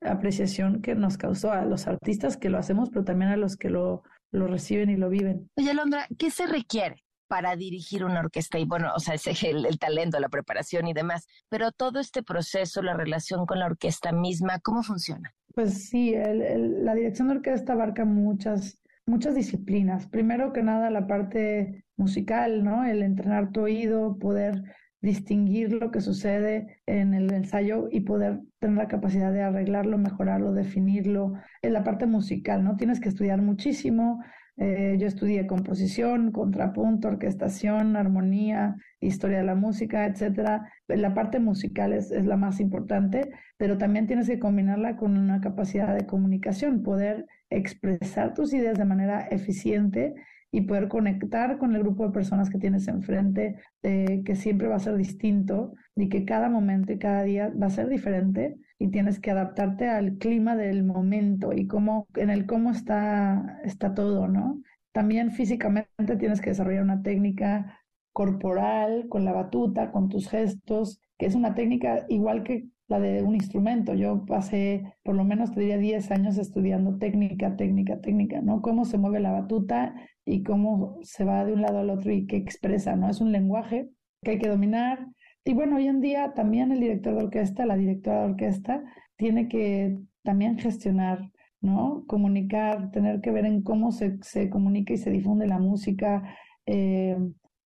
[0.01, 3.69] apreciación que nos causó a los artistas que lo hacemos, pero también a los que
[3.69, 5.49] lo, lo reciben y lo viven.
[5.55, 8.59] Oye, Alondra, ¿qué se requiere para dirigir una orquesta?
[8.59, 12.23] Y bueno, o sea, es el, el, talento, la preparación y demás, pero todo este
[12.23, 15.33] proceso, la relación con la orquesta misma, ¿cómo funciona?
[15.53, 20.07] Pues sí, el, la dirección de orquesta abarca muchas, muchas disciplinas.
[20.07, 22.83] Primero que nada, la parte musical, ¿no?
[22.83, 24.63] El entrenar tu oído, poder
[25.05, 30.51] distinguir lo que sucede en el ensayo y poder tener la capacidad de arreglarlo, mejorarlo,
[30.51, 31.33] definirlo.
[31.61, 32.75] En la parte musical, ¿no?
[32.75, 34.23] Tienes que estudiar muchísimo.
[34.57, 40.71] Eh, yo estudié composición, contrapunto, orquestación, armonía, historia de la música, etcétera.
[40.87, 45.39] La parte musical es, es la más importante, pero también tienes que combinarla con una
[45.39, 50.15] capacidad de comunicación, poder expresar tus ideas de manera eficiente
[50.55, 54.77] y poder conectar con el grupo de personas que tienes enfrente, eh, que siempre va
[54.77, 58.87] a ser distinto y que cada momento y cada día va a ser diferente y
[58.87, 64.29] tienes que adaptarte al clima del momento y cómo, en el cómo está, está todo,
[64.29, 64.61] ¿no?
[64.93, 67.81] También físicamente tienes que desarrollar una técnica
[68.13, 73.23] corporal, con la batuta, con tus gestos, que es una técnica igual que la de
[73.23, 73.93] un instrumento.
[73.93, 78.61] Yo pasé por lo menos, te diría, 10 años estudiando técnica, técnica, técnica, ¿no?
[78.61, 79.93] Cómo se mueve la batuta
[80.25, 83.09] y cómo se va de un lado al otro y qué expresa, ¿no?
[83.09, 83.89] Es un lenguaje
[84.23, 85.07] que hay que dominar.
[85.43, 88.83] Y bueno, hoy en día también el director de orquesta, la directora de orquesta,
[89.15, 91.31] tiene que también gestionar,
[91.61, 92.03] ¿no?
[92.07, 96.35] Comunicar, tener que ver en cómo se, se comunica y se difunde la música.
[96.65, 97.15] Eh,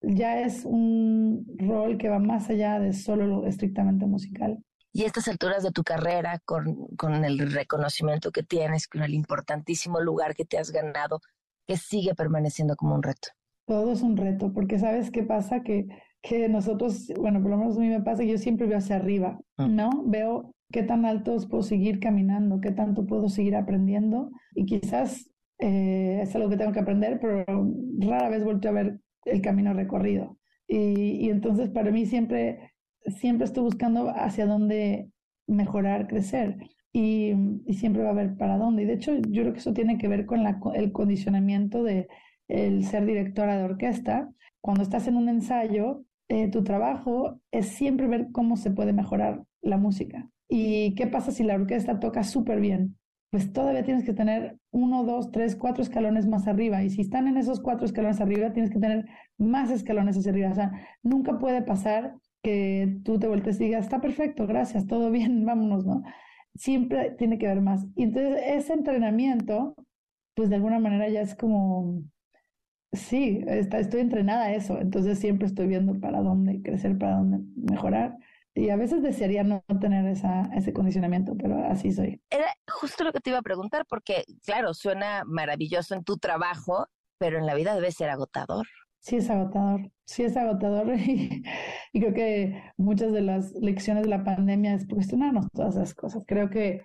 [0.02, 4.58] ya es un rol que va más allá de solo lo estrictamente musical.
[4.92, 10.02] Y estas alturas de tu carrera, con, con el reconocimiento que tienes, con el importantísimo
[10.02, 11.22] lugar que te has ganado,
[11.70, 13.30] que sigue permaneciendo como un reto?
[13.68, 15.88] Todo es un reto, porque sabes qué pasa, que,
[16.24, 18.96] que nosotros, bueno, por lo menos a mí me pasa que yo siempre veo hacia
[18.96, 19.76] arriba, mm.
[19.76, 19.90] ¿no?
[20.08, 25.30] Veo qué tan altos puedo seguir caminando, qué tanto puedo seguir aprendiendo y quizás
[25.60, 27.46] eh, es algo que tengo que aprender, pero
[28.00, 30.40] rara vez vuelto a ver el camino recorrido.
[30.68, 32.74] Y, y entonces para mí siempre,
[33.20, 35.12] siempre estoy buscando hacia dónde
[35.46, 36.58] mejorar, crecer
[36.92, 37.34] y,
[37.74, 38.84] siempre va a haber para dónde.
[38.84, 42.08] Y de hecho, yo creo que eso tiene que ver con la, el condicionamiento de
[42.48, 44.30] el ser directora de orquesta.
[44.62, 49.44] Cuando estás en un ensayo, eh, tu trabajo es siempre ver cómo se puede mejorar
[49.62, 50.30] la música.
[50.48, 52.98] ¿Y qué pasa si la orquesta toca súper bien?
[53.32, 56.84] Pues todavía tienes que tener uno, dos, tres, cuatro escalones más arriba.
[56.84, 59.06] Y si están en esos cuatro escalones arriba, tienes que tener
[59.38, 60.50] más escalones hacia arriba.
[60.50, 60.72] O sea,
[61.04, 65.86] nunca puede pasar que tú te voltees y digas, está perfecto, gracias, todo bien, vámonos,
[65.86, 66.04] ¿no?
[66.56, 67.86] Siempre tiene que haber más.
[67.96, 69.76] Y entonces ese entrenamiento,
[70.36, 72.04] pues de alguna manera ya es como,
[72.92, 77.40] sí, está, estoy entrenada a eso, entonces siempre estoy viendo para dónde crecer, para dónde
[77.56, 78.18] mejorar.
[78.56, 82.22] Y a veces desearía no tener esa, ese condicionamiento, pero así soy.
[82.30, 86.88] Era justo lo que te iba a preguntar, porque claro, suena maravilloso en tu trabajo,
[87.18, 88.68] pero en la vida debe ser agotador.
[89.00, 91.44] Sí es agotador, sí es agotador y,
[91.94, 96.24] creo que muchas de las lecciones de la pandemia es cuestionarnos todas esas cosas.
[96.28, 96.82] Creo que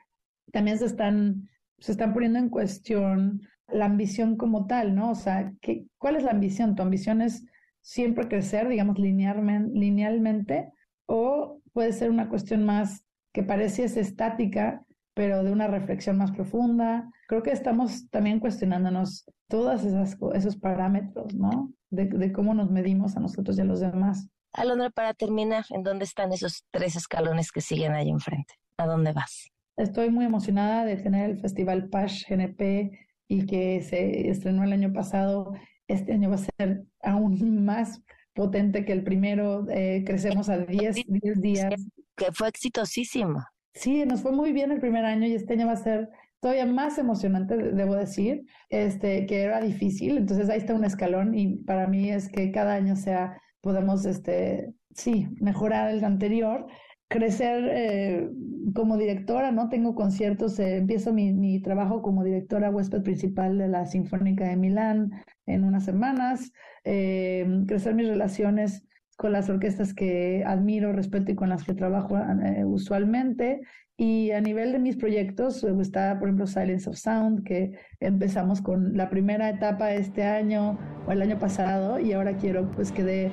[0.52, 5.10] también se están, se están poniendo en cuestión la ambición como tal, ¿no?
[5.10, 6.74] O sea, ¿qué, ¿cuál es la ambición?
[6.74, 7.44] ¿Tu ambición es
[7.80, 10.72] siempre crecer, digamos, linealmente, linealmente
[11.06, 14.84] o puede ser una cuestión más que pareciese estática,
[15.14, 17.10] pero de una reflexión más profunda?
[17.26, 21.72] Creo que estamos también cuestionándonos todos esos parámetros, ¿no?
[21.94, 24.28] De, de cómo nos medimos a nosotros y a los demás.
[24.52, 28.54] Alondra, para terminar, ¿en dónde están esos tres escalones que siguen ahí enfrente?
[28.78, 29.50] ¿A dónde vas?
[29.76, 32.92] Estoy muy emocionada de tener el Festival PASH GNP
[33.28, 35.52] y que se estrenó el año pasado.
[35.88, 38.00] Este año va a ser aún más
[38.34, 39.66] potente que el primero.
[39.70, 41.74] Eh, crecemos a 10, 10 días.
[42.16, 43.44] Que fue exitosísimo.
[43.74, 46.08] Sí, nos fue muy bien el primer año y este año va a ser
[46.44, 50.18] todavía más emocionante, debo decir, este, que era difícil.
[50.18, 54.74] Entonces ahí está un escalón y para mí es que cada año sea, podemos, este,
[54.94, 56.66] sí, mejorar el anterior
[57.08, 58.30] crecer eh,
[58.74, 59.70] como directora, ¿no?
[59.70, 65.12] Tengo conciertos, eh, empiezo mi, trabajo como directora huésped principal de la Sinfónica de Milán
[65.46, 66.52] en unas semanas,
[66.84, 72.18] eh, crecer mis relaciones con las orquestas que admiro, respeto y con las que trabajo
[72.66, 73.62] usualmente.
[73.96, 78.96] Y a nivel de mis proyectos está, por ejemplo, Silence of Sound, que empezamos con
[78.96, 83.32] la primera etapa este año o el año pasado y ahora quiero pues que dé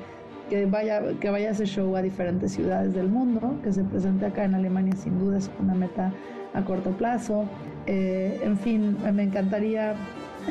[0.52, 4.44] que vaya, que vaya ese show a diferentes ciudades del mundo, que se presente acá
[4.44, 6.14] en Alemania sin duda es una meta
[6.54, 7.46] a corto plazo.
[7.88, 9.96] Eh, en fin, me encantaría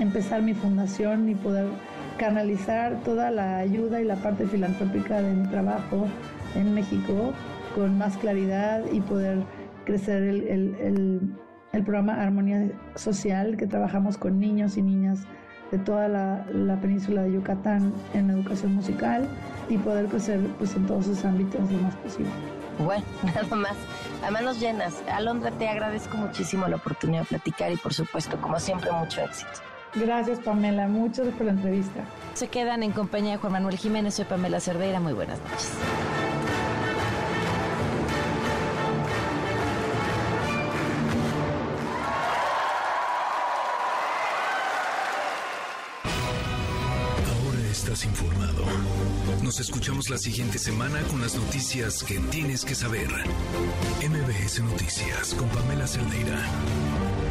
[0.01, 1.67] empezar mi fundación y poder
[2.17, 6.07] canalizar toda la ayuda y la parte filantrópica de mi trabajo
[6.57, 7.33] en México
[7.75, 9.39] con más claridad y poder
[9.91, 11.21] crecer el, el,
[11.73, 15.21] el programa Armonía Social, que trabajamos con niños y niñas
[15.73, 19.29] de toda la, la, península de Yucatán en educación musical
[19.69, 22.31] y poder crecer pues, en todos sus ámbitos lo más posible.
[22.79, 23.77] Bueno, nada más.
[24.25, 25.03] A manos llenas.
[25.13, 29.51] Alondra, te agradezco muchísimo la oportunidad de platicar y por supuesto, como siempre, mucho éxito.
[29.95, 30.87] Gracias, Pamela.
[30.87, 32.05] Muchas por la entrevista.
[32.35, 34.15] Se quedan en compañía de Juan Manuel Jiménez.
[34.15, 35.01] Soy Pamela Cerdeira.
[35.01, 35.73] Muy buenas noches.
[50.11, 53.09] La siguiente semana con las noticias que tienes que saber.
[54.03, 57.30] MBS Noticias con Pamela Cerdeira.